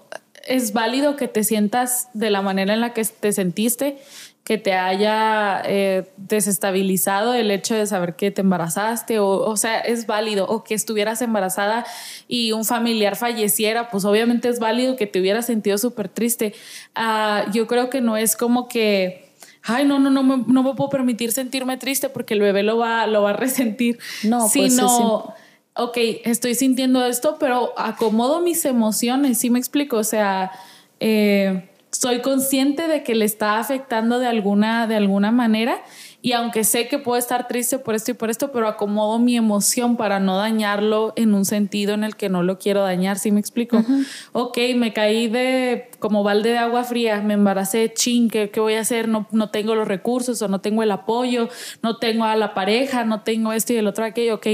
es 0.48 0.72
válido 0.72 1.14
que 1.16 1.28
te 1.28 1.44
sientas 1.44 2.08
de 2.14 2.30
la 2.30 2.42
manera 2.42 2.74
en 2.74 2.80
la 2.80 2.92
que 2.92 3.04
te 3.04 3.32
sentiste 3.32 3.98
que 4.44 4.56
te 4.56 4.72
haya 4.72 5.60
eh, 5.66 6.10
desestabilizado 6.16 7.34
el 7.34 7.50
hecho 7.50 7.74
de 7.74 7.86
saber 7.86 8.16
que 8.16 8.30
te 8.30 8.40
embarazaste, 8.40 9.18
o, 9.18 9.28
o 9.28 9.56
sea, 9.56 9.78
es 9.80 10.06
válido, 10.06 10.46
o 10.46 10.64
que 10.64 10.74
estuvieras 10.74 11.20
embarazada 11.20 11.84
y 12.28 12.52
un 12.52 12.64
familiar 12.64 13.16
falleciera, 13.16 13.90
pues 13.90 14.04
obviamente 14.04 14.48
es 14.48 14.58
válido 14.58 14.96
que 14.96 15.06
te 15.06 15.20
hubieras 15.20 15.46
sentido 15.46 15.76
súper 15.76 16.08
triste. 16.08 16.54
Ah, 16.94 17.44
yo 17.52 17.66
creo 17.66 17.90
que 17.90 18.00
no 18.00 18.16
es 18.16 18.36
como 18.36 18.68
que 18.68 19.28
ay, 19.62 19.84
no, 19.84 19.98
no, 19.98 20.10
no, 20.10 20.22
me, 20.22 20.44
no 20.46 20.62
me 20.62 20.74
puedo 20.74 20.88
permitir 20.88 21.32
sentirme 21.32 21.76
triste 21.76 22.08
porque 22.08 22.34
el 22.34 22.40
bebé 22.40 22.62
lo 22.62 22.78
va, 22.78 23.06
lo 23.06 23.22
va 23.22 23.30
a 23.30 23.32
resentir. 23.34 23.98
No, 24.22 24.48
pues 24.52 24.74
sino, 24.74 25.34
ok, 25.74 25.96
estoy 26.24 26.54
sintiendo 26.54 27.04
esto, 27.04 27.36
pero 27.38 27.72
acomodo 27.76 28.40
mis 28.40 28.64
emociones, 28.64 29.38
¿sí 29.38 29.50
me 29.50 29.58
explico? 29.58 29.96
O 29.96 30.04
sea, 30.04 30.52
eh, 31.00 31.67
soy 31.98 32.20
consciente 32.20 32.86
de 32.86 33.02
que 33.02 33.16
le 33.16 33.24
está 33.24 33.58
afectando 33.58 34.20
de 34.20 34.28
alguna, 34.28 34.86
de 34.86 34.94
alguna 34.94 35.32
manera 35.32 35.82
y 36.22 36.30
aunque 36.30 36.62
sé 36.62 36.86
que 36.86 37.00
puedo 37.00 37.18
estar 37.18 37.48
triste 37.48 37.80
por 37.80 37.96
esto 37.96 38.12
y 38.12 38.14
por 38.14 38.30
esto, 38.30 38.52
pero 38.52 38.68
acomodo 38.68 39.18
mi 39.18 39.36
emoción 39.36 39.96
para 39.96 40.20
no 40.20 40.36
dañarlo 40.36 41.12
en 41.16 41.34
un 41.34 41.44
sentido 41.44 41.94
en 41.94 42.04
el 42.04 42.14
que 42.14 42.28
no 42.28 42.44
lo 42.44 42.56
quiero 42.56 42.82
dañar, 42.82 43.18
¿sí 43.18 43.32
me 43.32 43.40
explico? 43.40 43.84
Ok, 44.30 44.58
me 44.76 44.92
caí 44.92 45.26
de 45.26 45.90
como 45.98 46.22
balde 46.22 46.50
de 46.50 46.58
agua 46.58 46.84
fría, 46.84 47.20
me 47.20 47.34
embaracé, 47.34 47.92
ching, 47.92 48.30
¿qué, 48.30 48.48
voy 48.54 48.74
a 48.74 48.80
hacer? 48.80 49.08
No, 49.08 49.26
no 49.32 49.50
tengo 49.50 49.74
los 49.74 49.88
recursos 49.88 50.40
o 50.40 50.46
no 50.46 50.60
tengo 50.60 50.84
el 50.84 50.92
apoyo, 50.92 51.48
no 51.82 51.96
tengo 51.96 52.22
a 52.22 52.36
la 52.36 52.54
pareja, 52.54 53.02
no 53.04 53.22
tengo 53.22 53.52
esto 53.52 53.72
y 53.72 53.76
el 53.76 53.88
otro 53.88 54.04
aquello, 54.04 54.36
ok. 54.36 54.46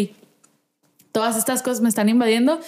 Todas 1.13 1.37
estas 1.37 1.61
cosas 1.61 1.83
me 1.83 1.91
están 1.91 2.09
invadiendo, 2.09 2.59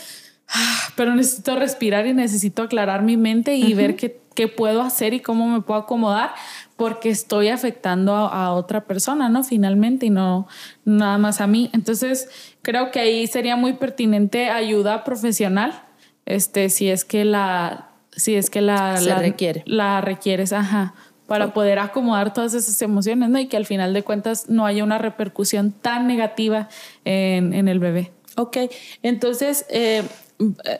ah, 0.48 0.88
pero 0.96 1.14
necesito 1.14 1.56
respirar 1.56 2.06
y 2.06 2.12
necesito 2.12 2.64
aclarar 2.64 3.02
mi 3.02 3.16
mente 3.16 3.56
y 3.56 3.72
ver 3.72 3.96
qué 3.96 4.25
qué 4.36 4.46
puedo 4.46 4.82
hacer 4.82 5.14
y 5.14 5.20
cómo 5.20 5.48
me 5.48 5.62
puedo 5.62 5.80
acomodar 5.80 6.34
porque 6.76 7.08
estoy 7.08 7.48
afectando 7.48 8.14
a, 8.14 8.52
otra 8.52 8.84
persona, 8.84 9.28
¿no? 9.28 9.42
Finalmente 9.42 10.06
y 10.06 10.10
no 10.10 10.46
nada 10.84 11.18
más 11.18 11.40
a 11.40 11.48
mí. 11.48 11.70
Entonces, 11.72 12.28
creo 12.62 12.92
que 12.92 13.00
ahí 13.00 13.26
sería 13.26 13.56
muy 13.56 13.72
pertinente 13.72 14.50
ayuda 14.50 15.02
profesional, 15.02 15.82
este, 16.26 16.68
si 16.68 16.88
es 16.90 17.04
que 17.04 17.24
la, 17.24 17.88
si 18.12 18.36
es 18.36 18.50
que 18.50 18.60
la, 18.60 19.00
la 19.00 19.18
requiere. 19.18 19.62
La 19.66 20.00
requieres, 20.02 20.52
ajá, 20.52 20.94
para 21.26 21.54
poder 21.54 21.78
acomodar 21.78 22.32
todas 22.34 22.52
esas 22.54 22.80
emociones, 22.82 23.30
¿no? 23.30 23.38
Y 23.38 23.46
que 23.46 23.56
al 23.56 23.66
final 23.66 23.94
de 23.94 24.04
cuentas 24.04 24.48
no 24.50 24.66
haya 24.66 24.84
una 24.84 24.98
repercusión 24.98 25.72
tan 25.72 26.06
negativa 26.06 26.68
en, 27.04 27.54
en 27.54 27.68
el 27.68 27.80
bebé. 27.80 28.12
Ok, 28.36 28.58
entonces 29.02 29.64
eh, 29.70 30.02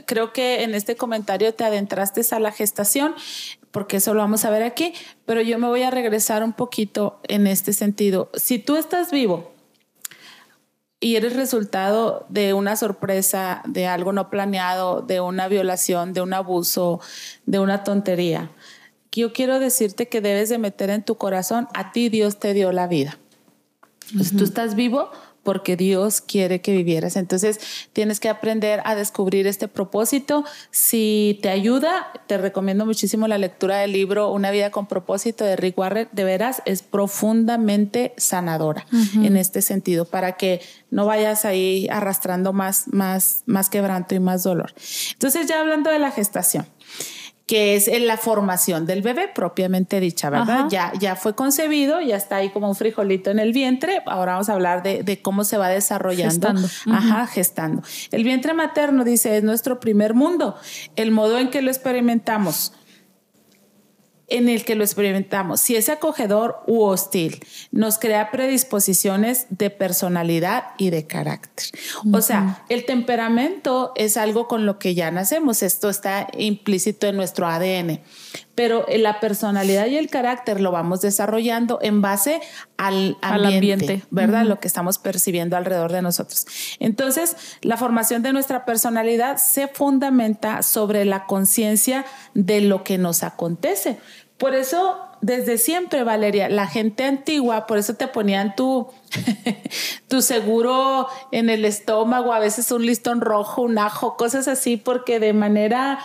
creo 0.06 0.32
que 0.32 0.62
en 0.62 0.74
este 0.74 0.96
comentario 0.96 1.54
te 1.54 1.64
adentraste 1.64 2.22
a 2.30 2.40
la 2.40 2.52
gestación, 2.52 3.14
porque 3.70 3.98
eso 3.98 4.14
lo 4.14 4.20
vamos 4.20 4.44
a 4.44 4.50
ver 4.50 4.62
aquí, 4.62 4.94
pero 5.24 5.40
yo 5.42 5.58
me 5.58 5.68
voy 5.68 5.82
a 5.82 5.90
regresar 5.90 6.42
un 6.42 6.52
poquito 6.52 7.20
en 7.28 7.46
este 7.46 7.72
sentido. 7.72 8.30
Si 8.34 8.58
tú 8.58 8.76
estás 8.76 9.10
vivo 9.10 9.52
y 11.00 11.16
eres 11.16 11.36
resultado 11.36 12.26
de 12.28 12.54
una 12.54 12.76
sorpresa, 12.76 13.62
de 13.66 13.86
algo 13.86 14.12
no 14.12 14.30
planeado, 14.30 15.02
de 15.02 15.20
una 15.20 15.48
violación, 15.48 16.12
de 16.12 16.22
un 16.22 16.32
abuso, 16.32 17.00
de 17.44 17.58
una 17.58 17.84
tontería, 17.84 18.50
yo 19.12 19.32
quiero 19.32 19.58
decirte 19.58 20.08
que 20.08 20.20
debes 20.20 20.50
de 20.50 20.58
meter 20.58 20.90
en 20.90 21.02
tu 21.02 21.16
corazón, 21.16 21.68
a 21.74 21.92
ti 21.92 22.10
Dios 22.10 22.38
te 22.38 22.52
dio 22.52 22.72
la 22.72 22.86
vida. 22.86 23.18
tú 24.36 24.44
estás 24.44 24.74
vivo 24.74 25.10
porque 25.46 25.76
Dios 25.76 26.20
quiere 26.20 26.60
que 26.60 26.72
vivieras. 26.72 27.14
Entonces 27.14 27.60
tienes 27.92 28.18
que 28.18 28.28
aprender 28.28 28.82
a 28.84 28.96
descubrir 28.96 29.46
este 29.46 29.68
propósito. 29.68 30.44
Si 30.72 31.38
te 31.40 31.50
ayuda, 31.50 32.08
te 32.26 32.36
recomiendo 32.36 32.84
muchísimo 32.84 33.28
la 33.28 33.38
lectura 33.38 33.78
del 33.78 33.92
libro 33.92 34.32
Una 34.32 34.50
vida 34.50 34.72
con 34.72 34.88
propósito 34.88 35.44
de 35.44 35.54
Rick 35.54 35.78
Warren. 35.78 36.08
De 36.10 36.24
veras, 36.24 36.62
es 36.64 36.82
profundamente 36.82 38.12
sanadora 38.16 38.86
en 39.22 39.36
este 39.36 39.62
sentido, 39.62 40.04
para 40.04 40.32
que 40.32 40.60
no 40.90 41.06
vayas 41.06 41.44
ahí 41.44 41.86
arrastrando 41.92 42.52
más, 42.52 42.88
más, 42.88 43.44
más 43.46 43.70
quebranto 43.70 44.16
y 44.16 44.18
más 44.18 44.42
dolor. 44.42 44.74
Entonces 45.12 45.46
ya 45.46 45.60
hablando 45.60 45.90
de 45.90 46.00
la 46.00 46.10
gestación. 46.10 46.66
Que 47.46 47.76
es 47.76 47.86
en 47.86 48.08
la 48.08 48.16
formación 48.16 48.86
del 48.86 49.02
bebé 49.02 49.28
propiamente 49.32 50.00
dicha, 50.00 50.30
¿verdad? 50.30 50.66
Ya, 50.68 50.92
ya 50.98 51.14
fue 51.14 51.36
concebido, 51.36 52.00
ya 52.00 52.16
está 52.16 52.36
ahí 52.36 52.50
como 52.50 52.68
un 52.68 52.74
frijolito 52.74 53.30
en 53.30 53.38
el 53.38 53.52
vientre. 53.52 54.02
Ahora 54.06 54.32
vamos 54.32 54.48
a 54.48 54.54
hablar 54.54 54.82
de, 54.82 55.20
cómo 55.22 55.44
se 55.44 55.56
va 55.56 55.68
desarrollando. 55.68 56.48
Gestando. 56.48 56.68
Ajá, 56.90 57.26
gestando. 57.28 57.82
El 58.10 58.24
vientre 58.24 58.52
materno, 58.52 59.04
dice, 59.04 59.36
es 59.36 59.44
nuestro 59.44 59.78
primer 59.78 60.14
mundo. 60.14 60.56
El 60.96 61.12
modo 61.12 61.38
en 61.38 61.50
que 61.50 61.62
lo 61.62 61.70
experimentamos 61.70 62.72
en 64.28 64.48
el 64.48 64.64
que 64.64 64.74
lo 64.74 64.82
experimentamos, 64.82 65.60
si 65.60 65.76
es 65.76 65.88
acogedor 65.88 66.62
u 66.66 66.82
hostil, 66.82 67.44
nos 67.70 67.98
crea 67.98 68.30
predisposiciones 68.30 69.46
de 69.50 69.70
personalidad 69.70 70.64
y 70.78 70.90
de 70.90 71.06
carácter. 71.06 71.66
O 72.12 72.20
sea, 72.20 72.64
el 72.68 72.84
temperamento 72.84 73.92
es 73.94 74.16
algo 74.16 74.48
con 74.48 74.66
lo 74.66 74.78
que 74.78 74.94
ya 74.94 75.10
nacemos, 75.10 75.62
esto 75.62 75.88
está 75.88 76.26
implícito 76.36 77.06
en 77.06 77.16
nuestro 77.16 77.46
ADN, 77.46 78.00
pero 78.56 78.86
la 78.88 79.20
personalidad 79.20 79.86
y 79.86 79.96
el 79.96 80.08
carácter 80.08 80.60
lo 80.60 80.72
vamos 80.72 81.02
desarrollando 81.02 81.78
en 81.82 82.02
base 82.02 82.40
al 82.78 83.16
ambiente, 83.20 84.02
¿verdad? 84.10 84.44
Lo 84.44 84.58
que 84.58 84.66
estamos 84.66 84.98
percibiendo 84.98 85.56
alrededor 85.56 85.92
de 85.92 86.02
nosotros. 86.02 86.46
Entonces, 86.80 87.36
la 87.60 87.76
formación 87.76 88.22
de 88.22 88.32
nuestra 88.32 88.64
personalidad 88.64 89.36
se 89.36 89.68
fundamenta 89.68 90.62
sobre 90.62 91.04
la 91.04 91.26
conciencia 91.26 92.04
de 92.34 92.62
lo 92.62 92.82
que 92.82 92.98
nos 92.98 93.22
acontece. 93.22 93.98
Por 94.38 94.54
eso, 94.54 95.05
desde 95.20 95.58
siempre, 95.58 96.04
Valeria, 96.04 96.48
la 96.48 96.66
gente 96.66 97.04
antigua, 97.04 97.66
por 97.66 97.78
eso 97.78 97.94
te 97.94 98.08
ponían 98.08 98.54
tu, 98.54 98.88
tu 100.08 100.22
seguro 100.22 101.08
en 101.32 101.50
el 101.50 101.64
estómago, 101.64 102.32
a 102.32 102.38
veces 102.38 102.70
un 102.70 102.84
listón 102.84 103.20
rojo, 103.20 103.62
un 103.62 103.78
ajo, 103.78 104.16
cosas 104.16 104.48
así, 104.48 104.76
porque 104.76 105.20
de 105.20 105.32
manera 105.32 105.98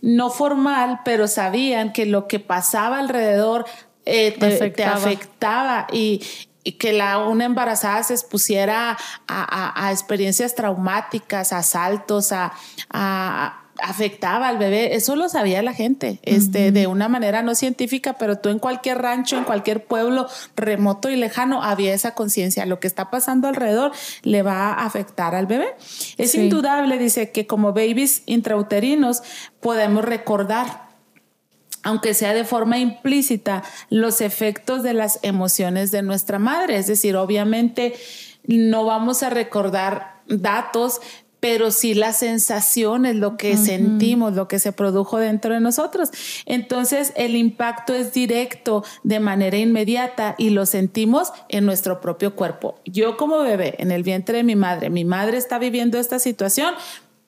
no 0.00 0.30
formal, 0.30 1.00
pero 1.04 1.28
sabían 1.28 1.92
que 1.92 2.06
lo 2.06 2.26
que 2.26 2.40
pasaba 2.40 2.98
alrededor 2.98 3.66
eh, 4.06 4.32
te, 4.38 4.84
afectaba. 4.84 5.86
y, 5.92 6.20
que 6.78 6.94
la, 6.94 7.18
una 7.18 7.44
embarazada 7.44 8.02
se 8.02 8.14
expusiera 8.14 8.96
a, 9.28 9.90
experiencias 9.92 10.54
traumáticas, 10.54 11.52
a 11.52 11.58
asaltos, 11.58 12.32
a, 12.32 13.63
afectaba 13.82 14.48
al 14.48 14.58
bebé, 14.58 14.94
eso 14.94 15.16
lo 15.16 15.28
sabía 15.28 15.62
la 15.62 15.72
gente, 15.72 16.20
este, 16.22 16.72
de 16.72 16.86
una 16.86 17.08
manera 17.08 17.42
no 17.42 17.54
científica, 17.54 18.16
pero 18.18 18.38
tú 18.38 18.48
en 18.48 18.58
cualquier 18.58 18.98
rancho, 19.02 19.36
en 19.36 19.44
cualquier 19.44 19.84
pueblo 19.84 20.28
remoto 20.56 21.10
y 21.10 21.16
lejano, 21.16 21.62
había 21.62 21.92
esa 21.92 22.14
conciencia, 22.14 22.66
lo 22.66 22.80
que 22.80 22.86
está 22.86 23.10
pasando 23.10 23.48
alrededor 23.48 23.92
le 24.22 24.42
va 24.42 24.72
a 24.72 24.86
afectar 24.86 25.34
al 25.34 25.46
bebé. 25.46 25.74
Es 26.16 26.34
indudable, 26.34 26.98
dice, 26.98 27.30
que 27.30 27.46
como 27.46 27.72
babies 27.72 28.22
intrauterinos 28.26 29.22
podemos 29.60 30.04
recordar 30.04 30.84
aunque 31.86 32.14
sea 32.14 32.32
de 32.32 32.44
forma 32.44 32.78
implícita, 32.78 33.62
los 33.90 34.22
efectos 34.22 34.82
de 34.82 34.94
las 34.94 35.18
emociones 35.20 35.90
de 35.90 36.00
nuestra 36.00 36.38
madre. 36.38 36.78
Es 36.78 36.86
decir, 36.86 37.14
obviamente 37.14 37.92
no 38.46 38.86
vamos 38.86 39.22
a 39.22 39.28
recordar 39.28 40.22
datos, 40.26 41.00
pero 41.44 41.70
sí 41.70 41.92
las 41.92 42.20
sensaciones, 42.20 43.16
lo 43.16 43.36
que 43.36 43.58
sentimos, 43.58 44.32
lo 44.32 44.48
que 44.48 44.58
se 44.58 44.72
produjo 44.72 45.18
dentro 45.18 45.52
de 45.52 45.60
nosotros. 45.60 46.08
Entonces 46.46 47.12
el 47.16 47.36
impacto 47.36 47.92
es 47.92 48.14
directo 48.14 48.82
de 49.02 49.20
manera 49.20 49.58
inmediata 49.58 50.36
y 50.38 50.48
lo 50.48 50.64
sentimos 50.64 51.34
en 51.50 51.66
nuestro 51.66 52.00
propio 52.00 52.34
cuerpo. 52.34 52.76
Yo 52.86 53.18
como 53.18 53.40
bebé 53.40 53.74
en 53.76 53.90
el 53.90 54.02
vientre 54.02 54.38
de 54.38 54.42
mi 54.42 54.56
madre, 54.56 54.88
mi 54.88 55.04
madre 55.04 55.36
está 55.36 55.58
viviendo 55.58 55.98
esta 55.98 56.18
situación, 56.18 56.72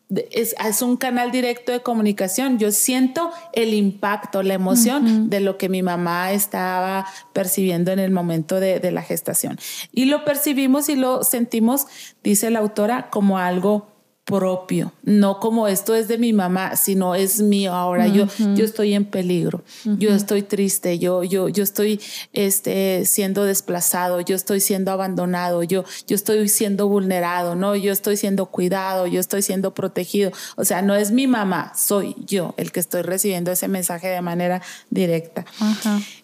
es, 0.08 0.80
un 0.80 0.96
canal 0.96 1.30
directo 1.30 1.72
de 1.72 1.82
comunicación. 1.82 2.58
Yo 2.58 2.72
siento 2.72 3.32
el 3.52 3.74
impacto, 3.74 4.42
la 4.42 4.54
emoción 4.54 5.28
de 5.28 5.40
lo 5.40 5.58
que 5.58 5.68
mi 5.68 5.82
mamá 5.82 6.32
estaba 6.32 7.04
percibiendo 7.34 7.92
en 7.92 7.98
el 7.98 8.12
momento 8.12 8.60
de, 8.60 8.80
de, 8.80 8.92
la 8.92 9.02
gestación. 9.02 9.58
Y 9.92 10.06
lo 10.06 10.24
percibimos 10.24 10.88
y 10.88 10.96
lo 10.96 11.22
sentimos, 11.22 11.86
dice 12.24 12.48
la 12.48 12.60
autora, 12.60 13.10
como 13.10 13.36
algo 13.36 13.95
propio, 14.26 14.92
no 15.04 15.38
como 15.38 15.68
esto 15.68 15.94
es 15.94 16.08
de 16.08 16.18
mi 16.18 16.32
mamá, 16.32 16.74
sino 16.74 17.14
es 17.14 17.40
mío. 17.40 17.72
Ahora. 17.72 18.08
Yo, 18.08 18.26
yo 18.54 18.64
estoy 18.64 18.92
en 18.94 19.04
peligro, 19.04 19.62
yo 19.84 20.12
estoy 20.12 20.42
triste, 20.42 20.98
yo, 20.98 21.22
yo, 21.22 21.48
yo 21.48 21.62
estoy 21.62 22.00
este, 22.32 23.04
siendo 23.04 23.44
desplazado, 23.44 24.20
yo 24.20 24.34
estoy 24.34 24.60
siendo 24.60 24.90
abandonado, 24.90 25.62
yo, 25.62 25.84
yo 26.08 26.16
estoy 26.16 26.48
siendo 26.48 26.88
vulnerado, 26.88 27.54
no, 27.54 27.76
yo 27.76 27.92
estoy 27.92 28.16
siendo 28.16 28.46
cuidado, 28.46 29.06
yo 29.06 29.20
estoy 29.20 29.42
siendo 29.42 29.72
protegido. 29.74 30.32
O 30.56 30.64
sea, 30.64 30.82
no 30.82 30.96
es 30.96 31.12
mi 31.12 31.28
mamá, 31.28 31.72
soy 31.76 32.16
yo 32.26 32.54
el 32.56 32.72
que 32.72 32.80
estoy 32.80 33.02
recibiendo 33.02 33.52
ese 33.52 33.68
mensaje 33.68 34.08
de 34.08 34.22
manera 34.22 34.60
directa. 34.90 35.44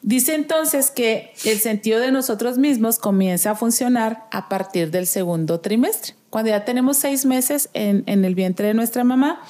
Dice 0.02 0.34
entonces 0.34 0.90
que 0.90 1.32
el 1.44 1.60
sentido 1.60 2.00
de 2.00 2.10
nosotros 2.10 2.58
mismos 2.58 2.98
comienza 2.98 3.52
a 3.52 3.54
funcionar 3.54 4.26
a 4.32 4.48
partir 4.48 4.90
del 4.90 5.06
segundo 5.06 5.60
trimestre 5.60 6.21
cuando 6.32 6.48
ya 6.48 6.64
tenemos 6.64 6.96
seis 6.96 7.26
meses 7.26 7.68
en, 7.74 8.04
el 8.06 8.34
vientre 8.34 8.68
de 8.68 8.72
nuestra 8.72 9.04
mamá, 9.04 9.42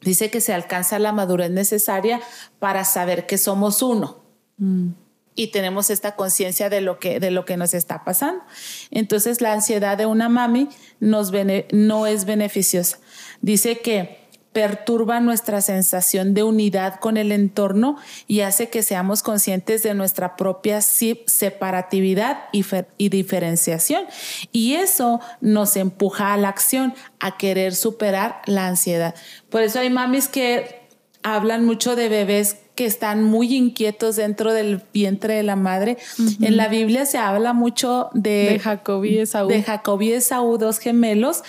dice 0.00 0.30
que 0.30 0.40
se 0.40 0.54
alcanza 0.54 0.98
la 0.98 1.12
madurez 1.12 1.50
necesaria 1.50 2.22
para 2.58 2.86
saber 2.86 3.26
que 3.26 3.36
somos 3.36 3.82
uno. 3.82 4.24
Mm. 4.56 4.92
Y 5.34 5.48
tenemos 5.48 5.90
esta 5.90 6.16
conciencia 6.16 6.70
de, 6.70 6.80
lo 6.80 6.98
que, 6.98 7.20
de 7.20 7.30
lo 7.30 7.44
que 7.44 7.58
nos 7.58 7.74
está 7.74 8.02
pasando. 8.02 8.42
Entonces 8.90 9.42
la 9.42 9.52
ansiedad 9.52 9.98
de 9.98 10.06
una 10.06 10.30
mami 10.30 10.70
nos 11.00 11.32
no 11.70 12.06
es 12.06 12.24
beneficiosa. 12.24 12.98
Dice 13.42 13.80
que 13.80 14.26
perturba 14.58 15.20
nuestra 15.20 15.60
sensación 15.60 16.34
de 16.34 16.42
unidad 16.42 16.98
con 16.98 17.16
el 17.16 17.30
entorno 17.30 17.96
y 18.26 18.40
hace 18.40 18.70
que 18.70 18.82
seamos 18.82 19.22
conscientes 19.22 19.84
de 19.84 19.94
nuestra 19.94 20.34
propia 20.34 20.80
separatividad 20.80 22.38
y, 22.50 23.08
diferenciación. 23.08 24.02
Y 24.50 24.74
eso 24.74 25.20
nos 25.40 25.76
empuja 25.76 26.34
a 26.34 26.36
la 26.36 26.48
acción, 26.48 26.92
a 27.20 27.36
querer 27.36 27.72
superar 27.72 28.42
la 28.46 28.66
ansiedad. 28.66 29.14
Por 29.48 29.62
eso 29.62 29.78
hay 29.78 29.90
mamis 29.90 30.26
que 30.26 30.80
hablan 31.22 31.64
mucho 31.64 31.94
de 31.94 32.08
bebés 32.08 32.56
que 32.74 32.84
están 32.84 33.22
muy 33.22 33.54
inquietos 33.54 34.16
dentro 34.16 34.52
del 34.52 34.82
vientre 34.92 35.34
de 35.34 35.44
la 35.44 35.54
madre. 35.54 35.98
En 36.40 36.56
la 36.56 36.66
Biblia 36.66 37.06
se 37.06 37.18
habla 37.18 37.52
mucho 37.52 38.10
de, 38.12 38.50
de 38.50 38.58
Jacob 38.58 39.04
y 39.04 39.18
Esaú. 39.18 39.46
De 39.46 39.62
Jacob 39.62 40.02
y 40.02 40.14
Esaú, 40.14 40.58
dos 40.58 40.80
gemelos, 40.80 41.44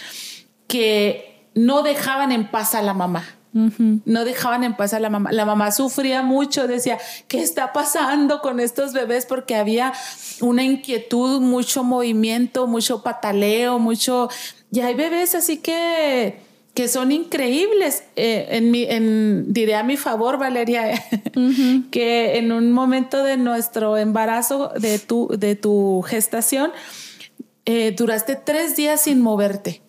que 0.68 1.29
no 1.66 1.84
dejaban 1.84 2.32
en 2.32 2.50
paz 2.50 2.74
a 2.74 2.82
la 2.82 2.94
mamá. 2.94 3.26
No 3.52 4.26
dejaban 4.26 4.64
en 4.64 4.76
paz 4.76 4.94
a 4.94 5.00
la 5.00 5.10
mamá. 5.10 5.32
La 5.32 5.44
mamá 5.44 5.72
sufría 5.72 6.22
mucho, 6.22 6.68
decía, 6.68 7.00
¿qué 7.28 7.42
está 7.42 7.74
pasando 7.74 8.42
con 8.42 8.60
estos 8.60 8.94
bebés? 8.94 9.26
Porque 9.26 9.56
había 9.56 9.92
una 10.40 10.64
inquietud, 10.64 11.42
mucho 11.42 11.84
movimiento, 11.84 12.68
mucho 12.68 13.02
pataleo, 13.04 13.80
mucho... 13.80 14.30
Y 14.72 14.82
hay 14.82 14.94
bebés 14.94 15.34
así 15.34 15.58
que, 15.58 16.40
que 16.76 16.88
son 16.88 17.12
increíbles. 17.12 18.04
Eh, 18.16 18.48
en 18.52 18.70
mi, 18.70 18.84
en, 18.84 19.52
diré 19.52 19.76
a 19.76 19.84
mi 19.84 19.98
favor, 19.98 20.38
Valeria, 20.38 21.04
que 21.92 22.38
en 22.38 22.52
un 22.52 22.72
momento 22.72 23.24
de 23.24 23.36
nuestro 23.36 23.98
embarazo, 23.98 24.72
de 24.80 25.00
tu, 25.00 25.28
de 25.36 25.56
tu 25.56 26.04
gestación, 26.04 26.72
eh, 27.66 27.96
duraste 27.98 28.36
tres 28.36 28.76
días 28.76 29.02
sin 29.02 29.22
moverte 29.22 29.82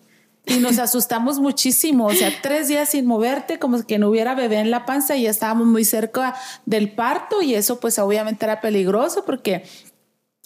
y 0.45 0.57
nos 0.57 0.79
asustamos 0.79 1.39
muchísimo, 1.39 2.07
o 2.07 2.13
sea, 2.13 2.31
tres 2.41 2.67
días 2.67 2.89
sin 2.89 3.05
moverte, 3.05 3.59
como 3.59 3.83
que 3.83 3.99
no 3.99 4.09
hubiera 4.09 4.33
bebé 4.33 4.57
en 4.57 4.71
la 4.71 4.85
panza 4.85 5.15
y 5.15 5.23
ya 5.23 5.29
estábamos 5.29 5.67
muy 5.67 5.85
cerca 5.85 6.35
del 6.65 6.91
parto 6.93 7.41
y 7.41 7.53
eso 7.53 7.79
pues 7.79 7.99
obviamente 7.99 8.45
era 8.45 8.59
peligroso 8.59 9.23
porque 9.25 9.63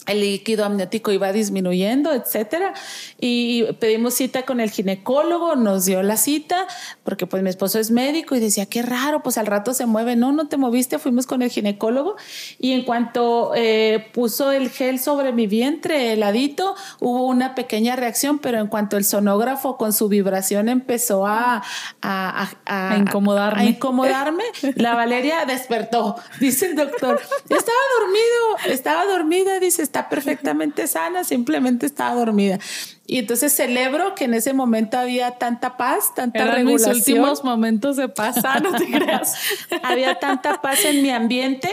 el 0.06 0.20
líquido 0.20 0.64
amniótico 0.64 1.12
iba 1.12 1.32
disminuyendo, 1.32 2.12
etcétera. 2.12 2.74
Y 3.20 3.64
pedimos 3.74 4.14
cita 4.14 4.44
con 4.44 4.60
el 4.60 4.70
ginecólogo, 4.70 5.56
nos 5.56 5.84
dio 5.84 6.02
la 6.02 6.16
cita, 6.16 6.66
porque 7.04 7.26
pues 7.26 7.42
mi 7.42 7.50
esposo 7.50 7.78
es 7.78 7.90
médico 7.90 8.34
y 8.34 8.40
decía, 8.40 8.66
qué 8.66 8.82
raro, 8.82 9.22
pues 9.22 9.38
al 9.38 9.46
rato 9.46 9.74
se 9.74 9.86
mueve. 9.86 10.16
No, 10.16 10.32
no 10.32 10.48
te 10.48 10.56
moviste, 10.56 10.98
fuimos 10.98 11.26
con 11.26 11.42
el 11.42 11.50
ginecólogo. 11.50 12.16
Y 12.58 12.72
en 12.72 12.84
cuanto 12.84 13.52
eh, 13.54 14.08
puso 14.12 14.52
el 14.52 14.70
gel 14.70 15.00
sobre 15.00 15.32
mi 15.32 15.46
vientre, 15.46 16.12
heladito, 16.12 16.76
hubo 17.00 17.26
una 17.26 17.54
pequeña 17.54 17.96
reacción, 17.96 18.38
pero 18.38 18.60
en 18.60 18.68
cuanto 18.68 18.96
el 18.96 19.04
sonógrafo 19.04 19.76
con 19.76 19.92
su 19.92 20.08
vibración 20.08 20.68
empezó 20.68 21.26
a, 21.26 21.62
a, 22.02 22.48
a, 22.64 22.96
incomodarme. 22.96 23.62
a 23.62 23.64
incomodarme, 23.64 24.44
la 24.76 24.94
Valeria 24.94 25.44
despertó, 25.46 26.16
dice 26.40 26.66
el 26.66 26.76
doctor. 26.76 27.20
Estaba 27.48 27.78
dormido, 28.00 28.72
estaba 28.74 29.04
dormida, 29.06 29.58
dice, 29.58 29.82
está 29.96 30.08
perfectamente 30.08 30.86
sana, 30.86 31.24
simplemente 31.24 31.86
estaba 31.86 32.14
dormida. 32.14 32.58
Y 33.06 33.18
entonces 33.18 33.52
celebro 33.52 34.14
que 34.14 34.24
en 34.24 34.34
ese 34.34 34.52
momento 34.52 34.98
había 34.98 35.32
tanta 35.32 35.76
paz, 35.76 36.14
tanta 36.14 36.42
Eran 36.42 36.54
regulación. 36.56 36.96
Mis 36.96 37.08
últimos 37.08 37.44
momentos 37.44 37.96
de 37.96 38.08
paz, 38.08 38.36
ah, 38.44 38.60
no 38.60 38.72
te 38.72 38.86
creas. 38.90 39.34
había 39.82 40.18
tanta 40.18 40.60
paz 40.60 40.84
en 40.84 41.02
mi 41.02 41.10
ambiente 41.10 41.68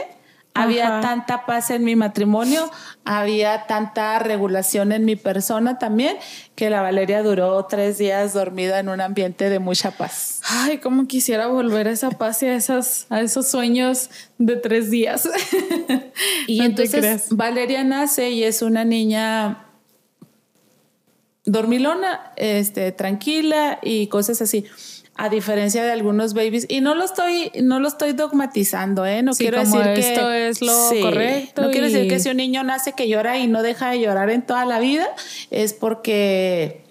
había 0.54 1.02
tanta 1.02 1.46
paz 1.46 1.72
en 1.72 1.84
mi 1.84 1.96
matrimonio, 1.96 2.70
había 3.06 3.66
tanta 3.66 4.20
regulación 4.20 4.92
en 4.92 5.04
mi 5.04 5.16
persona 5.16 5.80
también, 5.80 6.18
que 6.56 6.70
la 6.70 6.82
Valeria 6.82 7.24
duró 7.24 7.66
tres 7.66 7.98
días 7.98 8.34
dormida 8.34 8.80
en 8.80 8.90
un 8.90 9.02
ambiente 9.02 9.50
de 9.50 9.60
mucha 9.60 9.92
paz. 9.92 10.42
Ay, 10.48 10.78
cómo 10.78 11.08
quisiera 11.08 11.48
volver 11.48 11.88
a 11.88 11.92
esa 11.92 12.12
paz 12.12 12.44
y 12.44 12.48
a, 12.48 12.56
esas, 12.56 13.08
a 13.10 13.22
esos 13.22 13.48
sueños 13.48 14.10
de 14.38 14.56
tres 14.56 14.92
días. 14.92 15.28
y 16.48 16.64
entonces 16.64 17.28
Valeria 17.32 17.84
nace 17.84 18.30
y 18.30 18.44
es 18.44 18.62
una 18.62 18.86
niña 18.86 19.66
dormilona, 21.46 22.32
este, 22.36 22.92
tranquila 22.92 23.80
y 23.82 24.08
cosas 24.08 24.42
así 24.42 24.66
a 25.16 25.30
diferencia 25.30 25.84
de 25.84 25.92
algunos 25.92 26.34
babies 26.34 26.66
y 26.68 26.82
no 26.82 26.96
lo 26.96 27.04
estoy 27.04 27.52
no 27.62 27.80
lo 27.80 27.88
estoy 27.88 28.14
dogmatizando 28.14 29.06
eh 29.06 29.22
no 29.22 29.34
quiero 29.34 29.60
decir 29.60 29.82
que 29.82 30.00
esto 30.00 30.32
es 30.32 30.62
lo 30.62 30.90
correcto 31.02 31.62
no 31.62 31.72
quiero 31.72 31.88
decir 31.88 32.08
que 32.08 32.20
si 32.20 32.30
un 32.30 32.38
niño 32.38 32.64
nace 32.64 32.94
que 32.94 33.08
llora 33.08 33.38
y 33.38 33.48
no 33.48 33.62
deja 33.62 33.92
de 33.92 34.00
llorar 34.00 34.30
en 34.30 34.42
toda 34.42 34.66
la 34.66 34.80
vida 34.80 35.08
es 35.52 35.74
porque 35.74 36.83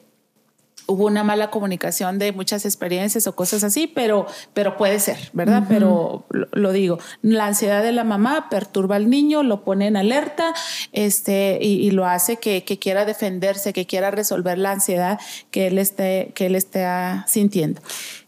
hubo 0.87 1.07
una 1.07 1.25
mala 1.25 1.51
comunicación 1.51 2.19
de 2.19 2.33
muchas 2.33 2.65
experiencias 2.65 3.27
o 3.27 3.35
cosas 3.35 3.65
así, 3.65 3.87
pero, 3.87 4.27
pero 4.55 4.77
puede 4.77 5.01
ser, 5.01 5.19
¿verdad? 5.33 5.65
Pero 5.69 6.25
lo, 6.31 6.73
digo, 6.73 6.99
la 7.23 7.47
ansiedad 7.47 7.83
de 7.83 7.93
la 7.93 8.05
mamá 8.05 8.49
perturba 8.51 8.97
al 8.97 9.09
niño, 9.11 9.43
lo 9.43 9.65
pone 9.65 9.87
en 9.87 9.97
alerta 9.97 10.55
este, 10.93 11.59
y, 11.61 11.91
lo 11.91 12.07
hace 12.07 12.37
que, 12.37 12.65
que, 12.65 12.79
quiera 12.79 13.05
defenderse, 13.05 13.73
que 13.73 13.87
quiera 13.87 14.11
resolver 14.11 14.59
la 14.59 14.73
ansiedad 14.73 15.21
que 15.51 15.67
él 15.67 15.79
esté, 15.79 16.33
que 16.35 16.47
él 16.47 16.55
esté 16.55 16.87
sintiendo. 17.27 17.81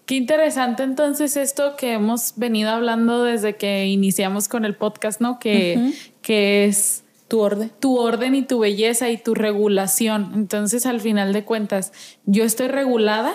Qué 0.07 0.17
interesante 0.17 0.83
entonces 0.83 1.37
esto 1.37 1.77
que 1.77 1.95
hemos 1.95 2.35
venido 2.37 2.71
hablando 2.71 3.25
desde 3.25 3.57
que 3.57 3.87
iniciamos 3.87 4.49
con 4.49 4.67
el 4.67 4.75
podcast, 4.75 5.21
¿no? 5.21 5.39
Que, 5.39 5.93
que 6.21 6.67
es 6.67 7.04
tu 7.29 7.41
orden. 7.41 7.71
Tu 7.81 7.97
orden 7.97 8.35
y 8.35 8.43
tu 8.43 8.59
belleza 8.59 9.11
y 9.11 9.17
tu 9.17 9.35
regulación. 9.35 10.33
Entonces, 10.35 10.87
al 10.87 11.01
final 11.01 11.33
de 11.33 11.45
cuentas, 11.45 11.93
yo 12.27 12.45
estoy 12.45 12.69
regulada 12.69 13.35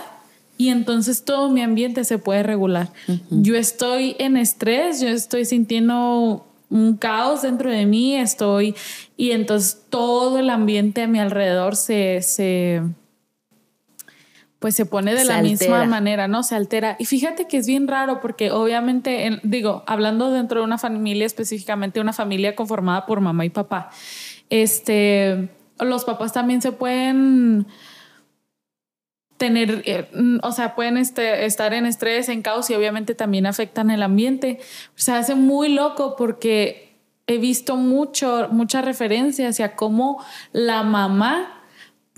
y 0.58 0.70
entonces 0.70 1.24
todo 1.24 1.50
mi 1.50 1.62
ambiente 1.62 2.04
se 2.04 2.18
puede 2.18 2.44
regular. 2.44 2.90
Yo 3.30 3.56
estoy 3.56 4.16
en 4.20 4.36
estrés, 4.36 5.00
yo 5.00 5.08
estoy 5.08 5.46
sintiendo 5.46 6.46
un 6.70 6.98
caos 6.98 7.42
dentro 7.44 7.72
de 7.72 7.86
mí, 7.86 8.16
estoy 8.16 8.76
y 9.18 9.32
entonces 9.32 9.82
todo 9.90 10.38
el 10.38 10.50
ambiente 10.50 11.04
a 11.04 11.08
mi 11.08 11.20
alrededor 11.20 11.76
se, 11.76 12.22
se 12.22 12.82
pues 14.60 14.76
se 14.76 14.86
pone 14.86 15.16
de 15.16 15.24
la 15.24 15.42
misma 15.42 15.86
manera, 15.86 16.28
¿no? 16.28 16.44
Se 16.44 16.54
altera. 16.54 16.98
Y 17.00 17.06
fíjate 17.06 17.48
que 17.48 17.58
es 17.58 17.66
bien 17.66 17.88
raro 17.88 18.20
porque 18.20 18.52
obviamente, 18.52 19.40
digo, 19.44 19.84
hablando 19.88 20.32
dentro 20.32 20.60
de 20.60 20.66
una 20.66 20.78
familia, 20.78 21.26
específicamente 21.26 22.02
una 22.02 22.12
familia 22.12 22.56
conformada 22.56 23.06
por 23.06 23.22
mamá 23.22 23.46
y 23.46 23.50
papá, 23.50 23.90
este, 24.50 25.50
los 25.80 26.04
papás 26.04 26.34
también 26.34 26.62
se 26.62 26.74
pueden 26.74 27.68
tener, 29.38 29.82
eh, 29.86 30.10
o 30.44 30.52
sea, 30.52 30.76
pueden 30.76 30.98
este, 30.98 31.46
estar 31.46 31.74
en 31.74 31.86
estrés, 31.86 32.28
en 32.28 32.42
caos 32.42 32.70
y 32.70 32.76
obviamente 32.76 33.16
también 33.16 33.46
afectan 33.46 33.90
el 33.90 34.04
ambiente. 34.04 34.60
Se 34.96 35.14
hace 35.14 35.36
muy 35.36 35.70
loco 35.70 36.18
porque 36.18 36.98
he 37.28 37.38
visto 37.38 37.78
mucho, 37.78 38.50
mucha 38.52 38.82
referencia 38.82 39.48
hacia 39.48 39.78
cómo 39.78 40.22
la 40.52 40.84
mamá 40.84 41.59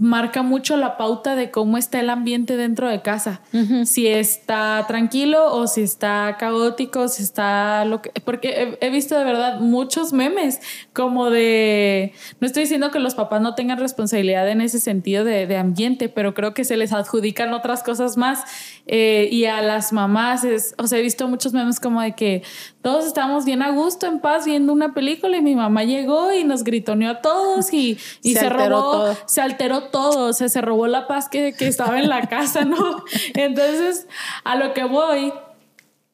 marca 0.01 0.41
mucho 0.41 0.77
la 0.77 0.97
pauta 0.97 1.35
de 1.35 1.51
cómo 1.51 1.77
está 1.77 1.99
el 1.99 2.09
ambiente 2.09 2.57
dentro 2.57 2.89
de 2.89 3.03
casa. 3.03 3.41
Si 3.85 4.07
está 4.07 4.83
tranquilo 4.87 5.53
o 5.53 5.67
si 5.67 5.81
está 5.81 6.37
caótico, 6.39 7.07
si 7.07 7.21
está 7.21 7.85
lo 7.85 8.01
que... 8.01 8.09
Porque 8.25 8.79
he, 8.81 8.89
visto 8.89 9.15
de 9.15 9.23
verdad 9.23 9.59
muchos 9.59 10.11
memes 10.11 10.59
como 10.91 11.29
de... 11.29 12.13
No 12.39 12.47
estoy 12.47 12.63
diciendo 12.63 12.89
que 12.89 12.97
los 12.97 13.13
papás 13.13 13.41
no 13.41 13.53
tengan 13.53 13.77
responsabilidad 13.77 14.49
en 14.49 14.61
ese 14.61 14.79
sentido 14.79 15.23
de, 15.23 15.55
ambiente, 15.55 16.09
pero 16.09 16.33
creo 16.33 16.55
que 16.55 16.65
se 16.65 16.77
les 16.77 16.93
adjudican 16.93 17.53
otras 17.53 17.83
cosas 17.83 18.17
más. 18.17 18.43
Eh, 18.87 19.29
y 19.31 19.45
a 19.45 19.61
las 19.61 19.93
mamás, 19.93 20.43
es, 20.43 20.73
o 20.79 20.87
sea, 20.87 20.97
he 20.97 21.03
visto 21.03 21.27
muchos 21.27 21.53
memes 21.53 21.79
como 21.79 22.01
de 22.01 22.13
que 22.13 22.41
todos 22.81 23.05
estábamos 23.05 23.45
bien 23.45 23.61
a 23.61 23.71
gusto, 23.71 24.07
en 24.07 24.19
paz, 24.19 24.45
viendo 24.45 24.73
una 24.73 24.93
película 24.93 25.37
y 25.37 25.41
mi 25.41 25.55
mamá 25.55 25.83
llegó 25.83 26.33
y 26.33 26.43
nos 26.43 26.63
gritoneó 26.63 27.11
a 27.11 27.21
todos 27.21 27.73
y, 27.73 27.97
y 28.21 28.33
se, 28.35 28.49
robó, 28.49 29.15
se 29.25 29.41
alteró 29.41 29.83
todo, 29.83 30.29
o 30.29 30.33
sea, 30.33 30.49
se 30.49 30.61
robó 30.61 30.87
la 30.87 31.07
paz 31.07 31.29
que, 31.29 31.53
que 31.53 31.67
estaba 31.67 31.99
en 31.99 32.09
la 32.09 32.21
casa, 32.29 32.65
¿no? 32.65 33.03
Entonces, 33.33 34.07
a 34.43 34.55
lo 34.55 34.73
que 34.73 34.83
voy 34.83 35.33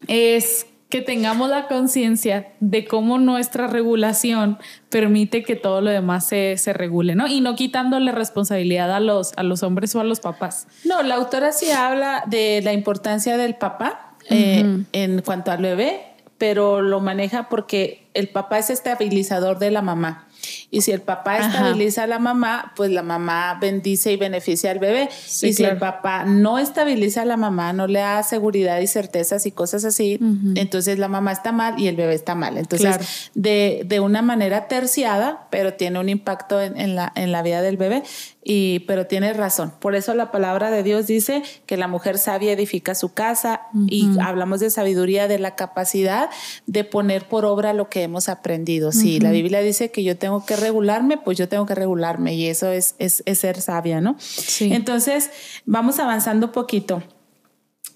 es 0.08 0.68
que 0.90 1.02
tengamos 1.02 1.50
la 1.50 1.68
conciencia 1.68 2.54
de 2.62 2.86
cómo 2.86 3.18
nuestra 3.18 3.68
regulación 3.68 4.58
permite 4.90 5.44
que 5.44 5.56
todo 5.56 5.82
lo 5.82 5.92
demás 5.92 6.26
se, 6.26 6.56
se, 6.58 6.72
regule, 6.72 7.16
¿no? 7.16 7.28
Y 7.28 7.42
no 7.42 7.56
quitándole 7.56 8.12
responsabilidad 8.14 8.94
a 8.94 9.02
los, 9.02 9.34
a 9.36 9.44
los 9.44 9.64
hombres 9.64 9.94
o 9.96 10.00
a 10.00 10.06
los 10.06 10.22
papás. 10.22 10.68
No, 10.86 11.04
la 11.04 11.16
autora 11.16 11.52
sí 11.52 11.72
habla 11.72 12.24
de 12.28 12.62
la 12.64 12.72
importancia 12.72 13.36
del 13.36 13.56
papá 13.56 14.14
eh, 14.30 14.84
en 14.92 15.22
cuanto 15.22 15.52
al 15.52 15.62
bebé, 15.62 16.07
pero 16.38 16.82
lo 16.82 17.00
maneja 17.00 17.50
porque 17.50 18.08
el 18.14 18.30
papá 18.30 18.60
es 18.60 18.70
estabilizador 18.70 19.60
de 19.60 19.72
la 19.72 19.82
mamá. 19.82 20.27
Y 20.72 20.82
si 20.82 20.92
el 20.92 21.02
papá 21.02 21.38
estabiliza 21.40 22.04
a 22.04 22.08
la 22.08 22.20
mamá, 22.20 22.74
pues 22.76 22.92
la 22.92 23.04
mamá 23.04 23.58
bendice 23.60 24.12
y 24.12 24.18
beneficia 24.18 24.72
al 24.72 24.80
bebé. 24.80 25.10
y 25.42 25.54
si 25.54 25.64
el 25.64 25.78
papá 25.78 26.26
no 26.26 26.60
estabiliza 26.60 27.22
a 27.22 27.26
la 27.26 27.38
mamá, 27.38 27.74
no 27.74 27.88
le 27.88 28.00
da 28.00 28.24
seguridad 28.24 28.80
y 28.80 28.88
certezas 28.88 29.46
y 29.46 29.52
cosas 29.52 29.86
así, 29.86 30.20
entonces 30.56 31.00
la 31.00 31.08
mamá 31.08 31.32
está 31.32 31.52
mal 31.52 31.80
y 31.80 31.88
el 31.88 31.96
bebé 31.96 32.14
está 32.14 32.36
mal. 32.36 32.58
Entonces, 32.58 33.32
de, 33.34 33.84
de, 33.86 34.00
una 34.00 34.22
manera 34.22 34.68
terciada, 34.68 35.48
pero 35.50 35.74
tiene 35.74 36.00
un 36.00 36.10
impacto 36.10 36.62
en, 36.62 36.80
en, 36.80 36.96
la, 36.96 37.12
en 37.16 37.32
la 37.32 37.42
vida 37.42 37.62
del 37.62 37.78
bebé. 37.78 38.04
Y, 38.50 38.80
pero 38.88 39.08
tiene 39.08 39.34
razón. 39.34 39.74
Por 39.78 39.94
eso 39.94 40.16
la 40.16 40.32
palabra 40.32 40.72
de 40.72 40.82
Dios 40.82 41.06
dice 41.06 41.44
que 41.66 41.76
la 41.76 41.90
mujer 41.90 42.18
sabia 42.18 42.54
edifica 42.54 42.96
su 42.96 43.14
casa 43.14 43.64
y 43.90 44.08
hablamos 44.22 44.62
de 44.62 44.70
sabiduría, 44.70 45.28
de 45.28 45.38
la 45.38 45.56
capacidad 45.56 46.30
de 46.66 46.86
poner 46.86 47.28
por 47.28 47.44
obra 47.44 47.74
lo 47.74 47.90
que 47.90 48.04
hemos 48.04 48.30
aprendido. 48.30 48.94
Si 48.94 49.20
la 49.20 49.32
Biblia 49.32 49.60
dice 49.60 49.92
que 49.92 50.06
yo 50.06 50.18
tengo 50.18 50.37
que 50.46 50.56
regularme, 50.56 51.18
pues 51.18 51.38
yo 51.38 51.48
tengo 51.48 51.66
que 51.66 51.76
regularme 51.76 52.34
y 52.36 52.48
eso 52.48 52.72
es, 52.72 52.96
es, 53.00 53.24
ser 53.38 53.62
sabia, 53.62 54.02
¿no? 54.02 54.16
Sí. 54.20 54.74
Entonces, 54.74 55.30
vamos 55.66 56.00
avanzando 56.00 56.48
un 56.48 56.52
poquito. 56.52 57.04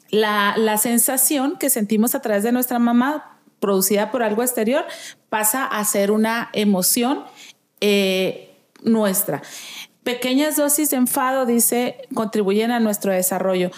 La, 0.10 0.56
la 0.58 0.78
sensación 0.78 1.58
que 1.58 1.70
sentimos 1.70 2.16
a 2.16 2.22
través 2.22 2.44
de 2.44 2.52
nuestra 2.52 2.80
mamá 2.80 3.40
producida 3.62 4.12
por 4.12 4.24
algo 4.24 4.42
exterior 4.42 4.84
pasa 5.30 5.66
a 5.66 5.86
ser 5.86 6.12
una 6.12 6.50
emoción 6.52 7.24
eh, 7.80 8.54
nuestra. 8.84 9.42
Pequeñas 10.04 10.58
dosis 10.58 10.90
de 10.90 10.98
enfado, 10.98 11.46
dice, 11.46 12.08
contribuyen 12.14 12.72
a 12.72 12.80
nuestro 12.80 13.14
desarrollo 13.14 13.72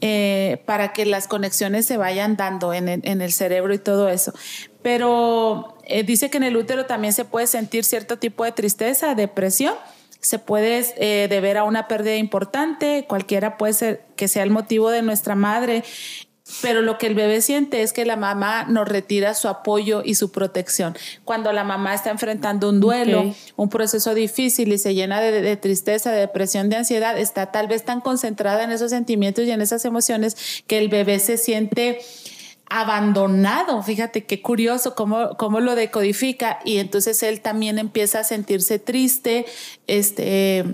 eh, 0.00 0.62
para 0.66 0.92
que 0.92 1.06
las 1.06 1.26
conexiones 1.26 1.86
se 1.86 1.96
vayan 1.96 2.36
dando 2.36 2.74
en 2.74 2.88
el, 2.88 3.32
cerebro 3.32 3.72
y 3.72 3.78
todo 3.78 4.08
eso. 4.08 4.34
Pero 4.82 5.73
eh, 5.86 6.02
dice 6.02 6.30
que 6.30 6.36
en 6.38 6.44
el 6.44 6.56
útero 6.56 6.86
también 6.86 7.12
se 7.12 7.24
puede 7.24 7.46
sentir 7.46 7.84
cierto 7.84 8.18
tipo 8.18 8.44
de 8.44 8.52
tristeza, 8.52 9.14
depresión. 9.14 9.74
Se 10.20 10.38
puede 10.38 10.84
eh, 10.96 11.28
deber 11.28 11.58
a 11.58 11.64
una 11.64 11.86
pérdida 11.86 12.16
importante, 12.16 13.04
cualquiera 13.06 13.58
puede 13.58 13.74
ser 13.74 14.04
que 14.16 14.26
sea 14.26 14.42
el 14.42 14.50
motivo 14.50 14.90
de 14.90 15.02
nuestra 15.02 15.34
madre. 15.34 15.84
Pero 16.60 16.82
lo 16.82 16.98
que 16.98 17.06
el 17.06 17.14
bebé 17.14 17.40
siente 17.40 17.82
es 17.82 17.94
que 17.94 18.04
la 18.04 18.16
mamá 18.16 18.64
nos 18.64 18.86
retira 18.86 19.32
su 19.32 19.48
apoyo 19.48 20.02
y 20.04 20.14
su 20.14 20.30
protección. 20.30 20.94
Cuando 21.24 21.52
la 21.52 21.64
mamá 21.64 21.94
está 21.94 22.10
enfrentando 22.10 22.68
un 22.68 22.80
duelo, 22.80 23.34
un 23.56 23.68
proceso 23.70 24.14
difícil 24.14 24.70
y 24.70 24.76
se 24.76 24.94
llena 24.94 25.22
de, 25.22 25.56
tristeza, 25.56 26.12
de 26.12 26.20
depresión, 26.20 26.68
de 26.68 26.76
ansiedad, 26.76 27.18
está 27.18 27.50
tal 27.50 27.66
vez 27.66 27.86
tan 27.86 28.02
concentrada 28.02 28.62
en 28.62 28.72
esos 28.72 28.90
sentimientos 28.90 29.46
y 29.46 29.52
en 29.52 29.62
esas 29.62 29.86
emociones 29.86 30.62
que 30.66 30.76
el 30.76 30.90
bebé 30.90 31.18
se 31.18 31.38
siente 31.38 32.00
abandonado. 32.68 33.82
Fíjate 33.82 34.24
qué 34.24 34.42
curioso 34.42 34.94
cómo, 34.94 35.36
cómo 35.36 35.60
lo 35.60 35.74
decodifica 35.74 36.60
y 36.64 36.78
entonces 36.78 37.22
él 37.22 37.40
también 37.40 37.78
empieza 37.78 38.20
a 38.20 38.24
sentirse 38.24 38.78
triste, 38.78 39.46
este 39.86 40.64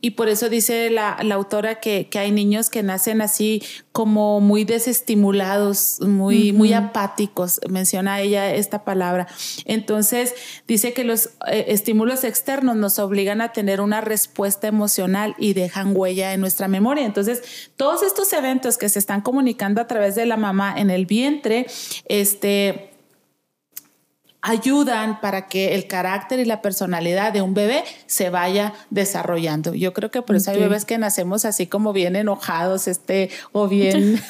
y 0.00 0.12
por 0.12 0.28
eso 0.28 0.48
dice 0.48 0.90
la, 0.90 1.12
autora 1.32 1.80
que, 1.80 2.08
hay 2.14 2.32
niños 2.32 2.70
que 2.70 2.82
nacen 2.82 3.20
así 3.20 3.62
como 3.92 4.40
muy 4.40 4.64
desestimulados, 4.64 6.00
muy, 6.00 6.52
muy 6.52 6.72
apáticos, 6.72 7.60
menciona 7.68 8.20
ella 8.20 8.54
esta 8.54 8.84
palabra. 8.84 9.26
Entonces 9.64 10.34
dice 10.66 10.92
que 10.92 11.04
los 11.04 11.26
eh, 11.48 11.66
estímulos 11.68 12.24
externos 12.24 12.76
nos 12.76 12.98
obligan 12.98 13.40
a 13.40 13.52
tener 13.52 13.80
una 13.80 14.00
respuesta 14.00 14.68
emocional 14.68 15.34
y 15.38 15.52
dejan 15.52 15.92
huella 15.94 16.32
en 16.32 16.40
nuestra 16.40 16.68
memoria. 16.68 17.04
Entonces 17.04 17.70
todos 17.76 18.02
estos 18.02 18.32
eventos 18.32 18.78
que 18.78 18.88
se 18.88 18.98
están 18.98 19.20
comunicando 19.20 19.80
a 19.80 19.86
través 19.86 20.14
de 20.14 20.26
la 20.26 20.36
mamá 20.36 20.74
en 20.76 20.90
el 20.90 21.06
vientre, 21.06 21.66
este 22.06 22.89
ayudan 24.42 25.20
para 25.20 25.48
que 25.48 25.74
el 25.74 25.86
carácter 25.86 26.38
y 26.38 26.44
la 26.44 26.62
personalidad 26.62 27.32
de 27.32 27.42
un 27.42 27.54
bebé 27.54 27.84
se 28.06 28.30
vaya 28.30 28.72
desarrollando. 28.88 29.74
Yo 29.74 29.92
creo 29.92 30.10
que 30.10 30.22
por 30.22 30.36
eso 30.36 30.50
hay 30.50 30.58
bebés 30.58 30.84
que 30.84 30.98
nacemos 30.98 31.44
así 31.44 31.66
como 31.66 31.92
bien 31.92 32.16
enojados, 32.16 32.88
este, 32.88 33.30
o 33.52 33.68
bien 33.68 34.20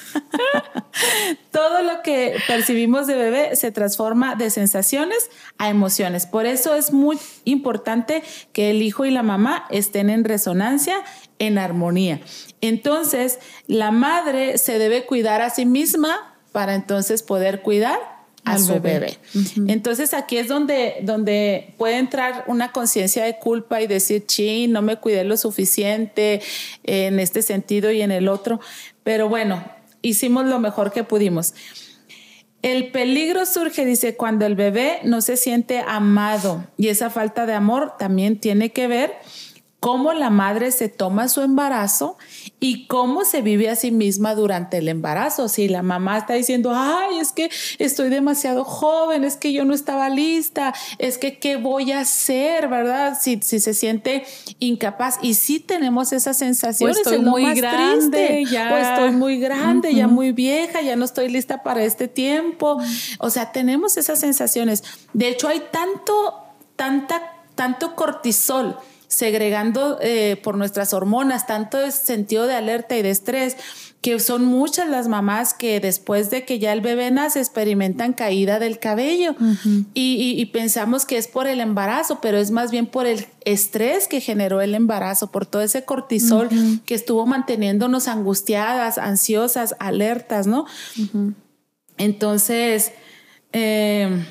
todo 1.53 1.83
lo 1.83 2.03
que 2.03 2.37
percibimos 2.47 3.07
de 3.07 3.15
bebé 3.15 3.57
se 3.57 3.71
transforma 3.71 4.35
de 4.35 4.51
sensaciones 4.51 5.31
a 5.59 5.69
emociones. 5.69 6.27
Por 6.27 6.47
eso 6.47 6.75
es 6.75 6.93
muy 6.93 7.19
importante 7.45 8.23
que 8.53 8.71
el 8.71 8.83
hijo 8.83 9.05
y 9.05 9.11
la 9.11 9.23
mamá 9.23 9.67
estén 9.71 10.11
en 10.11 10.25
resonancia, 10.25 10.97
en 11.39 11.57
armonía. 11.57 12.21
Entonces, 12.61 13.39
la 13.67 13.93
madre 13.93 14.59
se 14.59 14.79
debe 14.79 15.07
cuidar 15.07 15.41
a 15.41 15.51
sí 15.51 15.67
misma 15.67 16.35
para 16.53 16.75
entonces 16.75 17.23
poder 17.23 17.63
cuidar 17.63 18.20
a 18.53 18.59
su 18.59 18.81
bebé. 18.81 19.19
Entonces 19.67 20.15
aquí 20.15 20.37
es 20.37 20.49
donde, 20.49 20.97
donde 21.03 21.75
puede 21.79 21.99
entrar 21.99 22.45
una 22.47 22.73
conciencia 22.73 23.25
de 23.25 23.39
culpa 23.39 23.81
y 23.81 23.87
decir, 23.87 24.25
sí, 24.29 24.69
no 24.69 24.83
me 24.83 24.97
cuidé 24.97 25.25
lo 25.25 25.37
suficiente 25.37 26.41
en 26.85 27.21
este 27.21 27.43
sentido 27.43 27.91
y 27.91 28.03
en 28.03 28.11
el 28.11 28.29
otro. 28.29 28.61
Pero 29.03 29.29
bueno, 29.29 29.65
hicimos 30.03 30.47
lo 30.47 30.59
mejor 30.59 30.93
que 30.93 31.05
pudimos. 31.05 31.55
El 32.63 32.91
peligro 32.91 33.47
surge, 33.47 33.87
dice, 33.87 34.17
cuando 34.17 34.45
el 34.45 34.55
bebé 34.55 34.99
no 35.03 35.23
se 35.23 35.39
siente 35.39 35.83
amado 35.87 36.67
y 36.77 36.89
esa 36.89 37.09
falta 37.09 37.47
de 37.47 37.55
amor 37.55 37.95
también 37.99 38.39
tiene 38.39 38.71
que 38.71 38.87
ver 38.87 39.15
cómo 39.81 40.13
la 40.13 40.29
madre 40.29 40.73
se 40.73 40.91
toma 40.91 41.29
su 41.29 41.41
embarazo 41.41 42.19
y 42.61 42.87
cómo 42.87 43.25
se 43.25 43.41
vive 43.41 43.71
a 43.71 43.77
sí 43.77 43.91
misma 43.91 44.35
durante 44.35 44.77
el 44.77 44.89
embarazo. 44.89 45.49
Si 45.49 45.69
la 45.69 45.83
mamá 45.83 46.19
está 46.19 46.35
diciendo, 46.35 46.73
ay, 46.75 47.19
es 47.19 47.33
que 47.33 47.51
estoy 47.79 48.11
demasiado 48.11 48.65
joven, 48.65 49.25
es 49.25 49.37
que 49.37 49.55
yo 49.55 49.65
no 49.65 49.73
estaba 49.73 50.11
lista, 50.11 50.75
es 50.99 51.17
que 51.17 51.39
qué 51.39 51.57
voy 51.57 51.93
a 51.93 52.01
hacer, 52.01 52.69
¿verdad? 52.69 53.19
Si, 53.19 53.41
si 53.43 53.59
se 53.59 53.73
siente 53.73 54.25
incapaz. 54.59 55.19
Y 55.23 55.33
sí 55.33 55.61
tenemos 55.61 56.13
esas 56.13 56.37
sensaciones. 56.37 56.99
O 56.99 57.01
estoy 57.01 57.19
muy 57.19 57.55
grande, 57.55 58.45
ya. 58.51 58.75
O 58.75 58.77
estoy 58.77 59.11
muy 59.13 59.41
grande, 59.41 59.95
ya 59.95 60.07
muy 60.07 60.33
vieja, 60.33 60.83
ya 60.83 60.95
no 60.95 61.07
estoy 61.07 61.31
lista 61.31 61.63
para 61.63 61.83
este 61.83 62.07
tiempo. 62.07 62.79
O 63.19 63.31
sea, 63.31 63.51
tenemos 63.51 63.97
esas 63.97 64.21
sensaciones. 64.21 64.85
De 65.15 65.29
hecho, 65.29 65.49
hay 65.49 65.63
tanto, 65.73 66.35
tanta, 66.77 67.33
tanto 67.55 67.97
cortisol 67.97 68.77
segregando 69.11 69.99
eh, 70.01 70.41
por 70.43 70.57
nuestras 70.57 70.95
hormonas 70.95 71.45
tanto 71.45 71.91
sentido 71.91 72.47
de 72.47 72.55
alerta 72.55 72.97
y 72.97 73.03
de 73.03 73.11
estrés, 73.11 73.57
que 74.01 74.19
son 74.21 74.45
muchas 74.45 74.89
las 74.89 75.09
mamás 75.09 75.53
que 75.53 75.81
después 75.81 76.31
de 76.31 76.45
que 76.45 76.61
ya 76.61 76.73
el 76.73 76.81
bebé 76.81 77.11
nace 77.11 77.41
experimentan 77.41 78.13
caída 78.13 78.61
del 78.61 78.79
cabello. 78.79 79.35
Y, 79.95 80.47
pensamos 80.53 81.05
que 81.05 81.19
es 81.19 81.27
por 81.27 81.49
el 81.49 81.61
embarazo, 81.61 82.21
pero 82.23 82.39
es 82.39 82.53
más 82.53 82.71
bien 82.71 82.87
por 82.87 83.07
el 83.07 83.27
estrés 83.45 84.07
que 84.07 84.21
generó 84.21 84.63
el 84.63 84.75
embarazo, 84.75 85.31
por 85.33 85.45
todo 85.45 85.61
ese 85.61 85.85
cortisol 85.85 86.49
que 86.87 86.95
estuvo 86.95 87.27
manteniéndonos 87.27 88.09
angustiadas, 88.09 88.97
ansiosas, 88.97 89.75
alertas, 89.81 90.47
¿no? 90.47 90.67
Entonces, 91.99 92.93
eh, 93.53 94.25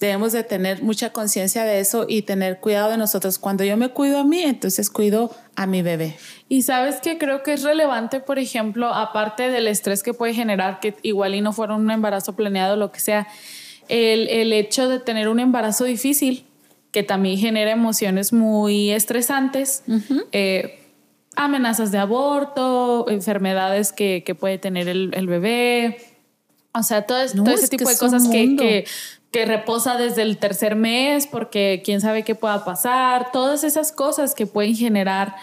debemos 0.00 0.32
de 0.32 0.44
tener 0.44 0.82
mucha 0.82 1.10
conciencia 1.10 1.64
de 1.64 1.80
eso 1.80 2.06
y 2.08 2.22
tener 2.22 2.60
cuidado 2.60 2.90
de 2.90 2.96
nosotros. 2.96 3.38
Cuando 3.38 3.64
yo 3.64 3.76
me 3.76 3.88
cuido 3.88 4.18
a 4.18 4.24
mí, 4.24 4.40
entonces 4.42 4.90
cuido 4.90 5.34
a 5.56 5.66
mi 5.66 5.82
bebé. 5.82 6.16
Y 6.48 6.62
sabes 6.62 7.00
que 7.00 7.18
creo 7.18 7.42
que 7.42 7.54
es 7.54 7.62
relevante, 7.64 8.20
por 8.20 8.38
ejemplo, 8.38 8.94
aparte 8.94 9.48
del 9.50 9.66
estrés 9.66 10.02
que 10.02 10.14
puede 10.14 10.34
generar, 10.34 10.80
que 10.80 10.94
igual 11.02 11.34
y 11.34 11.40
no 11.40 11.52
fuera 11.52 11.74
un 11.74 11.90
embarazo 11.90 12.36
planeado, 12.36 12.76
lo 12.76 12.92
que 12.92 13.00
sea, 13.00 13.26
el, 13.88 14.28
el 14.28 14.52
hecho 14.52 14.88
de 14.88 15.00
tener 15.00 15.28
un 15.28 15.40
embarazo 15.40 15.84
difícil, 15.84 16.44
que 16.92 17.02
también 17.02 17.38
genera 17.38 17.70
emociones 17.70 18.32
muy 18.32 18.90
estresantes. 18.90 19.82
Eh, 20.32 20.80
amenazas 21.36 21.92
de 21.92 21.98
aborto, 21.98 23.08
enfermedades 23.08 23.92
que, 23.92 24.22
que 24.24 24.34
puede 24.34 24.58
tener 24.58 24.88
el, 24.88 25.10
el 25.14 25.26
bebé, 25.26 25.98
o 26.78 26.82
sea, 26.82 27.02
todo, 27.02 27.18
todo 27.26 27.50
ese 27.50 27.68
tipo 27.68 27.88
de 27.88 27.96
cosas 27.96 28.28
que, 28.28 28.56
que, 28.56 28.86
que 29.30 29.44
reposa 29.44 29.96
desde 29.96 30.22
el 30.22 30.38
tercer 30.38 30.76
mes 30.76 31.26
porque 31.26 31.82
quién 31.84 32.00
sabe 32.00 32.22
qué 32.22 32.34
pueda 32.34 32.64
pasar, 32.64 33.32
todas 33.32 33.64
esas 33.64 33.92
cosas 33.92 34.34
que 34.34 34.46
pueden 34.46 34.74
generar 34.74 35.36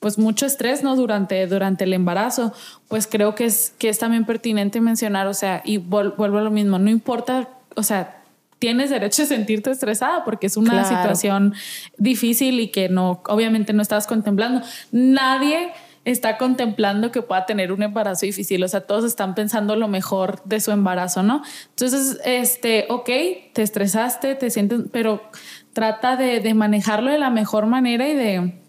pues 0.00 0.18
mucho 0.18 0.46
estrés, 0.46 0.82
¿no? 0.82 0.96
Durante, 0.96 1.46
durante 1.46 1.84
el 1.84 1.92
embarazo, 1.92 2.52
pues 2.88 3.06
creo 3.06 3.36
que 3.36 3.44
es, 3.44 3.72
que 3.78 3.88
es 3.88 4.00
también 4.00 4.24
pertinente 4.24 4.80
mencionar, 4.80 5.28
o 5.28 5.34
sea, 5.34 5.62
y 5.64 5.76
vuelvo 5.76 6.24
a 6.24 6.40
lo 6.40 6.50
mismo, 6.50 6.80
no 6.80 6.90
importa, 6.90 7.48
o 7.76 7.84
sea, 7.84 8.22
tienes 8.62 8.90
derecho 8.90 9.22
a 9.22 9.26
sentirte 9.26 9.70
estresada 9.70 10.24
porque 10.24 10.46
es 10.46 10.56
una 10.56 10.84
situación 10.84 11.52
difícil 11.98 12.60
y 12.60 12.68
que 12.68 12.88
no, 12.88 13.20
obviamente 13.26 13.72
no 13.72 13.82
estabas 13.82 14.06
contemplando. 14.06 14.62
Nadie 14.92 15.72
está 16.04 16.36
contemplando 16.36 17.12
que 17.12 17.22
pueda 17.22 17.46
tener 17.46 17.72
un 17.72 17.82
embarazo 17.82 18.26
difícil. 18.26 18.62
O 18.64 18.68
sea, 18.68 18.82
todos 18.82 19.04
están 19.04 19.34
pensando 19.34 19.76
lo 19.76 19.88
mejor 19.88 20.42
de 20.44 20.60
su 20.60 20.70
embarazo, 20.70 21.22
¿no? 21.22 21.42
Entonces, 21.70 22.18
este, 22.24 22.86
ok, 22.88 23.10
te 23.52 23.62
estresaste, 23.62 24.34
te 24.34 24.50
sientes, 24.50 24.80
pero 24.92 25.22
trata 25.72 26.16
de, 26.16 26.40
de 26.40 26.54
manejarlo 26.54 27.10
de 27.10 27.18
la 27.18 27.30
mejor 27.30 27.66
manera 27.66 28.08
y 28.08 28.14
de, 28.14 28.61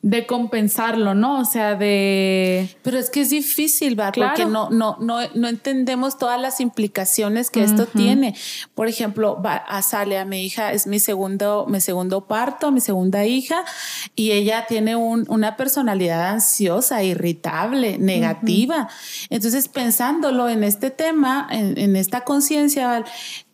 de 0.00 0.26
compensarlo, 0.26 1.14
¿no? 1.14 1.40
O 1.40 1.44
sea, 1.44 1.74
de... 1.74 2.76
Pero 2.82 2.98
es 2.98 3.10
que 3.10 3.22
es 3.22 3.30
difícil, 3.30 3.98
¿va? 3.98 4.12
Porque 4.12 4.46
no, 4.46 4.70
no, 4.70 4.96
no, 5.00 5.18
no 5.34 5.48
entendemos 5.48 6.18
todas 6.18 6.40
las 6.40 6.60
implicaciones 6.60 7.50
que 7.50 7.64
esto 7.64 7.86
tiene. 7.86 8.36
Por 8.76 8.86
ejemplo, 8.86 9.42
va, 9.42 9.64
a 9.66 10.24
mi 10.24 10.44
hija, 10.44 10.72
es 10.72 10.86
mi 10.86 11.00
segundo, 11.00 11.66
mi 11.68 11.80
segundo 11.80 12.26
parto, 12.26 12.70
mi 12.70 12.80
segunda 12.80 13.26
hija, 13.26 13.64
y 14.14 14.30
ella 14.30 14.66
tiene 14.68 14.94
un, 14.94 15.26
una 15.28 15.56
personalidad 15.56 16.28
ansiosa, 16.28 17.02
irritable, 17.02 17.98
negativa. 17.98 18.88
Entonces, 19.30 19.66
pensándolo 19.66 20.48
en 20.48 20.62
este 20.62 20.90
tema, 20.90 21.48
en, 21.50 21.76
en 21.76 21.96
esta 21.96 22.22
conciencia, 22.22 23.04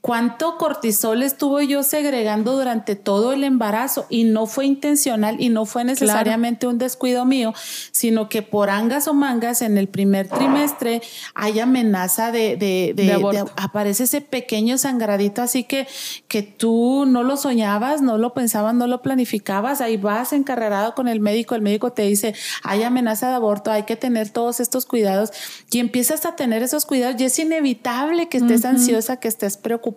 cuánto 0.04 0.58
cortisol 0.58 1.22
estuvo 1.22 1.62
yo 1.62 1.82
segregando 1.82 2.52
durante 2.52 2.94
todo 2.94 3.32
el 3.32 3.42
embarazo. 3.42 4.04
Y 4.10 4.24
no 4.24 4.44
fue 4.44 4.66
intencional 4.66 5.40
y 5.40 5.48
no 5.48 5.64
fue 5.64 5.82
necesariamente 5.82 6.66
un 6.66 6.76
descuido 6.76 7.24
mío, 7.24 7.54
sino 7.90 8.28
que 8.28 8.42
por 8.42 8.68
angas 8.68 9.08
o 9.08 9.14
mangas 9.14 9.62
en 9.62 9.78
el 9.78 9.88
primer 9.88 10.28
trimestre 10.28 11.00
hay 11.34 11.58
amenaza 11.58 12.32
de, 12.32 12.58
de, 12.58 13.46
aparece 13.56 14.04
ese 14.04 14.20
pequeño 14.20 14.76
sangradito 14.76 15.40
así 15.40 15.64
que, 15.64 15.86
que 16.28 16.42
tú 16.42 17.06
no 17.06 17.22
lo 17.22 17.38
soñabas, 17.38 18.02
no 18.02 18.18
lo 18.18 18.34
pensabas, 18.34 18.74
no 18.74 18.86
lo 18.86 19.00
planificabas, 19.00 19.80
ahí 19.80 19.96
vas 19.96 20.34
encarrerado 20.34 20.94
con 20.94 21.08
el 21.08 21.20
médico, 21.20 21.54
el 21.54 21.62
médico 21.62 21.94
te 21.94 22.02
dice 22.02 22.34
hay 22.62 22.82
amenaza 22.82 23.30
de 23.30 23.36
aborto, 23.36 23.70
hay 23.70 23.84
que 23.84 23.96
tener 23.96 24.28
todos 24.28 24.60
estos 24.60 24.84
cuidados 24.84 25.30
y 25.70 25.78
empiezas 25.78 26.26
a 26.26 26.36
tener 26.36 26.62
esos 26.62 26.84
cuidados 26.84 27.18
y 27.22 27.24
es 27.24 27.38
inevitable 27.38 28.28
que 28.28 28.36
estés 28.36 28.66
ansiosa, 28.66 29.16
que 29.16 29.28
estés 29.28 29.56
preocupada 29.56 29.93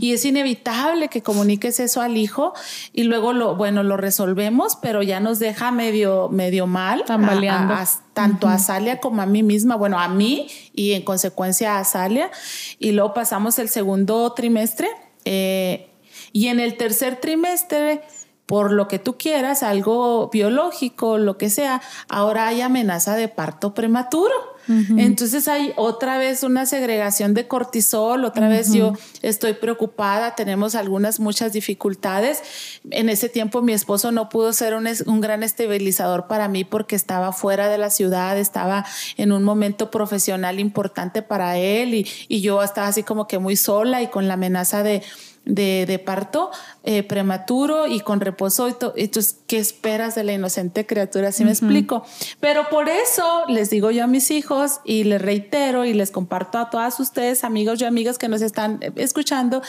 y 0.00 0.12
es 0.12 0.24
inevitable 0.24 1.08
que 1.08 1.22
comuniques 1.22 1.80
eso 1.80 2.00
al 2.00 2.16
hijo 2.16 2.52
y 2.92 3.04
luego 3.04 3.32
lo, 3.32 3.56
bueno, 3.56 3.82
lo 3.82 3.96
resolvemos, 3.96 4.76
pero 4.76 5.02
ya 5.02 5.20
nos 5.20 5.38
deja 5.38 5.70
medio, 5.70 6.28
medio 6.28 6.66
mal. 6.66 7.04
Tambaleando. 7.04 7.74
tanto 8.12 8.48
a 8.48 8.58
Salia 8.58 9.00
como 9.00 9.22
a 9.22 9.26
mí 9.26 9.42
misma, 9.42 9.76
bueno, 9.76 9.98
a 9.98 10.08
mí 10.08 10.48
y 10.74 10.92
en 10.92 11.02
consecuencia 11.02 11.78
a 11.78 11.84
Salia. 11.84 12.30
Y 12.78 12.92
luego 12.92 13.14
pasamos 13.14 13.58
el 13.58 13.68
segundo 13.68 14.32
trimestre 14.32 14.88
eh, 15.24 15.88
y 16.32 16.48
en 16.48 16.60
el 16.60 16.76
tercer 16.76 17.16
trimestre 17.16 18.02
por 18.46 18.72
lo 18.72 18.88
que 18.88 18.98
tú 18.98 19.16
quieras, 19.16 19.62
algo 19.62 20.28
biológico, 20.30 21.18
lo 21.18 21.38
que 21.38 21.48
sea, 21.48 21.80
ahora 22.08 22.48
hay 22.48 22.60
amenaza 22.60 23.16
de 23.16 23.28
parto 23.28 23.74
prematuro. 23.74 24.34
Entonces 24.68 25.48
hay 25.48 25.72
otra 25.76 26.18
vez 26.18 26.44
una 26.44 26.66
segregación 26.66 27.34
de 27.34 27.48
cortisol, 27.48 28.24
otra 28.24 28.48
vez 28.48 28.72
yo 28.72 28.92
estoy 29.20 29.54
preocupada, 29.54 30.36
tenemos 30.36 30.76
algunas, 30.76 31.18
muchas 31.18 31.52
dificultades. 31.52 32.42
En 32.90 33.08
ese 33.08 33.28
tiempo 33.28 33.60
mi 33.60 33.72
esposo 33.72 34.12
no 34.12 34.28
pudo 34.28 34.52
ser 34.52 34.74
un, 34.74 34.86
un 35.06 35.20
gran 35.20 35.42
estabilizador 35.42 36.28
para 36.28 36.46
mí 36.46 36.62
porque 36.64 36.94
estaba 36.94 37.32
fuera 37.32 37.68
de 37.68 37.78
la 37.78 37.90
ciudad, 37.90 38.38
estaba 38.38 38.86
en 39.16 39.32
un 39.32 39.42
momento 39.42 39.90
profesional 39.90 40.60
importante 40.60 41.22
para 41.22 41.58
él 41.58 41.94
y, 41.94 42.06
y 42.28 42.40
yo 42.40 42.62
estaba 42.62 42.86
así 42.86 43.02
como 43.02 43.26
que 43.26 43.40
muy 43.40 43.56
sola 43.56 44.00
y 44.00 44.08
con 44.08 44.28
la 44.28 44.34
amenaza 44.34 44.84
de 44.84 45.02
de, 45.44 46.02
parto 46.04 46.50
eh, 46.84 47.04
prematuro 47.04 47.86
y 47.86 48.00
con 48.00 48.20
reposo. 48.20 48.66
Entonces, 48.68 49.38
¿qué 49.46 49.58
esperas 49.58 50.14
de 50.16 50.24
la 50.24 50.32
inocente 50.32 50.84
criatura? 50.84 51.28
Así 51.28 51.44
me 51.44 51.50
explico. 51.52 52.04
Pero 52.40 52.68
por 52.70 52.88
eso 52.88 53.44
les 53.48 53.70
digo 53.70 53.90
yo 53.90 54.04
a 54.04 54.06
mis 54.08 54.30
hijos 54.30 54.80
y 54.84 55.04
les 55.04 55.22
reitero 55.22 55.84
y 55.84 55.94
les 55.94 56.10
comparto 56.10 56.58
a 56.58 56.70
todas 56.70 56.98
ustedes, 56.98 57.44
amigos 57.44 57.80
y 57.80 57.84
amigas 57.84 58.18
que 58.18 58.28
nos 58.28 58.42
están 58.42 58.78
eh, 58.82 58.92
escuchando, 58.96 59.62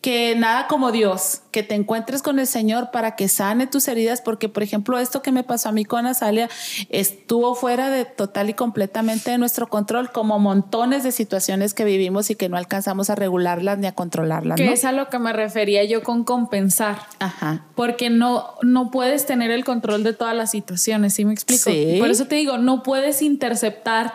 que 0.00 0.34
nada 0.36 0.66
como 0.66 0.92
Dios, 0.92 1.40
que 1.50 1.62
te 1.62 1.74
encuentres 1.74 2.22
con 2.22 2.38
el 2.38 2.46
Señor 2.46 2.90
para 2.90 3.16
que 3.16 3.28
sane 3.28 3.66
tus 3.66 3.88
heridas, 3.88 4.20
porque 4.20 4.48
por 4.48 4.62
ejemplo, 4.62 4.98
esto 4.98 5.22
que 5.22 5.32
me 5.32 5.44
pasó 5.44 5.70
a 5.70 5.72
mí 5.72 5.84
con 5.84 6.06
Azalia 6.06 6.48
estuvo 6.90 7.54
fuera 7.54 7.90
de 7.90 8.04
total 8.04 8.50
y 8.50 8.54
completamente 8.54 9.30
de 9.30 9.38
nuestro 9.38 9.68
control, 9.68 10.12
como 10.12 10.38
montones 10.38 11.02
de 11.02 11.12
situaciones 11.12 11.74
que 11.74 11.84
vivimos 11.84 12.30
y 12.30 12.34
que 12.34 12.48
no 12.48 12.56
alcanzamos 12.56 13.10
a 13.10 13.14
regularlas 13.14 13.78
ni 13.78 13.86
a 13.86 13.92
controlarlas. 13.92 14.56
Que 14.56 14.72
es 14.72 14.84
a 14.84 14.92
lo 14.92 15.08
que 15.08 15.18
me 15.18 15.32
refería 15.32 15.84
yo 15.84 16.02
con 16.02 16.24
compensar. 16.58 16.98
Ajá. 17.18 17.64
Porque 17.74 18.10
no, 18.10 18.54
no 18.62 18.90
puedes 18.90 19.26
tener 19.26 19.50
el 19.50 19.64
control 19.64 20.02
de 20.02 20.12
todas 20.12 20.36
las 20.36 20.50
situaciones, 20.50 21.14
¿sí 21.14 21.24
me 21.24 21.32
explico? 21.32 21.70
Por 21.98 22.10
eso 22.10 22.26
te 22.26 22.36
digo, 22.36 22.58
no 22.58 22.82
puedes 22.82 23.22
interceptar 23.22 24.14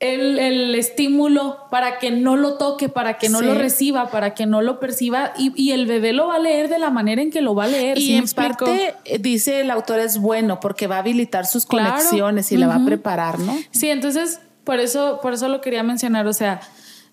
el, 0.00 0.74
estímulo 0.74 1.68
para 1.70 1.98
que 1.98 2.10
no 2.10 2.36
lo 2.36 2.58
toque, 2.58 2.88
para 2.88 3.18
que 3.18 3.28
no 3.28 3.40
lo 3.40 3.54
reciba, 3.54 4.10
para 4.10 4.34
que 4.34 4.46
no 4.46 4.60
lo 4.60 4.80
perciba 4.80 5.32
y, 5.38 5.70
el 5.70 5.86
bebé 5.86 6.12
lo 6.12 6.26
va 6.26 6.36
a 6.36 6.38
leer 6.40 6.68
de 6.68 6.78
la 6.78 6.90
manera 6.90 7.22
en 7.22 7.30
que 7.30 7.40
lo 7.40 7.54
va 7.54 7.64
a 7.64 7.68
leer. 7.68 7.98
Y 7.98 8.14
en 8.14 8.26
parte 8.28 8.94
eh, 9.04 9.18
dice 9.18 9.60
el 9.60 9.70
autor 9.70 10.00
es 10.00 10.18
bueno 10.18 10.58
porque 10.58 10.88
va 10.88 10.96
a 10.96 10.98
habilitar 10.98 11.46
sus 11.46 11.66
conexiones 11.66 12.50
y 12.50 12.56
la 12.56 12.66
va 12.66 12.76
a 12.76 12.84
preparar, 12.84 13.38
¿no? 13.38 13.56
Sí, 13.70 13.88
entonces 13.90 14.40
por 14.64 14.80
eso, 14.80 15.20
por 15.22 15.34
eso 15.34 15.48
lo 15.48 15.60
quería 15.60 15.82
mencionar, 15.82 16.26
o 16.26 16.32
sea, 16.32 16.60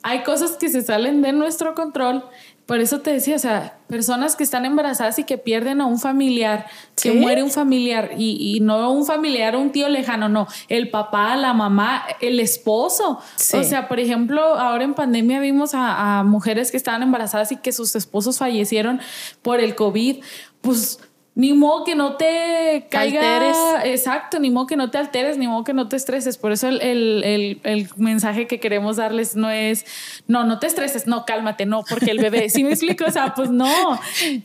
hay 0.01 0.23
cosas 0.23 0.51
que 0.51 0.69
se 0.69 0.81
salen 0.81 1.21
de 1.21 1.33
nuestro 1.33 1.75
control 1.75 2.23
por 2.69 2.81
eso 2.81 2.99
te 2.99 3.11
decía, 3.11 3.35
o 3.35 3.39
sea, 3.39 3.79
personas 3.87 4.35
que 4.35 4.43
están 4.43 4.63
embarazadas 4.63 5.17
y 5.17 5.23
que 5.23 5.39
pierden 5.39 5.81
a 5.81 5.87
un 5.87 5.97
familiar, 5.97 6.67
que 7.01 7.13
muere 7.13 7.41
un 7.41 7.49
familiar 7.49 8.11
y, 8.15 8.59
no 8.61 8.91
un 8.91 9.07
familiar, 9.07 9.55
un 9.55 9.71
tío 9.71 9.89
lejano, 9.89 10.29
no, 10.29 10.47
el 10.67 10.91
papá, 10.91 11.35
la 11.35 11.55
mamá, 11.55 12.03
el 12.21 12.39
esposo. 12.39 13.21
O 13.53 13.63
sea, 13.63 13.87
por 13.87 13.99
ejemplo, 13.99 14.39
ahora 14.43 14.83
en 14.83 14.93
pandemia 14.93 15.39
vimos 15.39 15.73
a, 15.73 16.19
a 16.19 16.23
mujeres 16.23 16.69
que 16.69 16.77
estaban 16.77 17.01
embarazadas 17.01 17.51
y 17.51 17.57
que 17.57 17.71
sus 17.71 17.95
esposos 17.95 18.37
fallecieron 18.37 19.01
por 19.41 19.61
el 19.61 19.73
COVID. 19.73 20.17
Pues 20.61 20.99
ni 21.39 21.53
modo 21.53 21.85
que 21.85 21.95
no 21.95 22.17
te 22.17 22.87
caigas. 22.89 23.55
Exacto, 23.85 24.41
ni 24.41 24.51
modo 24.51 24.67
que 24.67 24.75
no 24.75 24.91
te 24.91 24.97
alteres, 24.97 25.37
ni 25.37 25.47
modo 25.47 25.63
que 25.63 25.73
no 25.73 25.87
te 25.87 25.95
estreses. 25.95 26.37
Por 26.37 26.51
eso 26.51 26.67
el, 26.67 27.61
mensaje 27.95 28.45
que 28.45 28.59
queremos 28.59 28.97
darles 28.97 29.37
no 29.37 29.49
es, 29.49 29.85
no, 30.27 30.43
no 30.43 30.59
te 30.59 30.67
estreses, 30.67 31.07
no, 31.07 31.25
cálmate, 31.25 31.65
no, 31.65 31.85
porque 31.89 32.11
el 32.11 32.19
bebé, 32.19 32.49
si 32.49 32.65
me 32.65 32.71
explico? 32.71 33.05
O 33.05 33.11
sea, 33.11 33.35
pues 33.35 33.51
no. 33.51 33.71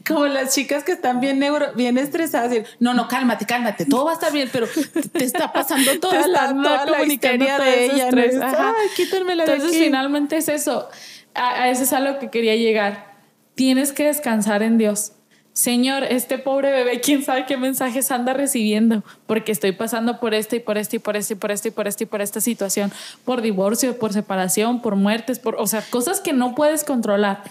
Como 0.07 0.28
las 0.28 0.55
chicas 0.55 0.84
que 0.84 0.92
están 0.92 1.18
bien, 1.18 1.40
neuro, 1.40 1.72
bien 1.74 1.99
estresadas, 1.99 2.53
no, 2.78 2.95
no, 2.95 3.09
cálmate, 3.09 3.45
cálmate, 3.45 3.86
todo 3.86 4.05
va 4.05 4.12
a 4.12 4.14
estar 4.14 4.32
bien, 4.32 4.49
pero 4.53 4.68
te 5.12 5.24
está 5.24 5.53
pasando 5.53 5.90
toda 6.01 6.28
la, 6.28 6.55
toda 6.55 6.86
la 6.86 6.99
de 6.99 7.84
ella. 7.86 8.09
Ay, 8.12 8.88
quítenme 8.95 9.34
la 9.34 9.47
Entonces, 9.47 9.76
finalmente 9.78 10.36
es 10.36 10.47
eso. 10.47 10.88
A, 11.34 11.62
a 11.62 11.70
eso 11.70 11.82
es 11.82 11.92
a 11.92 11.99
lo 11.99 12.20
que 12.20 12.30
quería 12.30 12.55
llegar. 12.55 13.16
Tienes 13.57 13.92
que 13.92 14.05
descansar 14.05 14.62
en 14.62 14.78
Dios 14.78 15.14
Señor, 15.55 16.03
este 16.03 16.39
pobre 16.39 16.73
bebé, 16.73 17.01
quién 17.01 17.23
sabe 17.23 17.47
qué 17.47 17.57
mensajes 17.57 18.11
anda 18.11 18.33
recibiendo, 18.33 19.05
porque 19.29 19.53
estoy 19.53 19.71
pasando 19.71 20.19
por 20.19 20.35
este 20.35 20.57
y 20.57 20.61
por 20.61 20.79
este 20.79 20.97
y 20.97 20.99
por 20.99 21.15
este 21.17 21.35
y 21.35 21.37
por 21.37 21.53
este 21.53 21.69
y 21.69 21.71
por 21.71 21.87
este 21.87 22.03
y 22.03 22.07
por 22.09 22.21
esta 22.21 22.41
situación, 22.41 22.91
por 23.25 23.41
divorcio, 23.41 23.97
por 23.97 24.13
separación, 24.13 24.83
por 24.83 24.97
muertes, 24.97 25.39
por, 25.39 25.55
o 25.55 25.69
sea, 25.69 25.81
cosas 25.91 26.21
que 26.21 26.33
no 26.33 26.57
puedes 26.57 26.83
controlar. 26.83 27.45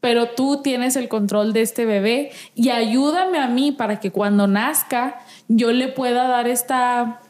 Pero 0.00 0.30
tú 0.30 0.62
tienes 0.62 0.96
el 0.96 1.08
control 1.08 1.52
de 1.52 1.60
este 1.60 1.84
bebé 1.84 2.32
y 2.54 2.70
ayúdame 2.70 3.38
a 3.38 3.46
mí 3.46 3.72
para 3.72 4.00
que 4.00 4.10
cuando 4.10 4.46
nazca 4.46 5.20
yo 5.46 5.70
le 5.70 5.88
pueda 5.88 6.26
dar 6.26 6.48
esta 6.48 7.20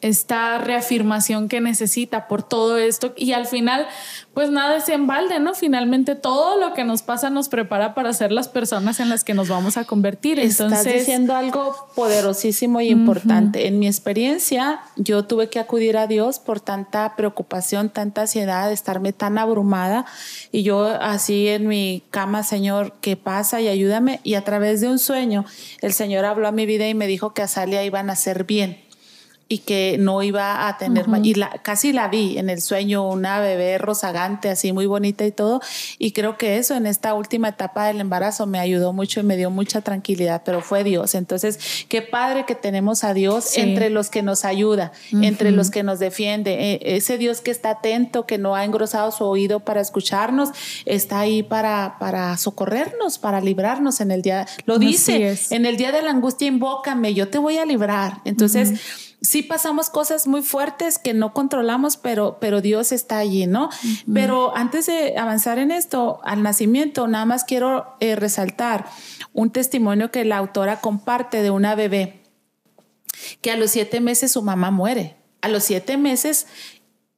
esta 0.00 0.58
reafirmación 0.58 1.48
que 1.48 1.60
necesita 1.60 2.28
por 2.28 2.42
todo 2.42 2.78
esto 2.78 3.12
y 3.16 3.32
al 3.32 3.46
final 3.46 3.86
pues 4.34 4.50
nada 4.50 4.76
es 4.76 4.88
en 4.88 5.06
balde, 5.06 5.40
¿no? 5.40 5.54
Finalmente 5.54 6.14
todo 6.14 6.56
lo 6.56 6.72
que 6.72 6.84
nos 6.84 7.02
pasa 7.02 7.30
nos 7.30 7.48
prepara 7.48 7.94
para 7.94 8.12
ser 8.12 8.32
las 8.32 8.48
personas 8.48 9.00
en 9.00 9.08
las 9.08 9.24
que 9.24 9.34
nos 9.34 9.48
vamos 9.48 9.76
a 9.76 9.84
convertir. 9.84 10.38
Entonces, 10.38 10.78
Estás 10.78 10.94
diciendo 10.94 11.34
algo 11.34 11.74
poderosísimo 11.96 12.80
y 12.80 12.88
importante. 12.88 13.66
En 13.66 13.78
mi 13.78 13.86
experiencia, 13.86 14.80
yo 14.96 15.24
tuve 15.24 15.50
que 15.50 15.58
acudir 15.58 15.96
a 15.96 16.06
Dios 16.06 16.38
por 16.38 16.60
tanta 16.60 17.16
preocupación, 17.16 17.90
tanta 17.90 18.22
ansiedad, 18.22 18.68
de 18.68 18.74
estarme 18.74 19.12
tan 19.12 19.36
abrumada 19.36 20.06
y 20.52 20.62
yo 20.62 20.86
así 20.86 21.48
en 21.48 21.66
mi 21.66 22.04
cama, 22.10 22.42
Señor, 22.42 22.94
¿qué 23.00 23.16
pasa? 23.16 23.60
Y 23.60 23.68
ayúdame. 23.68 24.20
Y 24.22 24.34
a 24.34 24.44
través 24.44 24.80
de 24.80 24.88
un 24.88 24.98
sueño, 24.98 25.44
el 25.82 25.92
Señor 25.92 26.24
habló 26.24 26.48
a 26.48 26.52
mi 26.52 26.66
vida 26.66 26.88
y 26.88 26.94
me 26.94 27.06
dijo 27.06 27.34
que 27.34 27.42
a 27.42 27.48
Salia 27.48 27.84
iban 27.84 28.10
a 28.10 28.16
ser 28.16 28.44
bien 28.44 28.89
y 29.52 29.58
que 29.58 29.96
no 29.98 30.22
iba 30.22 30.68
a 30.68 30.78
tener 30.78 31.06
y 31.24 31.34
la, 31.34 31.50
casi 31.62 31.92
la 31.92 32.06
vi 32.06 32.38
en 32.38 32.48
el 32.48 32.60
sueño 32.62 33.08
una 33.08 33.40
bebé 33.40 33.78
rozagante 33.78 34.48
así 34.48 34.72
muy 34.72 34.86
bonita 34.86 35.26
y 35.26 35.32
todo 35.32 35.60
y 35.98 36.12
creo 36.12 36.38
que 36.38 36.58
eso 36.58 36.76
en 36.76 36.86
esta 36.86 37.14
última 37.14 37.48
etapa 37.48 37.88
del 37.88 38.00
embarazo 38.00 38.46
me 38.46 38.60
ayudó 38.60 38.92
mucho 38.92 39.18
y 39.18 39.22
me 39.24 39.36
dio 39.36 39.50
mucha 39.50 39.80
tranquilidad 39.80 40.42
pero 40.44 40.60
fue 40.60 40.84
Dios. 40.84 41.16
Entonces 41.16 41.84
qué 41.88 42.00
padre 42.00 42.44
que 42.46 42.54
tenemos 42.54 43.02
a 43.02 43.12
Dios 43.12 43.58
entre 43.58 43.90
los 43.90 44.08
que 44.08 44.22
nos 44.22 44.44
ayuda 44.44 44.92
entre 45.10 45.50
los 45.50 45.72
que 45.72 45.82
nos 45.82 45.98
defiende. 45.98 46.74
E, 46.74 46.96
ese 46.96 47.18
Dios 47.18 47.40
que 47.40 47.50
está 47.50 47.70
atento 47.70 48.26
que 48.26 48.38
no 48.38 48.54
ha 48.54 48.64
engrosado 48.64 49.10
su 49.10 49.24
oído 49.24 49.58
para 49.58 49.80
escucharnos 49.80 50.50
está 50.84 51.18
ahí 51.18 51.42
para 51.42 51.96
para 51.98 52.36
socorrernos 52.36 53.18
para 53.18 53.40
librarnos 53.40 54.00
en 54.00 54.12
el 54.12 54.22
día 54.22 54.46
lo 54.64 54.78
dice 54.78 55.36
en 55.50 55.66
el 55.66 55.76
día 55.76 55.90
de 55.90 56.02
la 56.02 56.10
angustia 56.10 56.46
invócame 56.46 57.14
yo 57.14 57.26
te 57.26 57.38
voy 57.38 57.58
a 57.58 57.64
librar. 57.64 58.20
Entonces 58.24 59.09
sí 59.22 59.42
pasamos 59.42 59.90
cosas 59.90 60.26
muy 60.26 60.42
fuertes 60.42 60.98
que 60.98 61.14
no 61.14 61.32
controlamos, 61.32 61.96
pero, 61.96 62.38
pero 62.40 62.60
Dios 62.60 62.92
está 62.92 63.18
allí, 63.18 63.46
¿no? 63.46 63.70
Pero 64.12 64.56
antes 64.56 64.86
de 64.86 65.16
avanzar 65.16 65.58
en 65.58 65.70
esto, 65.70 66.20
al 66.24 66.42
nacimiento, 66.42 67.06
nada 67.08 67.26
más 67.26 67.44
quiero 67.44 67.96
eh, 68.00 68.16
resaltar 68.16 68.86
un 69.32 69.50
testimonio 69.50 70.10
que 70.10 70.24
la 70.24 70.38
autora 70.38 70.80
comparte 70.80 71.42
de 71.42 71.50
una 71.50 71.74
bebé, 71.74 72.22
que 73.42 73.50
a 73.50 73.56
los 73.56 73.70
siete 73.70 74.00
meses 74.00 74.32
su 74.32 74.42
mamá 74.42 74.70
muere. 74.70 75.16
A 75.42 75.48
los 75.48 75.64
siete 75.64 75.96
meses 75.96 76.46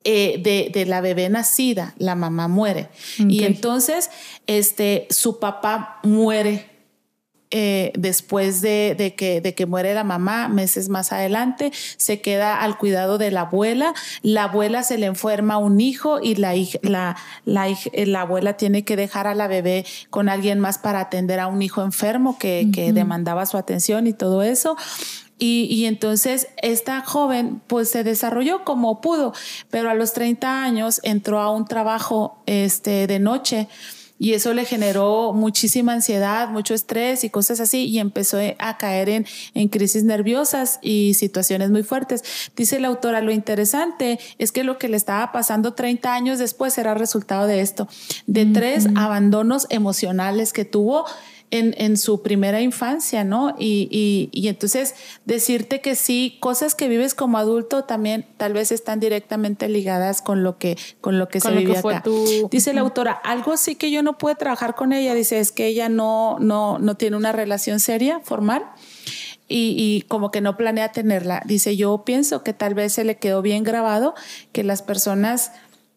eh, 0.04 0.70
de, 0.72 0.86
la 0.86 1.00
bebé 1.00 1.28
nacida, 1.28 1.94
la 1.98 2.14
mamá 2.14 2.48
muere. 2.48 2.88
Y 3.18 3.44
entonces, 3.44 4.10
este, 4.46 5.06
su 5.10 5.38
papá 5.38 6.00
muere 6.02 6.71
eh, 7.54 7.92
después 7.98 8.62
de, 8.62 9.14
que, 9.14 9.42
de 9.42 9.54
que 9.54 9.66
muere 9.66 9.92
la 9.92 10.04
mamá, 10.04 10.48
meses 10.48 10.88
más 10.88 11.12
adelante, 11.12 11.70
se 11.98 12.22
queda 12.22 12.62
al 12.62 12.78
cuidado 12.78 13.18
de 13.18 13.30
la 13.30 13.42
abuela. 13.42 13.92
La 14.22 14.44
abuela 14.44 14.82
se 14.82 14.96
le 14.96 15.04
enferma 15.04 15.58
un 15.58 15.78
hijo 15.78 16.18
y 16.22 16.36
la, 16.36 16.54
la, 16.80 17.16
eh, 17.44 18.06
la, 18.06 18.22
abuela 18.22 18.56
tiene 18.56 18.84
que 18.84 18.96
dejar 18.96 19.26
a 19.26 19.34
la 19.34 19.48
bebé 19.48 19.84
con 20.08 20.30
alguien 20.30 20.60
más 20.60 20.78
para 20.78 21.00
atender 21.00 21.40
a 21.40 21.46
un 21.46 21.60
hijo 21.60 21.82
enfermo 21.82 22.38
que, 22.38 22.70
que 22.72 22.94
demandaba 22.94 23.44
su 23.44 23.58
atención 23.58 24.06
y 24.06 24.14
todo 24.14 24.42
eso. 24.42 24.76
Y, 25.38 25.66
y, 25.70 25.84
entonces 25.84 26.48
esta 26.56 27.04
joven 27.04 27.60
pues 27.66 27.90
se 27.90 28.02
desarrolló 28.02 28.64
como 28.64 29.02
pudo, 29.02 29.34
pero 29.70 29.90
a 29.90 29.94
los 29.94 30.14
30 30.14 30.62
años 30.62 31.00
entró 31.02 31.40
a 31.40 31.50
un 31.50 31.66
trabajo 31.66 32.42
este, 32.46 33.06
de 33.06 33.18
noche 33.18 33.68
y 34.22 34.34
eso 34.34 34.54
le 34.54 34.64
generó 34.64 35.32
muchísima 35.32 35.94
ansiedad, 35.94 36.48
mucho 36.48 36.74
estrés 36.74 37.24
y 37.24 37.30
cosas 37.30 37.58
así 37.58 37.86
y 37.86 37.98
empezó 37.98 38.38
a 38.60 38.78
caer 38.78 39.08
en, 39.08 39.26
en 39.54 39.66
crisis 39.66 40.04
nerviosas 40.04 40.78
y 40.80 41.14
situaciones 41.14 41.70
muy 41.70 41.82
fuertes. 41.82 42.22
Dice 42.54 42.78
la 42.78 42.86
autora, 42.86 43.20
lo 43.20 43.32
interesante 43.32 44.20
es 44.38 44.52
que 44.52 44.62
lo 44.62 44.78
que 44.78 44.88
le 44.88 44.96
estaba 44.96 45.32
pasando 45.32 45.74
30 45.74 46.14
años 46.14 46.38
después 46.38 46.78
era 46.78 46.94
resultado 46.94 47.48
de 47.48 47.62
esto, 47.62 47.88
de 48.28 48.46
tres 48.46 48.86
abandonos 48.94 49.66
emocionales 49.70 50.52
que 50.52 50.64
tuvo 50.64 51.04
en, 51.52 51.74
en, 51.76 51.98
su 51.98 52.22
primera 52.22 52.62
infancia, 52.62 53.24
¿no? 53.24 53.54
Y, 53.58 53.86
y, 53.90 54.30
y, 54.32 54.48
entonces 54.48 54.94
decirte 55.26 55.82
que 55.82 55.94
sí, 55.94 56.38
cosas 56.40 56.74
que 56.74 56.88
vives 56.88 57.14
como 57.14 57.36
adulto 57.36 57.84
también 57.84 58.26
tal 58.38 58.54
vez 58.54 58.72
están 58.72 59.00
directamente 59.00 59.68
ligadas 59.68 60.22
con 60.22 60.42
lo 60.42 60.56
que, 60.56 60.78
con 61.02 61.18
lo 61.18 61.28
que 61.28 61.40
se 61.40 61.50
vivía 61.52 61.78
acá. 61.78 62.02
Dice 62.50 62.72
la 62.72 62.80
autora, 62.80 63.12
algo 63.12 63.58
sí 63.58 63.74
que 63.74 63.90
yo 63.90 64.02
no 64.02 64.16
pude 64.16 64.34
trabajar 64.34 64.74
con 64.74 64.94
ella, 64.94 65.12
dice, 65.12 65.40
es 65.40 65.52
que 65.52 65.66
ella 65.66 65.90
no, 65.90 66.38
no, 66.40 66.78
no 66.78 66.96
tiene 66.96 67.18
una 67.18 67.32
relación 67.32 67.80
seria, 67.80 68.20
formal. 68.24 68.64
Y, 69.46 69.76
y, 69.76 70.02
como 70.08 70.30
que 70.30 70.40
no 70.40 70.56
planea 70.56 70.92
tenerla. 70.92 71.42
Dice, 71.44 71.76
yo 71.76 72.04
pienso 72.06 72.42
que 72.42 72.54
tal 72.54 72.72
vez 72.72 72.94
se 72.94 73.04
le 73.04 73.18
quedó 73.18 73.42
bien 73.42 73.62
grabado 73.62 74.14
que 74.52 74.64
las 74.64 74.80
personas 74.80 75.52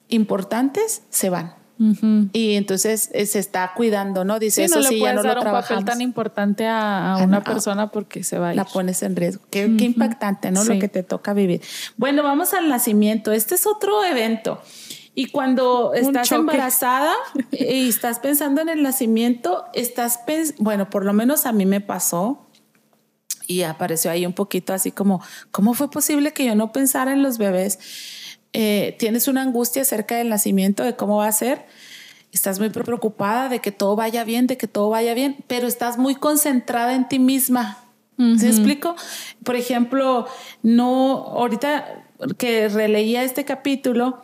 importantes 0.10 1.04
se 1.10 1.30
van 1.30 1.65
y 1.78 2.56
entonces 2.56 3.10
eh, 3.14 3.26
se 3.26 3.40
está 3.40 3.74
cuidando, 3.76 4.24
¿no? 4.24 4.40
Dice, 4.40 4.64
eso 4.64 4.82
sí, 4.82 5.00
ya 5.00 5.14
no 5.14 5.24
dar 5.24 5.40
un 5.40 5.44
papel 5.44 5.84
tan 5.84 6.00
importante 6.02 6.68
a, 6.68 7.18
una 7.22 7.44
persona 7.44 7.92
porque 7.92 8.24
se 8.24 8.40
va 8.40 8.50
a 8.50 8.52
ir. 8.52 8.56
La 8.56 8.66
pones 8.66 9.04
en 9.04 9.16
riesgo. 9.16 9.44
Qué, 9.50 9.66
impactante, 9.66 10.52
¿no? 10.52 10.64
Lo 10.64 10.80
que 10.80 10.88
te 10.88 11.04
toca 11.04 11.34
vivir. 11.34 11.62
Bueno, 11.98 12.24
vamos 12.24 12.54
al 12.54 12.70
nacimiento. 12.70 13.32
Este 13.32 13.56
es 13.56 13.68
otro 13.68 14.06
evento. 14.06 14.62
Y 15.16 15.28
cuando 15.28 15.94
estás 15.94 16.32
embarazada 16.32 17.14
y 17.52 17.90
estás 17.90 18.20
pensando 18.20 18.62
en 18.62 18.70
el 18.70 18.84
nacimiento, 18.84 19.66
estás 19.74 20.20
bueno, 20.58 20.90
por 20.90 21.06
lo 21.06 21.14
menos 21.14 21.46
a 21.46 21.52
mí 21.52 21.66
me 21.66 21.82
pasó 21.82 22.46
y 23.48 23.64
apareció 23.64 24.12
ahí 24.12 24.26
un 24.26 24.34
poquito 24.34 24.74
así 24.74 24.92
como, 24.92 25.22
¿cómo 25.52 25.74
fue 25.74 25.90
posible 25.90 26.34
que 26.34 26.46
yo 26.46 26.56
no 26.56 26.72
pensara 26.72 27.14
en 27.14 27.24
los 27.24 27.38
bebés? 27.38 27.80
Eh, 28.58 28.96
tienes 28.98 29.28
una 29.28 29.42
angustia 29.42 29.82
acerca 29.82 30.16
del 30.16 30.30
nacimiento, 30.30 30.86
de 30.86 30.96
cómo 30.96 31.18
va 31.18 31.28
a 31.28 31.32
ser. 31.34 31.66
Estás 32.32 32.58
muy 32.58 32.70
preocupada 32.70 33.50
de 33.50 33.60
que 33.60 33.74
todo 33.74 33.98
vaya 33.98 34.24
bien, 34.24 34.48
de 34.48 34.56
que 34.56 34.68
todo 34.68 34.90
vaya 34.90 35.14
bien, 35.14 35.36
pero 35.48 35.68
estás 35.68 35.98
muy 35.98 36.16
concentrada 36.16 36.96
en 36.96 37.06
ti 37.10 37.20
misma. 37.20 37.80
¿Se 38.38 38.48
explico? 38.48 38.96
Por 39.44 39.58
ejemplo, 39.58 40.26
no, 40.64 41.18
ahorita 41.18 42.06
que 42.38 42.70
releía 42.70 43.24
este 43.24 43.44
capítulo, 43.44 44.22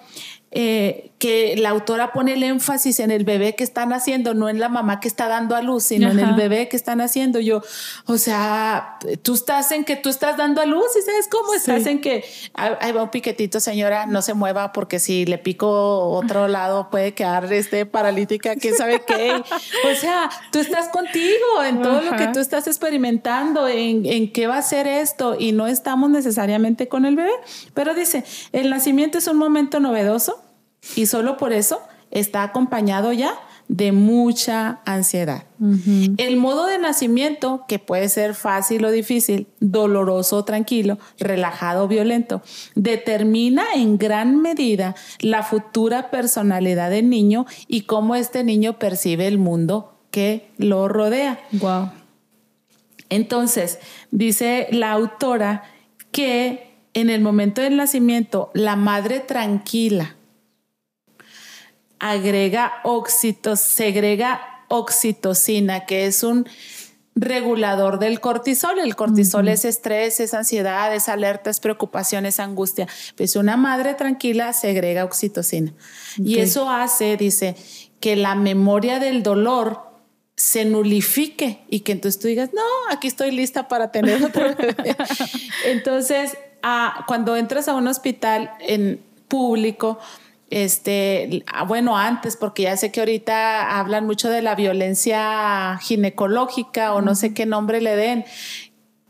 eh, 0.54 1.12
que 1.18 1.56
la 1.56 1.70
autora 1.70 2.12
pone 2.12 2.34
el 2.34 2.41
énfasis 2.41 2.99
en 2.99 3.12
el 3.12 3.24
bebé 3.24 3.56
que 3.56 3.64
están 3.64 3.93
haciendo, 3.93 4.34
no 4.34 4.49
en 4.49 4.60
la 4.60 4.70
mamá 4.70 4.99
que 4.99 5.08
está 5.08 5.28
dando 5.28 5.56
a 5.56 5.62
luz, 5.62 5.84
sino 5.84 6.10
en 6.10 6.20
el 6.20 6.34
bebé 6.34 6.68
que 6.68 6.76
están 6.76 6.99
haciendo. 6.99 7.39
Yo, 7.39 7.62
o 8.08 8.18
sea, 8.18 8.97
tú 9.22 9.36
estás 9.36 9.72
en 9.72 9.86
que 9.86 9.95
tú 9.95 10.10
estás 10.10 10.36
dando 10.36 10.62
a 10.62 10.66
luz 10.66 10.88
y 10.99 11.04
sabes 11.04 11.30
cómo 11.30 11.54
estás 11.54 11.86
en 11.86 12.02
que 12.02 12.26
ahí 12.56 12.91
va 12.91 13.04
un 13.04 13.12
piquetito, 13.12 13.60
señora, 13.60 14.08
no 14.08 14.24
se 14.24 14.34
mueva 14.34 14.74
porque 14.74 14.99
si 14.99 15.26
le 15.26 15.38
pico 15.38 16.10
otro 16.10 16.47
lado 16.47 16.89
puede 16.89 17.14
quedar 17.14 17.54
este 17.54 17.86
paralítica, 17.86 18.56
quién 18.56 18.76
sabe 18.76 19.04
qué. 19.06 19.32
o 19.32 19.95
sea, 19.95 20.30
tú 20.52 20.60
estás 20.60 20.89
contigo 20.89 21.64
en 21.64 21.84
todo 21.84 22.02
lo 22.02 22.18
que 22.18 22.28
tú 22.30 22.39
estás 22.39 22.66
experimentando, 22.66 23.68
en, 23.68 24.08
en 24.08 24.34
qué 24.34 24.47
va 24.47 24.58
a 24.58 24.64
ser 24.64 24.88
esto 24.88 25.36
y 25.39 25.52
no 25.52 25.68
estamos 25.68 26.10
necesariamente 26.10 26.88
con 26.88 27.06
el 27.06 27.16
bebé. 27.16 27.32
Pero 27.76 27.93
dice, 27.93 28.26
el 28.52 28.72
nacimiento 28.72 29.20
es 29.20 29.28
un 29.28 29.38
momento 29.38 29.80
novedoso 29.80 30.41
y 30.95 31.05
solo 31.05 31.38
por 31.38 31.53
eso 31.53 31.82
está 32.11 32.43
acompañado 32.43 33.13
ya 33.13 33.34
de 33.71 33.93
mucha 33.93 34.82
ansiedad. 34.86 35.45
El 36.17 36.36
modo 36.36 36.65
de 36.65 36.77
nacimiento, 36.77 37.63
que 37.69 37.79
puede 37.79 38.09
ser 38.09 38.36
fácil 38.36 38.84
o 38.84 38.91
difícil, 38.91 39.47
doloroso 39.61 40.38
o 40.38 40.43
tranquilo, 40.43 40.99
relajado 41.17 41.86
o 41.86 41.88
violento, 41.88 42.41
determina 42.75 43.63
en 43.73 43.97
gran 43.97 44.41
medida 44.41 44.93
la 45.21 45.41
futura 45.43 46.11
personalidad 46.11 46.89
del 46.89 47.09
niño 47.09 47.45
y 47.69 47.82
cómo 47.84 48.15
este 48.15 48.43
niño 48.43 48.77
percibe 48.77 49.25
el 49.27 49.38
mundo 49.38 49.97
que 50.11 50.49
lo 50.57 50.89
rodea. 50.89 51.39
Wow. 51.53 51.91
Entonces, 53.07 53.79
dice 54.11 54.67
la 54.71 54.91
autora 54.91 55.63
que 56.11 56.75
en 56.93 57.09
el 57.09 57.21
momento 57.21 57.61
del 57.61 57.77
nacimiento, 57.77 58.51
la 58.53 58.75
madre 58.75 59.21
tranquila, 59.21 60.17
agrega 62.02 62.74
segrega 63.56 64.41
oxitocina, 64.68 65.86
que 65.86 66.08
es 66.08 66.24
un 66.24 66.47
regulador 67.16 67.99
del 67.99 68.20
cortisol. 68.20 68.80
El 68.80 68.95
cortisol 68.95 69.47
es 69.47 69.66
estrés, 69.66 70.20
es 70.20 70.34
ansiedad, 70.34 70.93
es 70.95 71.10
alerta, 71.10 71.52
es 71.52 71.60
preocupación, 71.60 72.26
es 72.26 72.39
angustia. 72.39 72.88
Pues 73.16 73.36
una 73.36 73.56
madre 73.56 73.93
tranquila 73.93 74.52
segrega 74.52 75.06
oxitocina. 75.06 75.74
Y 76.18 76.39
eso 76.39 76.70
hace, 76.70 77.18
dice, 77.18 77.56
que 77.99 78.16
la 78.16 78.34
memoria 78.34 78.99
del 78.99 79.22
dolor 79.22 79.91
se 80.36 80.66
nulifique 80.66 81.60
y 81.70 81.82
que 81.82 81.91
entonces 81.91 82.20
tú 82.20 82.28
digas, 82.28 82.49
no, 82.52 82.64
aquí 82.89 83.08
estoy 83.08 83.30
lista 83.30 83.68
para 83.68 83.91
tener 83.91 84.24
otro 84.26 84.56
bebé. 84.56 84.95
entonces, 85.66 86.36
ah, 86.64 87.04
cuando 87.08 87.38
entras 87.38 87.68
a 87.68 87.76
un 87.76 87.88
hospital 87.88 88.52
en 88.60 89.04
público, 89.28 89.99
este, 90.52 91.43
ah, 91.47 91.64
bueno, 91.64 91.97
antes, 91.97 92.36
porque 92.36 92.64
ya 92.64 92.78
sé 92.78 92.91
que 92.91 92.99
ahorita 92.99 93.80
hablan 93.80 94.06
mucho 94.06 94.30
de 94.30 94.41
la 94.41 94.54
violencia 94.54 95.80
ginecológica 95.82 96.93
o 96.93 97.02
no 97.02 97.16
sé 97.16 97.34
qué 97.34 97.45
nombre 97.45 97.80
le 97.80 97.95
den, 97.95 98.26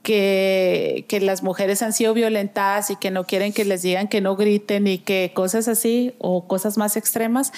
que, 0.03 1.05
que, 1.09 1.19
las 1.19 1.43
mujeres 1.43 1.81
han 1.81 1.93
sido 1.93 2.13
violentadas 2.13 2.91
y 2.91 2.95
que 2.95 3.11
no 3.11 3.25
quieren 3.25 3.53
que 3.53 3.65
les 3.65 3.81
digan 3.81 4.07
que 4.07 4.21
no 4.21 4.35
griten 4.35 4.87
y 4.87 4.99
que 4.99 5.31
cosas 5.33 5.67
así 5.67 6.13
o 6.19 6.47
cosas 6.47 6.77
más 6.77 6.95
extremas. 6.95 7.51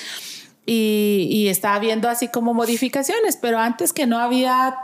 Y, 0.65 1.27
y 1.29 1.49
está 1.49 1.75
habiendo 1.75 2.07
así 2.07 2.29
como 2.29 2.53
modificaciones, 2.53 3.37
pero 3.37 3.59
antes 3.59 3.91
que 3.91 4.07
no 4.07 4.19
había 4.19 4.77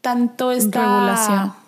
tanto 0.00 0.52
esta 0.52 0.80
regulación 0.80 1.63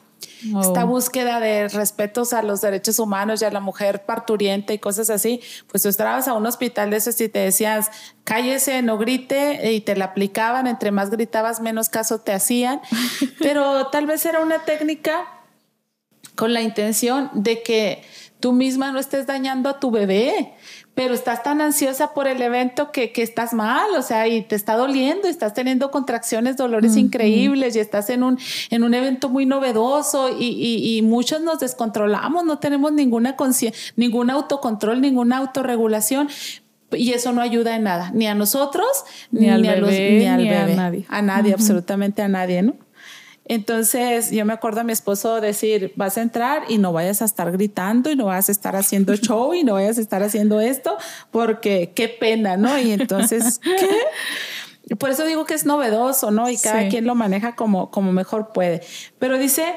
esta 0.61 0.85
oh. 0.85 0.89
búsqueda 0.89 1.41
de 1.41 1.69
respetos 1.69 2.33
a 2.33 2.43
los 2.43 2.61
derechos 2.61 2.99
humanos 2.99 3.43
y 3.43 3.45
a 3.45 3.51
la 3.51 3.61
mujer 3.61 4.05
parturiente 4.05 4.75
y 4.75 4.79
cosas 4.79 5.11
así, 5.11 5.41
pues 5.69 5.83
tú 5.83 5.89
estabas 5.89 6.29
a 6.29 6.35
un 6.35 6.47
hospital 6.47 6.91
de 6.91 6.99
esos 6.99 7.21
y 7.21 7.29
te 7.29 7.41
decías, 7.41 7.91
cállese, 8.25 8.83
no 8.83 8.99
grite, 8.99 9.73
y 9.73 9.81
te 9.81 9.97
la 9.97 10.07
aplicaban, 10.07 10.67
entre 10.67 10.91
más 10.91 11.11
gritabas, 11.11 11.61
menos 11.61 11.89
caso 11.89 12.21
te 12.21 12.33
hacían, 12.33 12.81
pero 13.39 13.89
tal 13.89 14.07
vez 14.07 14.25
era 14.27 14.41
una 14.41 14.65
técnica 14.65 15.27
con 16.35 16.53
la 16.53 16.61
intención 16.61 17.31
de 17.33 17.63
que 17.63 18.03
tú 18.41 18.53
misma 18.53 18.93
no 18.93 18.99
estés 18.99 19.27
dañando 19.27 19.69
a 19.69 19.81
tu 19.81 19.91
bebé, 19.91 20.55
pero 20.97 21.13
estás 21.13 21.43
tan 21.43 21.61
ansiosa 21.61 22.15
por 22.15 22.27
el 22.27 22.41
evento 22.41 22.91
que, 22.91 23.13
que, 23.13 23.23
estás 23.23 23.53
mal, 23.53 23.85
o 23.99 24.01
sea, 24.01 24.27
y 24.29 24.41
te 24.41 24.57
está 24.57 24.77
doliendo, 24.77 25.29
estás 25.29 25.53
teniendo 25.53 25.91
contracciones, 25.91 26.57
dolores 26.57 26.97
increíbles 26.97 27.77
y 27.77 27.81
estás 27.81 28.09
en 28.09 28.23
un, 28.23 28.39
en 28.71 28.83
un 28.83 28.95
evento 28.95 29.29
muy 29.29 29.45
novedoso 29.45 30.31
y, 30.31 30.47
y, 30.47 30.97
y 30.97 31.03
muchos 31.03 31.43
nos 31.43 31.61
descontrolamos, 31.61 32.47
no 32.47 32.59
tenemos 32.59 32.93
ninguna 32.93 33.37
ningún 33.97 34.31
autocontrol, 34.31 35.03
ninguna 35.03 35.37
autorregulación. 35.37 36.29
Y 36.93 37.13
eso 37.13 37.33
no 37.33 37.43
ayuda 37.43 37.77
en 37.77 37.83
nada, 37.83 38.11
ni 38.15 38.27
a 38.27 38.35
nosotros, 38.35 38.87
ni, 39.31 39.51
al 39.51 39.61
bebé, 39.61 40.19
ni 40.21 40.27
al 40.27 40.39
bebé. 40.39 40.73
A 40.73 40.77
nadie. 40.77 41.07
A 41.11 41.21
nadie, 41.21 41.53
absolutamente 41.53 42.23
a 42.23 42.29
nadie, 42.29 42.63
¿no? 42.63 42.75
Entonces 43.49 44.33
yo 44.33 44.45
me 44.45 44.53
acuerdo 44.53 44.81
a 44.81 44.85
mi 44.85 44.93
esposo 44.93 45.41
decir, 45.41 45.93
vas 45.97 46.19
a 46.19 46.23
entrar 46.23 46.65
y 46.69 46.79
no 46.79 46.93
vayas 46.93 47.23
a 47.23 47.25
estar 47.25 47.53
gritando 47.53 48.11
y 48.11 48.17
no 48.17 48.27
vas 48.27 48.49
a 48.49 48.53
estar 48.53 48.75
haciendo 48.75 49.15
show 49.17 49.55
y 49.55 49.63
no 49.63 49.75
vayas 49.75 49.99
a 49.99 50.01
estar 50.01 50.23
haciendo 50.23 50.61
esto 50.61 50.97
porque 51.31 51.93
qué 51.95 52.09
pena, 52.09 52.57
¿no? 52.57 52.79
Y 52.79 52.91
entonces, 52.91 53.61
¿qué? 53.63 54.97
Por 54.97 55.11
eso 55.11 55.25
digo 55.25 55.47
que 55.47 55.55
es 55.55 55.65
novedoso, 55.65 56.31
¿no? 56.31 56.51
Y 56.51 56.59
cada 56.59 56.89
quien 56.89 57.07
lo 57.07 57.15
maneja 57.15 57.57
como, 57.57 57.91
como 57.91 58.13
mejor 58.13 58.53
puede. 58.53 58.83
Pero 59.19 59.39
dice 59.39 59.75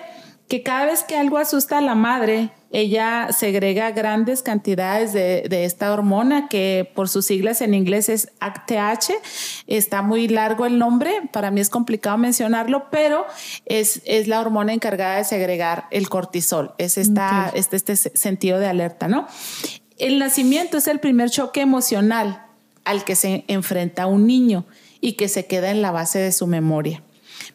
que 0.47 0.63
cada 0.63 0.85
vez 0.85 1.03
que 1.03 1.15
algo 1.15 1.37
asusta 1.37 1.77
a 1.77 1.81
la 1.81 1.95
madre, 1.95 2.51
ella 2.71 3.29
segrega 3.31 3.91
grandes 3.91 4.43
cantidades 4.43 5.11
de, 5.13 5.65
esta 5.65 5.91
hormona 5.91 6.47
que 6.47 6.89
por 6.93 7.09
sus 7.09 7.25
siglas 7.25 7.61
en 7.61 7.73
inglés 7.73 8.09
es 8.09 8.31
ACTH. 8.39 9.11
Está 9.65 10.01
muy 10.01 10.27
largo 10.27 10.65
el 10.65 10.77
nombre, 10.77 11.11
para 11.31 11.49
mí 11.49 11.61
es 11.61 11.69
complicado 11.69 12.17
mencionarlo, 12.17 12.85
pero 12.91 13.25
es, 13.65 14.01
es 14.05 14.27
la 14.27 14.39
hormona 14.39 14.73
encargada 14.73 15.17
de 15.17 15.23
segregar 15.23 15.85
el 15.89 16.09
cortisol. 16.09 16.73
Es 16.77 16.97
esta, 16.97 17.51
este, 17.55 17.75
este 17.75 17.95
sentido 17.95 18.59
de 18.59 18.67
alerta, 18.67 19.07
¿no? 19.07 19.27
El 19.97 20.19
nacimiento 20.19 20.77
es 20.77 20.87
el 20.87 20.99
primer 20.99 21.29
choque 21.29 21.61
emocional 21.61 22.45
al 22.85 23.03
que 23.03 23.15
se 23.15 23.45
enfrenta 23.47 24.05
un 24.05 24.27
niño 24.27 24.65
y 25.01 25.13
que 25.13 25.27
se 25.27 25.45
queda 25.47 25.71
en 25.71 25.81
la 25.81 25.91
base 25.91 26.19
de 26.19 26.31
su 26.31 26.45
memoria. 26.45 27.03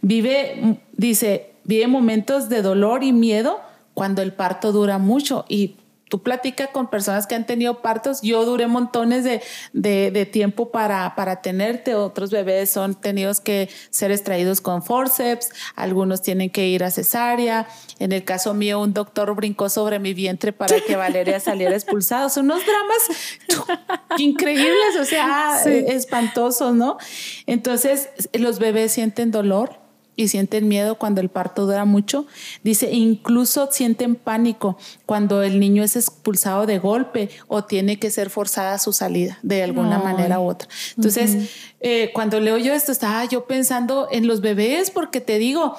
Vive, 0.03 0.79
dice, 0.93 1.53
vive 1.65 1.87
momentos 1.87 2.49
de 2.49 2.63
dolor 2.63 3.05
y 3.05 3.13
miedo 3.13 3.61
cuando 3.95 4.23
el 4.23 4.33
parto 4.33 4.73
dura 4.73 4.99
mucho. 4.99 5.45
Y 5.49 5.77
tú 6.09 6.23
platicas 6.23 6.69
con 6.69 6.91
personas 6.91 7.27
que 7.27 7.35
han 7.35 7.47
tenido 7.47 7.83
partos, 7.83 8.21
yo 8.23 8.45
duré 8.45 8.67
montones 8.67 9.25
de, 9.25 9.43
de, 9.73 10.27
tiempo 10.27 10.71
para, 10.71 11.15
para 11.17 11.43
tenerte, 11.43 11.95
otros 11.95 12.31
bebés 12.31 12.71
son 12.71 12.95
tenidos 12.95 13.41
que 13.41 13.69
ser 13.91 14.13
extraídos 14.13 14.61
con 14.61 14.83
forceps, 14.83 15.51
algunos 15.75 16.23
tienen 16.23 16.51
que 16.51 16.69
ir 16.69 16.85
a 16.85 16.91
cesárea, 16.91 17.67
en 17.99 18.13
el 18.13 18.23
caso 18.23 18.55
mío 18.55 18.81
un 18.81 18.93
doctor 18.93 19.35
brincó 19.35 19.69
sobre 19.69 19.99
mi 19.99 20.15
vientre 20.15 20.53
para 20.53 20.81
que 20.81 20.95
Valeria 20.95 21.41
saliera 21.41 21.75
expulsada, 21.75 22.29
son 22.29 22.45
unos 22.45 22.63
dramas 22.65 23.81
increíbles, 24.19 24.97
o 25.01 25.05
sea, 25.05 25.63
espantosos, 25.65 26.75
¿no? 26.75 26.99
Entonces 27.47 28.11
los 28.35 28.59
bebés 28.59 28.93
sienten 28.93 29.31
dolor, 29.31 29.84
y 30.17 30.29
sienten 30.29 30.69
miedo 30.69 30.97
cuando 30.97 31.21
el 31.21 31.29
parto 31.29 31.67
dura 31.67 31.85
mucho. 31.85 32.27
Dice, 32.63 32.93
incluso 32.93 33.69
sienten 33.71 34.15
pánico 34.15 34.77
cuando 35.07 35.43
el 35.43 35.61
niño 35.61 35.83
es 35.83 35.97
expulsado 35.97 36.67
de 36.67 36.79
golpe 36.79 37.31
o 37.49 37.65
tiene 37.65 37.99
que 37.99 38.11
ser 38.11 38.31
forzada 38.31 38.79
su 38.79 38.93
salida 38.93 39.39
de 39.43 39.63
alguna 39.63 39.99
manera 39.99 40.41
u 40.41 40.45
otra. 40.45 40.69
Entonces, 40.97 41.51
eh, 41.81 42.11
cuando 42.15 42.41
leo 42.41 42.59
yo 42.59 42.73
esto, 42.73 42.93
estaba 42.93 43.25
yo 43.25 43.47
pensando 43.47 44.09
en 44.11 44.27
los 44.27 44.41
bebés 44.41 44.91
porque 44.91 45.21
te 45.21 45.39
digo, 45.39 45.77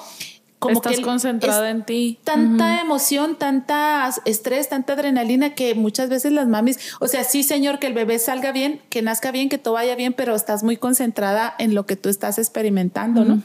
como 0.58 0.76
Estás 0.76 0.96
que 0.96 1.02
concentrada 1.02 1.70
en 1.70 1.84
ti. 1.84 2.18
Tanta 2.24 2.80
emoción, 2.80 3.36
tanta 3.36 4.10
estrés, 4.24 4.68
tanta 4.68 4.94
adrenalina 4.94 5.54
que 5.54 5.74
muchas 5.74 6.08
veces 6.08 6.32
las 6.32 6.48
mamis, 6.48 6.78
o 7.00 7.08
sea, 7.08 7.24
sí, 7.24 7.42
señor, 7.42 7.78
que 7.78 7.86
el 7.86 7.92
bebé 7.92 8.18
salga 8.18 8.52
bien, 8.52 8.80
que 8.88 9.02
nazca 9.02 9.30
bien, 9.32 9.48
que 9.48 9.58
todo 9.58 9.74
vaya 9.74 9.94
bien, 9.96 10.14
pero 10.14 10.34
estás 10.34 10.62
muy 10.62 10.76
concentrada 10.76 11.54
en 11.58 11.74
lo 11.74 11.84
que 11.86 11.96
tú 11.96 12.08
estás 12.08 12.38
experimentando, 12.38 13.24
¿no? 13.24 13.42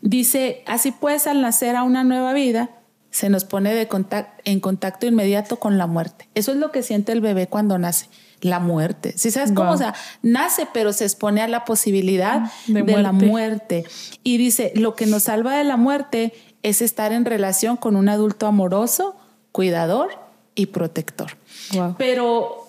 Dice, 0.00 0.62
así 0.66 0.92
pues, 0.92 1.26
al 1.26 1.40
nacer 1.40 1.76
a 1.76 1.82
una 1.82 2.04
nueva 2.04 2.32
vida, 2.32 2.70
se 3.10 3.28
nos 3.28 3.44
pone 3.44 3.74
de 3.74 3.88
en 4.44 4.60
contacto 4.60 5.06
inmediato 5.06 5.58
con 5.58 5.76
la 5.78 5.86
muerte. 5.86 6.28
Eso 6.34 6.52
es 6.52 6.58
lo 6.58 6.72
que 6.72 6.82
siente 6.82 7.12
el 7.12 7.20
bebé 7.20 7.46
cuando 7.46 7.78
nace. 7.78 8.08
la 8.40 8.58
muerte. 8.58 9.14
Si 9.16 9.30
sabes 9.30 9.52
cómo, 9.52 9.72
o 9.72 9.76
sea, 9.76 9.94
nace, 10.22 10.66
pero 10.72 10.92
se 10.92 11.04
expone 11.04 11.42
a 11.42 11.48
la 11.48 11.64
posibilidad 11.64 12.50
de, 12.66 12.82
de 12.82 13.02
la 13.02 13.12
muerte. 13.12 13.84
Y 14.24 14.38
dice, 14.38 14.72
lo 14.74 14.96
que 14.96 15.06
nos 15.06 15.24
salva 15.24 15.56
de 15.56 15.64
la 15.64 15.76
muerte 15.76 16.32
es 16.62 16.82
estar 16.82 17.12
en 17.12 17.24
relación 17.24 17.76
con 17.76 17.94
un 17.94 18.08
adulto 18.08 18.46
amoroso, 18.46 19.14
cuidador 19.52 20.10
y 20.54 20.66
protector. 20.66 21.36
Pero 21.98 22.61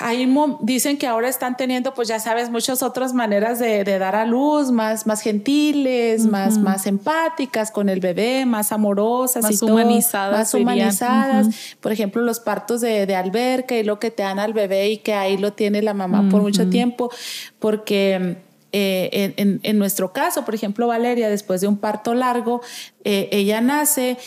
ahí 0.00 0.32
dicen 0.60 0.96
que 0.98 1.06
ahora 1.06 1.28
están 1.28 1.56
teniendo, 1.56 1.94
pues 1.94 2.08
ya 2.08 2.20
sabes, 2.20 2.50
muchas 2.50 2.82
otras 2.82 3.12
maneras 3.12 3.58
de, 3.58 3.84
dar 3.84 4.14
a 4.14 4.24
luz, 4.24 4.70
más, 4.70 5.06
más 5.06 5.20
gentiles, 5.20 6.26
más, 6.26 6.58
más 6.58 6.86
empáticas 6.86 7.70
con 7.70 7.88
el 7.88 8.00
bebé, 8.00 8.46
más 8.46 8.72
amorosas 8.72 9.42
más 9.42 9.62
humanizadas. 9.62 10.38
más 10.38 10.54
humanizadas. 10.54 11.48
Por 11.80 11.92
ejemplo, 11.92 12.22
los 12.22 12.40
partos 12.40 12.80
de, 12.80 13.14
alberca 13.16 13.76
y 13.76 13.82
lo 13.82 13.98
que 13.98 14.10
te 14.10 14.22
dan 14.22 14.38
al 14.38 14.52
bebé 14.52 14.90
y 14.90 14.98
que 14.98 15.14
ahí 15.14 15.38
lo 15.38 15.52
tiene 15.52 15.80
la 15.82 15.94
mamá 15.94 16.28
por 16.30 16.42
mucho 16.42 16.68
tiempo, 16.68 17.10
porque... 17.58 18.44
Eh, 18.72 19.32
en, 19.38 19.78
nuestro 19.78 20.12
caso, 20.12 20.44
por 20.44 20.54
ejemplo, 20.54 20.86
Valeria, 20.86 21.30
después 21.30 21.62
de 21.62 21.66
un 21.66 21.78
parto 21.78 22.12
largo, 22.12 22.60
eh, 23.04 23.30
ella 23.32 23.62
nace 23.62 24.18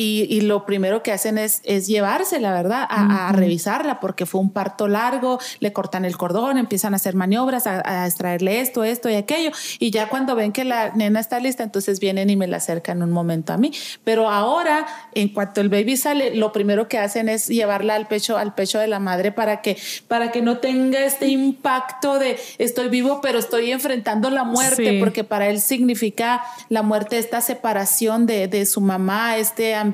y, 0.00 0.42
lo 0.42 0.64
primero 0.64 1.02
que 1.02 1.10
hacen 1.10 1.38
es, 1.38 1.60
es 1.64 1.88
llevársela, 1.88 2.52
¿verdad? 2.52 2.86
A, 2.88 3.32
revisarla 3.32 3.98
porque 3.98 4.26
fue 4.26 4.40
un 4.40 4.50
parto 4.50 4.86
largo, 4.86 5.40
le 5.58 5.72
cortan 5.72 6.04
el 6.04 6.16
cordón, 6.16 6.56
empiezan 6.56 6.92
a 6.92 6.96
hacer 6.96 7.16
maniobras, 7.16 7.66
a, 7.66 8.06
extraerle 8.06 8.60
esto, 8.60 8.84
esto 8.84 9.10
y 9.10 9.16
aquello. 9.16 9.50
Y 9.80 9.90
ya 9.90 10.08
cuando 10.08 10.36
ven 10.36 10.52
que 10.52 10.64
la 10.64 10.90
nena 10.94 11.18
está 11.18 11.40
lista, 11.40 11.64
entonces 11.64 11.98
vienen 11.98 12.30
y 12.30 12.36
me 12.36 12.46
la 12.46 12.58
acercan 12.58 13.02
un 13.02 13.10
momento 13.10 13.52
a 13.52 13.56
mí. 13.56 13.72
Pero 14.04 14.30
ahora, 14.30 14.86
en 15.16 15.30
cuanto 15.30 15.60
el 15.60 15.68
baby 15.68 15.96
sale, 15.96 16.32
lo 16.36 16.52
primero 16.52 16.86
que 16.86 16.98
hacen 16.98 17.28
es 17.28 17.48
llevarla 17.48 17.96
al 17.96 18.06
pecho, 18.06 18.38
al 18.38 18.54
pecho 18.54 18.78
de 18.78 18.86
la 18.86 19.00
madre 19.00 19.32
para 19.32 19.62
que, 19.62 19.76
para 20.06 20.30
que 20.30 20.42
no 20.42 20.58
tenga 20.58 21.04
este 21.04 21.26
impacto 21.26 22.20
de 22.20 22.38
estoy 22.58 22.88
vivo, 22.88 23.20
pero 23.20 23.40
estoy 23.40 23.72
enfrentando 23.72 24.30
la 24.30 24.44
muerte, 24.44 25.00
porque 25.00 25.24
para 25.24 25.48
él 25.48 25.60
significa 25.60 26.44
la 26.68 26.82
muerte, 26.82 27.18
esta 27.18 27.40
separación 27.40 28.26
de, 28.26 28.46
de 28.46 28.64
su 28.64 28.80
mamá, 28.80 29.38
este 29.38 29.74
ambiente 29.74 29.87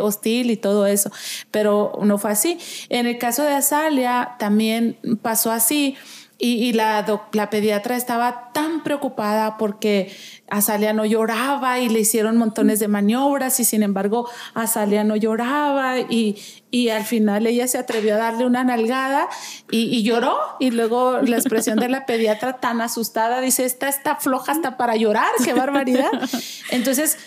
hostil 0.00 0.50
y 0.50 0.56
todo 0.56 0.86
eso, 0.86 1.10
pero 1.50 1.92
no 2.02 2.18
fue 2.18 2.30
así. 2.30 2.58
En 2.88 3.06
el 3.06 3.18
caso 3.18 3.42
de 3.42 3.52
Azalia 3.52 4.36
también 4.38 4.98
pasó 5.22 5.50
así. 5.50 5.96
Y, 6.42 6.72
la, 6.72 7.04
la, 7.32 7.50
pediatra 7.50 7.98
estaba 7.98 8.50
tan 8.54 8.82
preocupada 8.82 9.58
porque 9.58 10.10
Azalia 10.48 10.94
no 10.94 11.04
lloraba 11.04 11.80
y 11.80 11.90
le 11.90 12.00
hicieron 12.00 12.38
montones 12.38 12.80
de 12.80 12.88
maniobras 12.88 13.60
y 13.60 13.64
sin 13.66 13.82
embargo 13.82 14.26
Azalia 14.54 15.04
no 15.04 15.16
lloraba 15.16 16.00
y, 16.00 16.38
y 16.70 16.88
al 16.88 17.04
final 17.04 17.46
ella 17.46 17.68
se 17.68 17.76
atrevió 17.76 18.14
a 18.14 18.18
darle 18.18 18.46
una 18.46 18.64
nalgada 18.64 19.28
y, 19.70 19.94
y, 19.94 20.02
lloró 20.02 20.38
y 20.58 20.70
luego 20.70 21.20
la 21.20 21.36
expresión 21.36 21.78
de 21.78 21.90
la 21.90 22.06
pediatra 22.06 22.54
tan 22.54 22.80
asustada 22.80 23.42
dice, 23.42 23.66
esta 23.66 23.90
está 23.90 24.16
floja 24.16 24.52
hasta 24.52 24.78
para 24.78 24.96
llorar, 24.96 25.32
qué 25.44 25.52
barbaridad. 25.52 26.10
Entonces, 26.70 27.18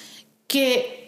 que 0.48 1.03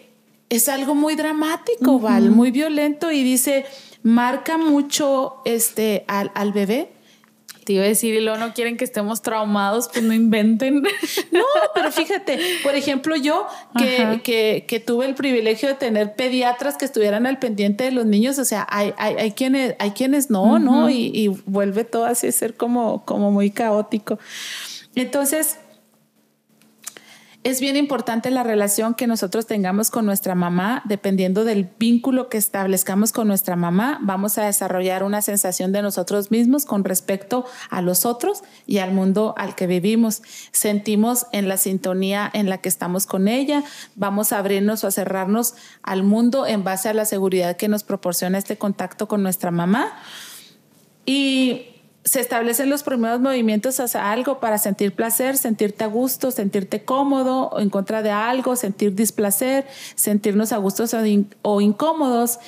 es 0.48 0.68
algo 0.68 0.94
muy 0.94 1.16
dramático, 1.16 1.98
Val, 1.98 2.30
muy 2.30 2.50
violento 2.50 3.10
y 3.10 3.22
dice, 3.22 3.66
marca 4.02 4.58
mucho 4.58 5.36
este, 5.44 6.04
al, 6.06 6.30
al 6.34 6.52
bebé. 6.52 6.90
Te 7.64 7.72
iba 7.72 7.82
a 7.82 7.88
decir, 7.88 8.14
y 8.14 8.20
luego 8.20 8.38
no 8.38 8.54
quieren 8.54 8.76
que 8.76 8.84
estemos 8.84 9.22
traumados, 9.22 9.88
pues 9.92 10.04
no 10.04 10.14
inventen. 10.14 10.84
No, 11.32 11.42
pero 11.74 11.90
fíjate, 11.92 12.38
por 12.62 12.74
ejemplo, 12.74 13.16
yo 13.16 13.46
que, 13.76 14.20
que, 14.22 14.64
que, 14.66 14.80
tuve 14.80 15.04
el 15.04 15.14
privilegio 15.14 15.68
de 15.68 15.74
tener 15.74 16.14
pediatras 16.14 16.76
que 16.76 16.84
estuvieran 16.84 17.26
al 17.26 17.38
pendiente 17.38 17.84
de 17.84 17.90
los 17.90 18.06
niños, 18.06 18.38
o 18.38 18.44
sea, 18.44 18.66
hay, 18.70 18.94
hay, 18.96 19.16
hay 19.16 19.32
quienes, 19.32 19.74
hay 19.78 19.90
quienes 19.90 20.30
no, 20.30 20.58
¿no? 20.58 20.88
Y, 20.88 21.10
y, 21.12 21.28
vuelve 21.28 21.84
todo 21.84 22.06
así 22.06 22.28
a 22.28 22.32
ser 22.32 22.54
como, 22.54 23.04
como 23.04 23.30
muy 23.30 23.50
caótico. 23.50 24.18
Entonces, 24.94 25.58
es 27.46 27.60
bien 27.60 27.76
importante 27.76 28.32
la 28.32 28.42
relación 28.42 28.94
que 28.94 29.06
nosotros 29.06 29.46
tengamos 29.46 29.92
con 29.92 30.04
nuestra 30.04 30.34
mamá, 30.34 30.82
dependiendo 30.84 31.44
del 31.44 31.70
vínculo 31.78 32.28
que 32.28 32.38
establezcamos 32.38 33.12
con 33.12 33.28
nuestra 33.28 33.54
mamá, 33.54 34.00
vamos 34.02 34.36
a 34.36 34.46
desarrollar 34.46 35.04
una 35.04 35.22
sensación 35.22 35.70
de 35.70 35.80
nosotros 35.80 36.32
mismos 36.32 36.64
con 36.64 36.82
respecto 36.82 37.44
a 37.70 37.82
los 37.82 38.04
otros 38.04 38.42
y 38.66 38.78
al 38.78 38.90
mundo 38.90 39.32
al 39.38 39.54
que 39.54 39.68
vivimos. 39.68 40.22
Sentimos 40.50 41.26
en 41.30 41.46
la 41.46 41.56
sintonía 41.56 42.28
en 42.32 42.50
la 42.50 42.58
que 42.58 42.68
estamos 42.68 43.06
con 43.06 43.28
ella, 43.28 43.62
vamos 43.94 44.32
a 44.32 44.38
abrirnos 44.38 44.82
o 44.82 44.88
a 44.88 44.90
cerrarnos 44.90 45.54
al 45.84 46.02
mundo 46.02 46.48
en 46.48 46.64
base 46.64 46.88
a 46.88 46.94
la 46.94 47.04
seguridad 47.04 47.56
que 47.56 47.68
nos 47.68 47.84
proporciona 47.84 48.38
este 48.38 48.58
contacto 48.58 49.06
con 49.06 49.22
nuestra 49.22 49.52
mamá. 49.52 49.92
Y 51.04 51.75
se 52.06 52.20
establecen 52.20 52.70
los 52.70 52.84
primeros 52.84 53.20
movimientos 53.20 53.80
hacia 53.80 54.12
algo 54.12 54.38
para 54.38 54.58
sentir 54.58 54.94
placer, 54.94 55.36
sentirte 55.36 55.82
a 55.82 55.88
gusto, 55.88 56.30
sentirte 56.30 56.84
cómodo 56.84 57.48
o 57.48 57.58
en 57.58 57.68
contra 57.68 58.00
de 58.00 58.10
algo, 58.10 58.54
sentir 58.54 58.94
displacer, 58.94 59.66
sentirnos 59.96 60.52
a 60.52 60.58
gusto 60.58 60.84
o 61.42 61.60
incómodos. 61.60 62.38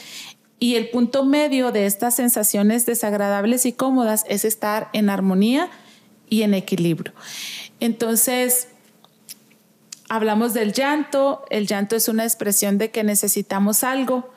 Y 0.61 0.77
el 0.77 0.91
punto 0.91 1.25
medio 1.25 1.73
de 1.73 1.87
estas 1.87 2.15
sensaciones 2.15 2.87
desagradables 2.87 3.67
y 3.67 3.73
cómodas 3.73 4.25
es 4.29 4.45
estar 4.45 4.91
en 4.93 5.11
armonía 5.11 5.69
y 6.31 6.43
en 6.43 6.55
equilibrio. 6.55 7.13
Entonces, 7.81 8.69
hablamos 10.09 10.55
del 10.55 10.73
llanto. 10.73 11.45
El 11.51 11.67
llanto 11.67 11.97
es 11.97 12.09
una 12.09 12.23
expresión 12.23 12.79
de 12.79 12.93
que 12.93 13.03
necesitamos 13.03 13.83
algo 13.83 14.31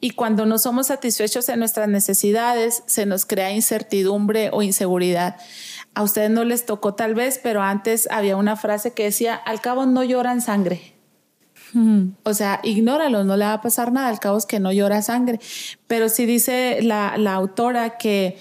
y 0.00 0.10
cuando 0.10 0.46
no 0.46 0.58
somos 0.58 0.86
satisfechos 0.86 1.48
en 1.48 1.58
nuestras 1.58 1.88
necesidades, 1.88 2.82
se 2.86 3.04
nos 3.04 3.26
crea 3.26 3.52
incertidumbre 3.52 4.50
o 4.52 4.62
inseguridad. 4.62 5.36
A 5.94 6.02
ustedes 6.02 6.30
no 6.30 6.44
les 6.44 6.64
tocó 6.64 6.94
tal 6.94 7.14
vez, 7.14 7.38
pero 7.42 7.62
antes 7.62 8.08
había 8.10 8.36
una 8.36 8.56
frase 8.56 8.92
que 8.92 9.04
decía, 9.04 9.34
al 9.34 9.60
cabo 9.60 9.84
no 9.86 10.02
lloran 10.02 10.40
sangre. 10.40 10.94
O 12.24 12.34
sea, 12.34 12.60
ignóralo, 12.64 13.22
no 13.22 13.36
le 13.36 13.44
va 13.44 13.52
a 13.52 13.60
pasar 13.60 13.92
nada, 13.92 14.08
al 14.08 14.18
cabo 14.18 14.38
es 14.38 14.46
que 14.46 14.58
no 14.58 14.72
llora 14.72 15.02
sangre. 15.02 15.38
Pero 15.86 16.08
sí 16.08 16.26
dice 16.26 16.80
la, 16.82 17.16
la 17.16 17.34
autora 17.34 17.98
que 17.98 18.38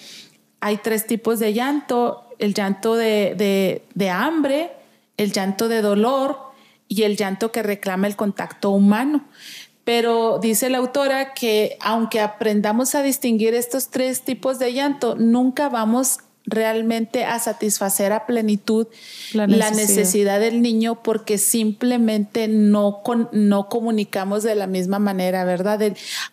hay 0.61 0.77
tres 0.77 1.05
tipos 1.05 1.39
de 1.39 1.53
llanto, 1.53 2.25
el 2.39 2.53
llanto 2.53 2.95
de, 2.95 3.35
de, 3.37 3.83
de 3.93 4.09
hambre, 4.09 4.71
el 5.17 5.31
llanto 5.31 5.67
de 5.67 5.81
dolor 5.81 6.39
y 6.87 7.03
el 7.03 7.17
llanto 7.17 7.51
que 7.51 7.61
reclama 7.61 8.07
el 8.07 8.15
contacto 8.15 8.71
humano. 8.71 9.25
Pero 9.89 10.37
dice 10.37 10.69
la 10.69 10.77
autora 10.77 11.33
que 11.33 11.75
aunque 11.81 12.19
aprendamos 12.19 12.93
a 12.93 13.01
distinguir 13.01 13.55
estos 13.55 13.89
tres 13.89 14.21
tipos 14.21 14.59
de 14.59 14.71
llanto, 14.71 15.15
nunca 15.15 15.67
vamos 15.67 16.19
realmente 16.49 17.25
a 17.25 17.39
satisfacer 17.39 18.11
a 18.11 18.25
plenitud 18.25 18.87
la 19.33 19.47
necesidad, 19.47 20.39
del 20.39 20.61
niño 20.61 21.01
porque 21.03 21.37
simplemente 21.37 22.47
no, 22.47 23.01
no 23.31 23.69
comunicamos 23.69 24.43
de 24.43 24.55
la 24.55 24.67
misma 24.67 24.99
manera, 24.99 25.43
¿verdad? 25.45 25.79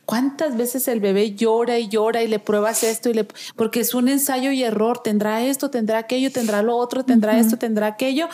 ¿Cuántas 0.05 0.57
veces 0.57 0.89
el 0.89 1.01
bebé 1.01 1.35
llora 1.35 1.79
y 1.79 1.89
llora 1.89 2.23
y 2.23 2.29
le 2.29 2.39
pruebas 2.39 2.83
esto 2.83 3.11
y 3.11 3.15
le 3.15 3.27
porque 3.57 3.81
es 3.81 3.95
un 3.95 4.09
ensayo 4.09 4.51
y 4.51 4.63
error, 4.63 5.03
tendrá 5.03 5.43
esto, 5.43 5.71
tendrá 5.71 5.99
aquello, 5.99 6.31
tendrá 6.31 6.63
lo 6.63 6.77
otro, 6.77 7.05
tendrá 7.05 7.39
esto, 7.39 7.59
tendrá 7.59 7.87
aquello 7.87 8.29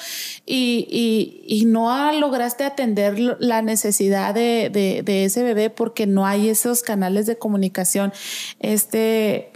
y, 0.47 0.87
y, 0.91 1.45
y, 1.47 1.64
no 1.64 2.12
lograste 2.12 2.64
atender 2.64 3.18
la 3.39 3.62
necesidad 3.62 4.35
de, 4.35 4.70
de, 4.72 5.03
de 5.03 5.24
ese 5.24 5.43
bebé 5.43 5.70
porque 5.70 6.07
no 6.07 6.26
hay 6.26 6.49
esos 6.49 6.83
canales 6.83 7.26
de 7.26 7.37
comunicación. 7.37 8.12
Este 8.61 9.51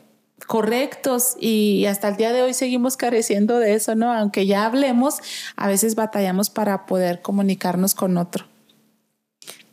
correctos 0.47 1.37
y 1.41 1.87
hasta 1.87 2.09
el 2.09 2.17
día 2.17 2.33
de 2.33 2.43
hoy 2.43 2.55
seguimos 2.55 2.97
careciendo 2.97 3.59
de 3.59 3.75
eso, 3.75 3.95
¿no? 3.95 4.13
Aunque 4.13 4.47
ya 4.47 4.65
hablemos, 4.65 5.19
a 5.57 5.69
veces 5.69 5.95
batallamos 5.95 6.51
para 6.51 6.87
poder 6.87 7.21
comunicarnos 7.21 7.95
con 7.95 8.17
otro. 8.17 8.47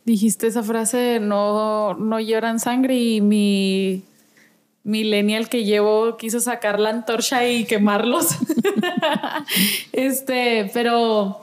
Dijiste 0.04 0.46
esa 0.46 0.62
frase, 0.62 1.18
no, 1.20 1.94
no 1.94 2.20
lloran 2.20 2.60
sangre 2.60 2.96
y 2.96 3.20
mi 3.20 4.02
millennial 4.82 5.48
que 5.48 5.64
llevo 5.64 6.16
quiso 6.18 6.40
sacar 6.40 6.78
la 6.78 6.90
antorcha 6.90 7.48
y 7.48 7.64
quemarlos. 7.64 8.28
este, 9.92 10.70
pero 10.74 11.40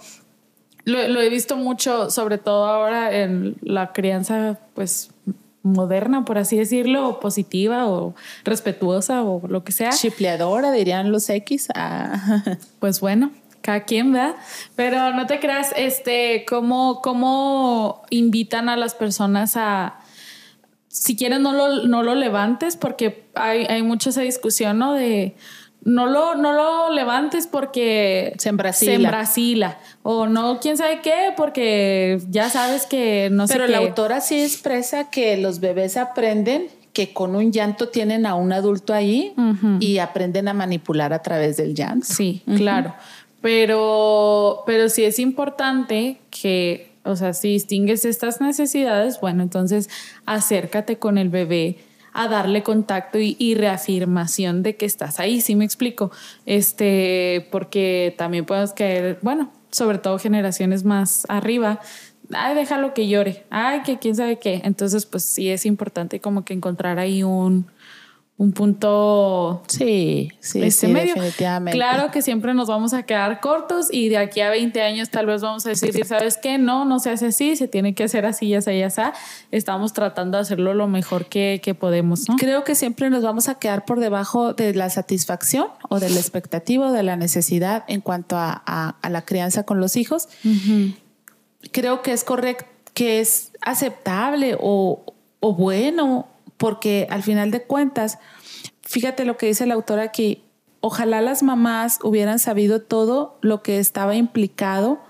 lo, 0.84 1.08
lo, 1.08 1.22
he 1.22 1.30
visto 1.30 1.56
mucho, 1.56 2.12
sobre 2.12 2.38
todo 2.38 2.66
ahora 2.66 3.18
en 3.20 3.56
la 3.62 3.94
crianza, 3.94 4.60
pues 4.76 5.11
moderna, 5.64 6.26
por 6.26 6.38
así 6.38 6.58
decirlo, 6.58 7.08
o 7.08 7.20
positiva 7.20 7.88
o 7.88 8.16
respetuosa 8.44 9.24
o 9.24 9.48
lo 9.48 9.64
que 9.64 9.72
sea. 9.72 9.92
Chipleadora, 9.92 10.72
dirían 10.72 11.12
los 11.12 11.30
X. 11.30 11.68
Ah. 11.76 12.44
Pues 12.80 13.00
bueno, 13.00 13.32
cada 13.62 13.84
quien, 13.84 14.12
¿verdad? 14.12 14.36
Pero 14.76 15.14
no 15.14 15.28
te 15.28 15.40
creas, 15.40 15.72
este, 15.78 16.46
cómo, 16.48 17.02
cómo 17.02 18.02
invitan 18.10 18.70
a 18.70 18.76
las 18.76 18.96
personas 18.96 19.56
a, 19.56 20.00
si 20.88 21.16
quieren 21.16 21.44
no 21.44 21.54
lo, 21.54 21.88
no 21.88 22.04
lo 22.04 22.16
levantes, 22.16 22.76
porque 22.76 23.26
hay, 23.36 23.66
hay 23.66 23.84
mucha 23.84 24.10
esa 24.10 24.22
discusión, 24.22 24.80
¿no? 24.80 24.94
De 24.94 25.36
no 25.84 26.06
lo, 26.06 26.36
no 26.36 26.54
lo 26.54 26.94
levantes 26.94 27.48
porque 27.48 28.34
se 28.38 28.50
embrasila. 28.50 28.86
Se 28.86 28.94
O 30.04 30.28
no, 30.28 30.60
quién 30.60 30.78
sabe 30.78 31.02
qué, 31.02 31.34
porque 31.36 32.22
ya 32.30 32.50
sabes 32.50 32.86
que 32.86 33.30
no 33.32 33.48
sé. 33.48 33.54
Pero 33.54 33.68
la 33.68 33.80
autora 33.80 34.22
sí 34.22 34.42
expresa 34.42 35.10
que 35.10 35.38
los 35.38 35.60
bebés 35.60 35.98
aprenden 35.98 36.68
que 36.94 37.14
con 37.14 37.36
un 37.36 37.52
llanto 37.52 37.90
tienen 37.90 38.26
a 38.26 38.36
un 38.36 38.52
adulto 38.52 38.94
ahí 38.94 39.34
y 39.80 40.00
aprenden 40.00 40.48
a 40.48 40.54
manipular 40.54 41.14
a 41.14 41.22
través 41.22 41.58
del 41.58 41.74
llanto. 41.74 42.06
Sí, 42.08 42.44
claro. 42.58 42.94
Pero, 43.42 44.64
pero 44.68 44.90
sí 44.90 45.04
es 45.04 45.18
importante 45.18 46.18
que, 46.30 46.92
o 47.04 47.16
sea, 47.16 47.34
si 47.34 47.54
distingues 47.54 48.06
estas 48.06 48.40
necesidades, 48.40 49.20
bueno, 49.20 49.42
entonces 49.42 49.90
acércate 50.26 50.98
con 50.98 51.18
el 51.18 51.30
bebé 51.30 51.78
a 52.14 52.28
darle 52.28 52.64
contacto 52.64 53.18
y, 53.20 53.56
reafirmación 53.56 54.64
de 54.64 54.76
que 54.76 54.86
estás 54.86 55.20
ahí, 55.20 55.42
¿sí 55.42 55.56
me 55.56 55.66
explico? 55.66 56.12
Este, 56.46 57.48
porque 57.52 58.16
también 58.18 58.46
podemos 58.46 58.74
caer, 58.74 59.20
bueno, 59.22 59.52
sobre 59.72 59.98
todo 59.98 60.20
generaciones 60.20 60.84
más 60.84 61.26
arriba, 61.30 61.80
ay, 62.34 62.56
déjalo 62.56 62.94
que 62.94 63.08
llore, 63.08 63.46
ay, 63.50 63.82
que 63.84 64.00
quién 64.00 64.16
sabe 64.16 64.40
qué. 64.40 64.62
Entonces, 64.64 65.06
pues 65.06 65.24
sí 65.24 65.50
es 65.50 65.66
importante 65.66 66.20
como 66.20 66.44
que 66.44 66.54
encontrar 66.54 67.00
ahí 67.00 67.24
un, 67.24 67.68
un 68.42 68.54
punto. 68.54 69.62
Sí, 69.68 70.32
sí, 70.40 70.72
sí 70.72 70.92
definitivamente. 70.92 71.78
Claro 71.78 72.10
que 72.10 72.24
siempre 72.24 72.56
nos 72.56 72.68
vamos 72.68 72.92
a 72.92 73.04
quedar 73.04 73.40
cortos 73.40 73.94
y 73.94 74.10
de 74.10 74.18
aquí 74.18 74.42
a 74.42 74.50
20 74.50 74.82
años 74.82 75.12
tal 75.12 75.28
vez 75.28 75.44
vamos 75.44 75.64
a 75.68 75.70
decir, 75.70 76.04
¿sabes 76.06 76.40
qué? 76.42 76.58
No, 76.58 76.84
no 76.84 77.00
se 77.00 77.12
hace 77.12 77.28
así, 77.28 77.56
se 77.56 77.68
tiene 77.68 77.94
que 77.94 78.04
hacer 78.04 78.26
así, 78.26 78.50
ya 78.50 78.62
sea, 78.62 78.74
ya 78.74 78.90
sea. 78.90 79.14
Estamos 79.52 79.94
tratando 79.94 80.40
de 80.40 80.42
hacerlo 80.42 80.74
lo 80.74 80.88
mejor 80.88 81.28
que, 81.28 81.62
que 81.64 81.76
podemos, 81.76 82.28
¿no? 82.28 82.36
Creo 82.38 82.64
que 82.64 82.74
siempre 82.74 83.12
nos 83.12 83.22
vamos 83.22 83.48
a 83.48 83.60
quedar 83.60 83.86
por 83.86 84.00
debajo 84.00 84.56
de 84.56 84.74
la 84.74 84.90
satisfacción 84.90 85.68
o 85.90 86.00
de 86.00 86.10
la 86.10 86.20
expectativa 86.20 86.88
o 86.88 86.92
de 86.92 87.04
la 87.04 87.18
necesidad 87.18 87.84
en 87.88 88.02
cuanto 88.02 88.38
a, 88.38 88.64
a, 88.66 89.10
la 89.12 89.22
crianza 89.22 89.66
con 89.68 89.80
los 89.80 89.96
hijos. 89.96 90.30
Creo 91.72 92.02
que 92.02 92.12
es 92.12 92.24
correcto, 92.24 92.66
que 92.96 93.20
es 93.20 93.52
aceptable 93.62 94.58
o, 94.60 95.14
o 95.42 95.54
bueno 95.54 96.31
porque 96.62 97.08
al 97.10 97.24
final 97.24 97.50
de 97.50 97.64
cuentas, 97.64 98.20
fíjate 98.84 99.26
lo 99.26 99.36
que 99.36 99.48
dice 99.48 99.64
el 99.64 99.72
autor 99.72 100.00
aquí, 100.00 100.44
ojalá 100.80 101.20
las 101.20 101.42
mamás 101.42 101.98
hubieran 102.04 102.38
sabido 102.38 102.84
todo 102.84 103.40
lo 103.42 103.64
que 103.64 103.80
estaba 103.80 104.16
implicado 104.16 105.02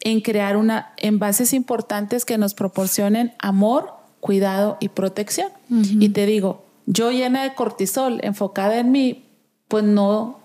en 0.00 0.20
crear 0.20 0.58
una 0.58 0.92
en 0.98 1.18
bases 1.18 1.54
importantes 1.54 2.26
que 2.26 2.36
nos 2.36 2.52
proporcionen 2.52 3.32
amor, 3.38 3.94
cuidado 4.20 4.76
y 4.80 4.90
protección. 4.90 5.48
Y 5.70 6.10
te 6.10 6.26
digo, 6.26 6.66
yo 6.84 7.10
llena 7.10 7.42
de 7.42 7.54
cortisol, 7.54 8.20
enfocada 8.22 8.78
en 8.80 8.92
mí, 8.92 9.30
pues 9.66 9.84
no 9.84 10.40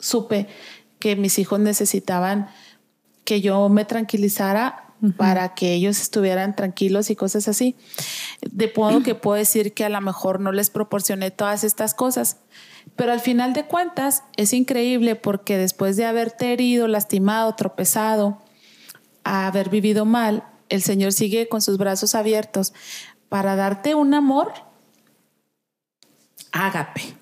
supe 0.00 0.48
que 0.98 1.14
mis 1.14 1.38
hijos 1.38 1.60
necesitaban 1.60 2.48
que 3.22 3.40
yo 3.40 3.68
me 3.68 3.84
tranquilizara 3.84 4.89
para 5.16 5.54
que 5.54 5.72
ellos 5.72 6.00
estuvieran 6.00 6.54
tranquilos 6.54 7.10
y 7.10 7.16
cosas 7.16 7.48
así. 7.48 7.76
De 8.42 8.72
modo 8.76 9.02
que 9.02 9.14
puedo 9.14 9.36
decir 9.36 9.72
que 9.72 9.84
a 9.84 9.88
lo 9.88 10.00
mejor 10.00 10.40
no 10.40 10.52
les 10.52 10.70
proporcioné 10.70 11.30
todas 11.30 11.64
estas 11.64 11.94
cosas. 11.94 12.38
Pero 12.96 13.12
al 13.12 13.20
final 13.20 13.52
de 13.52 13.66
cuentas 13.66 14.24
es 14.36 14.52
increíble 14.52 15.16
porque 15.16 15.56
después 15.56 15.96
de 15.96 16.06
haberte 16.06 16.52
herido, 16.52 16.88
lastimado, 16.88 17.54
tropezado, 17.54 18.38
haber 19.24 19.70
vivido 19.70 20.04
mal, 20.04 20.44
el 20.68 20.82
Señor 20.82 21.12
sigue 21.12 21.48
con 21.48 21.62
sus 21.62 21.78
brazos 21.78 22.14
abiertos 22.14 22.72
para 23.28 23.56
darte 23.56 23.94
un 23.94 24.14
amor 24.14 24.52
ágape 26.52 27.19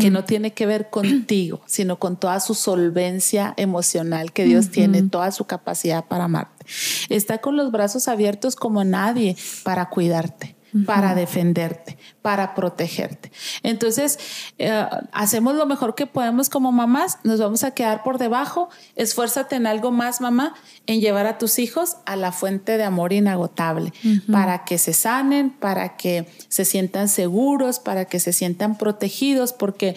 que 0.00 0.10
no 0.10 0.24
tiene 0.24 0.52
que 0.52 0.66
ver 0.66 0.90
contigo, 0.90 1.62
sino 1.66 1.98
con 1.98 2.18
toda 2.18 2.40
su 2.40 2.54
solvencia 2.54 3.54
emocional 3.56 4.32
que 4.32 4.44
Dios 4.44 4.70
tiene, 4.70 5.02
toda 5.02 5.30
su 5.30 5.44
capacidad 5.44 6.06
para 6.06 6.24
amarte. 6.24 6.66
Está 7.08 7.38
con 7.38 7.56
los 7.56 7.70
brazos 7.70 8.08
abiertos 8.08 8.56
como 8.56 8.84
nadie 8.84 9.36
para 9.64 9.88
cuidarte 9.88 10.59
para 10.86 11.14
defenderte, 11.14 11.98
para 12.22 12.54
protegerte. 12.54 13.32
Entonces, 13.62 14.18
eh, 14.58 14.86
hacemos 15.12 15.54
lo 15.54 15.66
mejor 15.66 15.94
que 15.94 16.06
podemos 16.06 16.48
como 16.48 16.72
mamás, 16.72 17.18
nos 17.24 17.40
vamos 17.40 17.64
a 17.64 17.72
quedar 17.72 18.02
por 18.02 18.18
debajo, 18.18 18.68
esfuérzate 18.96 19.56
en 19.56 19.66
algo 19.66 19.90
más, 19.90 20.20
mamá, 20.20 20.54
en 20.86 21.00
llevar 21.00 21.26
a 21.26 21.38
tus 21.38 21.58
hijos 21.58 21.96
a 22.06 22.16
la 22.16 22.32
fuente 22.32 22.76
de 22.76 22.84
amor 22.84 23.12
inagotable, 23.12 23.92
para 24.30 24.64
que 24.64 24.78
se 24.78 24.92
sanen, 24.92 25.50
para 25.50 25.96
que 25.96 26.28
se 26.48 26.64
sientan 26.64 27.08
seguros, 27.08 27.78
para 27.78 28.04
que 28.04 28.20
se 28.20 28.32
sientan 28.32 28.76
protegidos, 28.78 29.52
porque 29.52 29.96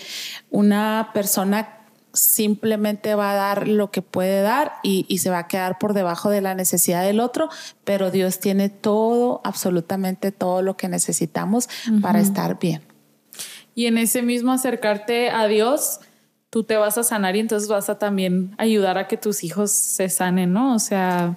una 0.49 1.11
persona 1.13 1.82
simplemente 2.13 3.15
va 3.15 3.31
a 3.31 3.35
dar 3.35 3.67
lo 3.67 3.89
que 3.89 4.03
puede 4.03 4.41
dar 4.41 4.73
y, 4.83 5.17
se 5.17 5.29
va 5.31 5.39
a 5.39 5.47
quedar 5.47 5.79
por 5.79 5.93
debajo 5.93 6.29
de 6.29 6.41
la 6.41 6.53
necesidad 6.53 7.03
del 7.03 7.19
otro, 7.19 7.49
pero 7.83 8.11
Dios 8.11 8.39
tiene 8.39 8.69
todo, 8.69 9.41
absolutamente 9.43 10.31
todo 10.31 10.61
lo 10.61 10.77
que 10.77 10.87
necesitamos 10.87 11.67
para 12.01 12.19
estar 12.19 12.59
bien. 12.59 12.81
Y 13.73 13.87
en 13.87 13.97
ese 13.97 14.21
mismo 14.21 14.51
acercarte 14.51 15.31
a 15.31 15.47
Dios, 15.47 15.99
tú 16.51 16.63
te 16.63 16.77
vas 16.77 16.99
a 16.99 17.03
sanar 17.03 17.35
y 17.35 17.39
entonces 17.39 17.67
vas 17.67 17.89
a 17.89 17.97
también 17.97 18.53
ayudar 18.59 18.99
a 18.99 19.07
que 19.07 19.17
tus 19.17 19.43
hijos 19.43 19.71
se 19.71 20.07
sanen, 20.09 20.53
¿no? 20.53 20.75
O 20.75 20.79
sea, 20.79 21.35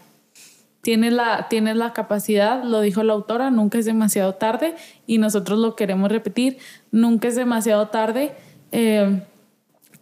tienes 0.82 1.14
la, 1.14 1.48
tienes 1.48 1.76
la 1.76 1.94
capacidad, 1.94 2.62
lo 2.62 2.82
dijo 2.82 3.02
la 3.02 3.14
autora, 3.14 3.50
nunca 3.50 3.78
es 3.78 3.86
demasiado 3.86 4.34
tarde 4.34 4.74
y 5.06 5.16
nosotros 5.16 5.58
lo 5.58 5.74
queremos 5.74 6.12
repetir, 6.12 6.58
nunca 6.90 7.28
es 7.28 7.34
demasiado 7.34 7.88
tarde. 7.88 8.34
Eh, 8.72 9.22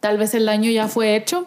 Tal 0.05 0.19
vez 0.19 0.35
el 0.35 0.45
daño 0.45 0.71
ya 0.71 0.87
fue 0.87 1.17
hecho. 1.17 1.47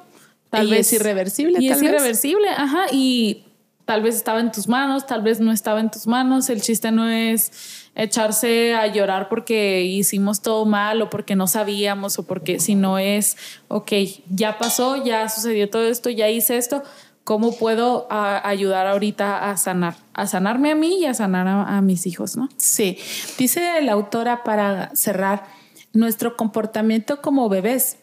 Tal 0.50 0.68
vez 0.68 0.92
es 0.92 0.94
irreversible. 0.94 1.60
Y 1.62 1.70
es 1.70 1.80
irreversible, 1.80 2.50
ajá. 2.50 2.86
Y 2.92 3.44
tal 3.86 4.02
vez 4.02 4.16
estaba 4.16 4.40
en 4.40 4.52
tus 4.52 4.68
manos, 4.68 5.06
tal 5.06 5.22
vez 5.22 5.40
no 5.40 5.52
estaba 5.52 5.80
en 5.80 5.92
tus 5.92 6.08
manos. 6.08 6.50
El 6.50 6.64
chiste 6.64 6.92
no 6.92 7.08
es 7.08 7.52
echarse 7.94 8.74
a 8.74 8.88
llorar 8.88 9.30
porque 9.30 9.84
hicimos 9.84 10.42
todo 10.42 10.66
mal 10.66 11.04
o 11.04 11.10
porque 11.12 11.36
no 11.36 11.46
sabíamos 11.46 12.18
o 12.18 12.26
porque 12.26 12.60
si 12.60 12.74
no 12.74 12.98
es, 12.98 13.38
ok, 13.68 13.92
ya 14.32 14.58
pasó, 14.58 15.06
ya 15.06 15.30
sucedió 15.30 15.70
todo 15.70 15.84
esto, 15.84 16.10
ya 16.10 16.28
hice 16.28 16.58
esto. 16.58 16.82
¿Cómo 17.24 17.56
puedo 17.56 18.08
ayudar 18.10 18.88
ahorita 18.88 19.52
a 19.52 19.58
sanar? 19.58 19.98
A 20.14 20.26
sanarme 20.26 20.72
a 20.72 20.76
mí 20.76 21.02
y 21.02 21.06
a 21.06 21.14
sanar 21.14 21.48
a, 21.48 21.78
a 21.78 21.82
mis 21.82 22.08
hijos, 22.08 22.36
¿no? 22.36 22.50
Sí. 22.58 22.98
Dice 23.38 23.84
la 23.84 23.92
autora 23.92 24.44
para 24.44 24.90
cerrar, 24.96 25.46
nuestro 25.94 26.36
comportamiento 26.36 27.22
como 27.22 27.50
bebés 27.50 27.98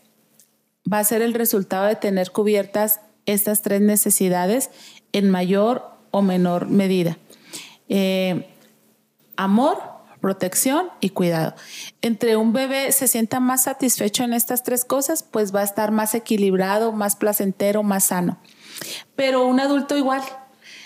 va 0.91 0.99
a 0.99 1.05
ser 1.05 1.23
el 1.23 1.35
resultado 1.35 1.87
de 1.87 1.97
tener 1.97 2.31
cubiertas 2.31 3.01
estas 3.27 3.63
tres 3.63 3.81
necesidades 3.81 4.71
en 5.13 5.31
mayor 5.31 5.91
o 6.11 6.23
menor 6.23 6.69
medida. 6.69 7.19
Eh, 7.89 8.49
amor, 9.37 9.79
protección 10.21 10.89
y 11.01 11.11
cuidado. 11.11 11.55
Entre 12.01 12.37
un 12.37 12.53
bebé 12.53 12.93
se 12.93 13.09
sienta 13.09 13.41
más 13.41 13.65
satisfecho 13.65 14.25
en 14.25 14.33
estas 14.33 14.63
tres 14.63 14.85
cosas, 14.85 15.23
pues 15.23 15.55
va 15.55 15.61
a 15.61 15.65
estar 15.65 15.91
más 15.91 16.15
equilibrado, 16.15 16.93
más 16.93 17.17
placentero, 17.17 17.83
más 17.83 18.05
sano. 18.05 18.39
Pero 19.17 19.47
un 19.47 19.61
adulto 19.61 19.97
igual, 19.97 20.23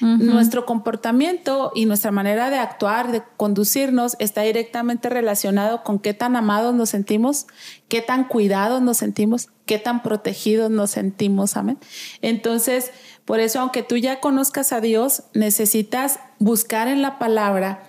nuestro 0.00 0.64
comportamiento 0.64 1.72
y 1.74 1.86
nuestra 1.86 2.10
manera 2.10 2.50
de 2.50 2.58
actuar, 2.58 3.10
de 3.10 3.22
conducirnos, 3.36 4.16
está 4.18 4.42
directamente 4.42 5.08
relacionado 5.08 5.82
con 5.82 5.98
qué 5.98 6.14
tan 6.14 6.36
amados 6.36 6.74
nos 6.74 6.90
sentimos, 6.90 7.46
qué 7.88 8.00
tan 8.00 8.24
cuidados 8.24 8.80
nos 8.80 8.98
sentimos, 8.98 9.48
qué 9.66 9.78
tan 9.78 10.02
protegidos 10.02 10.70
nos 10.70 10.90
sentimos. 10.90 11.56
Amén. 11.56 11.78
Entonces, 12.22 12.92
por 13.24 13.40
eso, 13.40 13.60
aunque 13.60 13.82
tú 13.82 13.96
ya 13.96 14.20
conozcas 14.20 14.72
a 14.72 14.80
Dios, 14.80 15.24
necesitas 15.34 16.20
buscar 16.38 16.88
en 16.88 17.02
la 17.02 17.18
palabra 17.18 17.82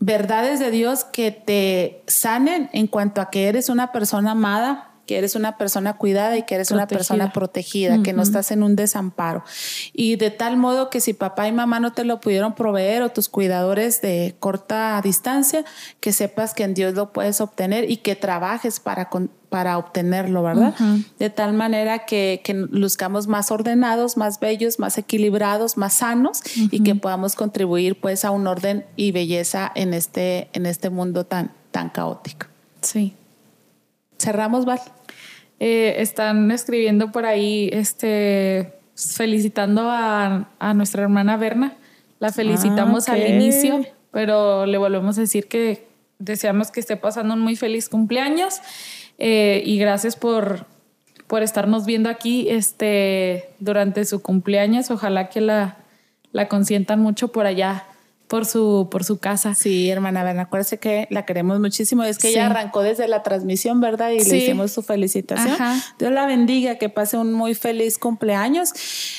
verdades 0.00 0.60
de 0.60 0.70
Dios 0.70 1.04
que 1.04 1.30
te 1.30 2.02
sanen 2.06 2.68
en 2.72 2.86
cuanto 2.86 3.20
a 3.20 3.30
que 3.30 3.48
eres 3.48 3.68
una 3.68 3.92
persona 3.92 4.32
amada, 4.32 4.93
que 5.06 5.18
eres 5.18 5.34
una 5.34 5.58
persona 5.58 5.96
cuidada 5.96 6.36
y 6.36 6.42
que 6.44 6.54
eres 6.54 6.70
una 6.70 6.86
persona 6.86 7.32
protegida, 7.32 8.02
que 8.02 8.12
no 8.12 8.22
estás 8.22 8.50
en 8.50 8.62
un 8.62 8.76
desamparo. 8.76 9.44
Y 9.92 10.16
de 10.16 10.30
tal 10.30 10.56
modo 10.56 10.90
que 10.90 11.00
si 11.00 11.12
papá 11.12 11.46
y 11.48 11.52
mamá 11.52 11.80
no 11.80 11.92
te 11.92 12.04
lo 12.04 12.20
pudieron 12.20 12.54
proveer 12.54 13.02
o 13.02 13.10
tus 13.10 13.28
cuidadores 13.28 14.00
de 14.00 14.36
corta 14.40 15.00
distancia, 15.02 15.64
que 16.00 16.12
sepas 16.12 16.54
que 16.54 16.64
en 16.64 16.74
Dios 16.74 16.94
lo 16.94 17.12
puedes 17.12 17.40
obtener 17.40 17.90
y 17.90 17.98
que 17.98 18.16
trabajes 18.16 18.80
para, 18.80 19.10
para 19.48 19.78
obtenerlo, 19.78 20.42
¿verdad? 20.42 20.74
De 21.18 21.30
tal 21.30 21.52
manera 21.52 22.06
que, 22.06 22.40
que, 22.42 22.54
luzcamos 22.54 23.26
más 23.26 23.50
ordenados, 23.50 24.16
más 24.16 24.40
bellos, 24.40 24.78
más 24.78 24.98
equilibrados, 24.98 25.76
más 25.76 25.94
sanos 25.94 26.42
y 26.56 26.82
que 26.82 26.94
podamos 26.94 27.34
contribuir 27.36 28.00
pues 28.00 28.24
a 28.24 28.30
un 28.30 28.46
orden 28.46 28.84
y 28.96 29.12
belleza 29.12 29.70
en 29.74 29.94
este, 29.94 30.48
en 30.54 30.66
este 30.66 30.90
mundo 30.90 31.24
tan, 31.24 31.52
tan 31.70 31.90
caótico. 31.90 32.46
Sí. 32.80 33.14
Cerramos, 34.18 34.64
Val. 34.64 34.80
Eh, 35.60 35.96
están 35.98 36.50
escribiendo 36.50 37.12
por 37.12 37.26
ahí, 37.26 37.70
este, 37.72 38.74
felicitando 38.96 39.88
a, 39.90 40.48
nuestra 40.74 41.02
hermana 41.02 41.36
Berna. 41.36 41.74
La 42.18 42.32
felicitamos 42.32 43.08
ah, 43.08 43.12
al 43.12 43.26
inicio, 43.26 43.84
pero 44.10 44.66
le 44.66 44.78
volvemos 44.78 45.18
a 45.18 45.22
decir 45.22 45.46
que 45.46 45.86
deseamos 46.18 46.70
que 46.70 46.80
esté 46.80 46.96
pasando 46.96 47.34
un 47.34 47.40
muy 47.40 47.56
feliz 47.56 47.88
cumpleaños 47.88 48.60
eh, 49.18 49.62
y 49.64 49.78
gracias 49.78 50.16
por, 50.16 50.66
por 51.26 51.42
estarnos 51.42 51.86
viendo 51.86 52.08
aquí 52.08 52.48
este, 52.48 53.50
durante 53.58 54.04
su 54.04 54.22
cumpleaños. 54.22 54.90
Ojalá 54.90 55.28
que 55.28 55.40
la, 55.40 55.78
la 56.32 56.48
consientan 56.48 57.00
mucho 57.00 57.28
por 57.28 57.46
allá 57.46 57.84
por 58.28 58.46
su, 58.46 58.88
por 58.90 59.04
su 59.04 59.18
casa. 59.18 59.54
Sí, 59.54 59.90
hermana 59.90 60.24
Berna, 60.24 60.42
acuérdese 60.42 60.78
que 60.78 61.06
la 61.10 61.24
queremos 61.24 61.60
muchísimo. 61.60 62.04
Es 62.04 62.18
que 62.18 62.28
ella 62.28 62.46
arrancó 62.46 62.82
desde 62.82 63.06
la 63.06 63.22
transmisión, 63.22 63.80
¿verdad? 63.80 64.10
Y 64.10 64.24
le 64.24 64.36
hicimos 64.36 64.72
su 64.72 64.82
felicitación. 64.82 65.56
Dios 65.98 66.12
la 66.12 66.26
bendiga, 66.26 66.76
que 66.76 66.88
pase 66.88 67.18
un 67.18 67.32
muy 67.32 67.54
feliz 67.54 67.98
cumpleaños. 67.98 68.72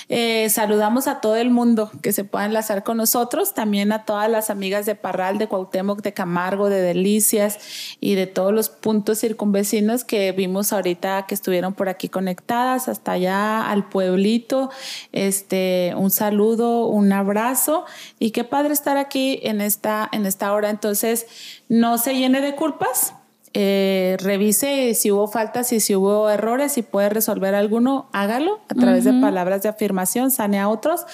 Eh, 0.10 0.50
saludamos 0.50 1.08
a 1.08 1.22
todo 1.22 1.36
el 1.36 1.50
mundo 1.50 1.92
que 2.02 2.14
se 2.14 2.24
pueda 2.24 2.46
enlazar 2.46 2.84
con 2.84 2.98
nosotros, 2.98 3.54
también 3.54 3.92
a 3.92 4.06
todas 4.06 4.30
las 4.30 4.50
amigas 4.50 4.86
de 4.86 4.96
Parral, 4.96 5.38
de 5.38 5.48
Cuauhtémoc, 5.48 6.02
de 6.02 6.14
Camargo, 6.14 6.70
de 6.70 6.82
Delicias 6.82 7.60
y 8.00 8.16
de 8.16 8.28
todos 8.28 8.54
los 8.54 8.70
puntos 8.70 9.20
circunvecinos 9.20 10.04
que 10.04 10.32
vimos 10.32 10.74
ahorita 10.74 11.26
que 11.28 11.36
estuvieron 11.36 11.74
por 11.74 11.90
aquí 11.90 12.10
conectadas, 12.10 12.88
hasta 12.88 13.14
allá 13.14 13.70
al 13.70 13.88
pueblito. 13.88 14.70
Este, 15.12 15.94
un 15.96 16.12
saludo, 16.12 16.88
un 16.88 17.14
abrazo 17.14 17.86
y 18.20 18.32
qué 18.32 18.44
padre 18.44 18.74
estar 18.74 18.95
aquí 18.98 19.40
en 19.44 19.62
esta, 19.62 20.10
en 20.12 20.26
esta 20.26 20.54
hora. 20.54 20.70
Entonces, 20.70 21.28
no 21.70 21.98
se 21.98 22.16
llene 22.16 22.42
de 22.42 22.56
culpas. 22.56 23.14
Eh, 23.58 24.18
revise 24.20 24.94
si 24.96 25.12
hubo 25.12 25.30
faltas 25.30 25.72
y 25.72 25.80
si 25.80 25.96
hubo 25.96 26.30
errores, 26.30 26.74
si 26.74 26.82
puede 26.82 27.08
resolver 27.08 27.56
alguno, 27.56 28.10
hágalo 28.12 28.60
a 28.68 28.76
través 28.76 29.06
de 29.06 29.14
palabras 29.14 29.64
de 29.64 29.70
afirmación, 29.70 30.30
sane 30.30 30.60
a 30.60 30.68
otros, 30.68 31.06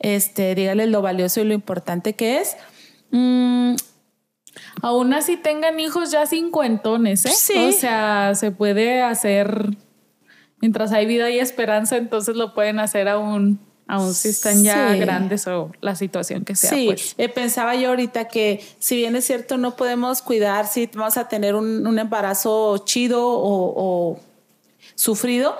este, 0.00 0.56
dígale 0.56 0.88
lo 0.88 1.00
valioso 1.00 1.40
y 1.40 1.44
lo 1.44 1.54
importante 1.54 2.14
que 2.14 2.40
es. 2.40 2.56
Mm, 3.12 3.76
aún 4.82 5.14
así 5.14 5.36
tengan 5.36 5.78
hijos 5.78 6.10
ya 6.10 6.26
cincuentones, 6.26 7.24
¿eh? 7.24 7.32
Sí. 7.32 7.68
O 7.68 7.70
sea, 7.70 8.32
se 8.34 8.50
puede 8.50 9.02
hacer, 9.02 9.76
mientras 10.60 10.90
hay 10.90 11.06
vida 11.06 11.30
y 11.30 11.38
esperanza, 11.38 11.98
entonces 11.98 12.34
lo 12.34 12.52
pueden 12.52 12.80
hacer 12.80 13.06
aún 13.06 13.60
aún 13.86 14.14
si 14.14 14.28
están 14.28 14.62
ya 14.62 14.94
grandes 14.96 15.46
o 15.46 15.70
la 15.80 15.94
situación 15.94 16.44
que 16.44 16.56
sea. 16.56 16.70
Sí, 16.70 16.86
pues. 16.86 17.14
eh, 17.18 17.28
pensaba 17.28 17.74
yo 17.76 17.90
ahorita 17.90 18.26
que 18.28 18.64
si 18.78 18.96
bien 18.96 19.14
es 19.16 19.24
cierto 19.24 19.56
no 19.58 19.76
podemos 19.76 20.22
cuidar 20.22 20.66
si 20.66 20.90
vamos 20.94 21.16
a 21.16 21.28
tener 21.28 21.54
un, 21.54 21.98
embarazo 21.98 22.78
chido 22.78 23.22
o, 23.24 24.18
sufrido, 24.94 25.56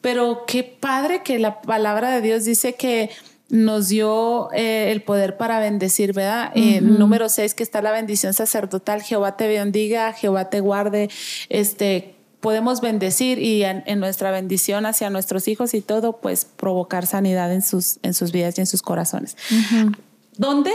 pero 0.00 0.44
qué 0.46 0.62
padre 0.62 1.22
que 1.22 1.38
la 1.38 1.62
palabra 1.62 2.10
de 2.10 2.20
Dios 2.20 2.44
dice 2.44 2.74
que 2.74 3.10
nos 3.48 3.88
dio 3.88 4.50
eh, 4.52 4.90
el 4.90 5.02
poder 5.02 5.36
para 5.36 5.58
bendecir, 5.58 6.12
¿verdad? 6.12 6.54
número 6.54 7.28
seis, 7.28 7.54
que 7.54 7.62
está 7.62 7.82
la 7.82 7.92
bendición 7.92 8.34
sacerdotal, 8.34 9.02
Jehová 9.02 9.36
te 9.36 9.46
bendiga, 9.48 10.12
Jehová 10.12 10.50
te 10.50 10.60
guarde, 10.60 11.08
este, 11.48 12.13
podemos 12.44 12.82
bendecir 12.82 13.38
y 13.38 13.64
en, 13.64 13.82
nuestra 14.00 14.30
bendición 14.30 14.84
hacia 14.84 15.08
nuestros 15.08 15.48
hijos 15.48 15.72
y 15.72 15.80
todo, 15.80 16.18
pues 16.18 16.44
provocar 16.44 17.06
sanidad 17.06 17.50
en 17.50 17.62
sus, 17.62 17.98
en 18.02 18.12
sus 18.12 18.32
vidas 18.32 18.58
y 18.58 18.60
en 18.60 18.66
sus 18.66 18.82
corazones. 18.82 19.34
¿Dónde 20.36 20.70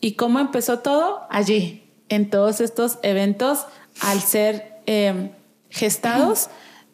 y 0.00 0.12
cómo 0.12 0.40
empezó 0.40 0.78
todo? 0.78 1.20
Allí, 1.28 1.84
en 2.08 2.30
todos 2.30 2.62
estos 2.62 2.98
eventos, 3.02 3.66
al 4.00 4.22
ser 4.22 4.80
em, 4.86 5.28
gestados, 5.68 6.48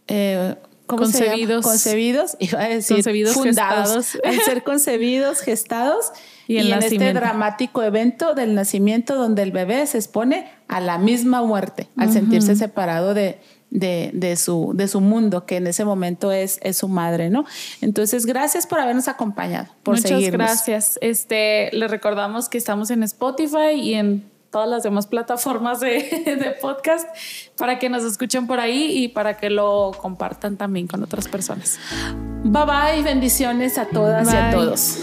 eh, 0.09 0.57
concebidos, 0.87 1.65
concebidos, 1.65 2.37
iba 2.41 2.63
a 2.63 2.69
decir 2.69 2.97
concebidos, 2.97 3.35
fundados, 3.35 4.19
al 4.25 4.41
ser 4.41 4.65
concebidos, 4.65 5.39
gestados. 5.39 6.07
Y, 6.49 6.59
en 6.59 6.73
este 6.83 7.13
dramático 7.13 7.83
evento 7.85 8.35
del 8.35 8.55
nacimiento 8.55 9.15
donde 9.15 9.43
el 9.43 9.53
bebé 9.53 9.87
se 9.87 9.99
expone 9.99 10.49
a 10.67 10.81
la 10.81 10.99
misma 10.99 11.43
muerte 11.43 11.89
al 11.97 12.13
sentirse 12.13 12.55
separado 12.55 13.15
de, 13.15 13.41
de, 13.71 14.11
de, 14.15 14.37
su, 14.37 14.73
de 14.75 14.89
su 14.89 15.01
mundo, 15.01 15.45
que 15.45 15.57
en 15.57 15.67
ese 15.67 15.85
momento 15.85 16.33
es, 16.33 16.59
es 16.63 16.79
su 16.79 16.89
madre, 16.89 17.31
¿no? 17.31 17.45
Entonces, 17.81 18.27
gracias 18.27 18.67
por 18.67 18.81
habernos 18.81 19.09
acompañado, 19.09 19.69
por 19.83 19.97
Muchas 19.97 20.21
gracias. 20.31 20.99
Este, 21.01 21.71
le 21.73 21.89
recordamos 21.89 22.49
que 22.49 22.59
estamos 22.59 22.91
en 22.91 23.03
Spotify 23.03 23.75
y 23.75 23.95
en 23.95 24.31
todas 24.51 24.69
las 24.69 24.83
demás 24.83 25.07
plataformas 25.07 25.81
de, 25.81 25.89
de, 26.41 26.57
podcast 26.61 27.07
para 27.59 27.79
que 27.79 27.89
nos 27.89 28.05
escuchen 28.05 28.47
por 28.47 28.61
ahí 28.61 29.05
y 29.05 29.09
para 29.09 29.37
que 29.37 29.51
lo 29.51 29.93
compartan 30.01 30.57
también 30.57 30.87
con 30.87 31.03
otras 31.03 31.29
personas. 31.29 31.79
Bye 32.45 32.65
bye, 32.65 33.03
bendiciones 33.03 33.77
a 33.77 33.87
todas 33.87 34.33
y 34.33 34.37
a 34.37 34.51
todos. 34.51 35.01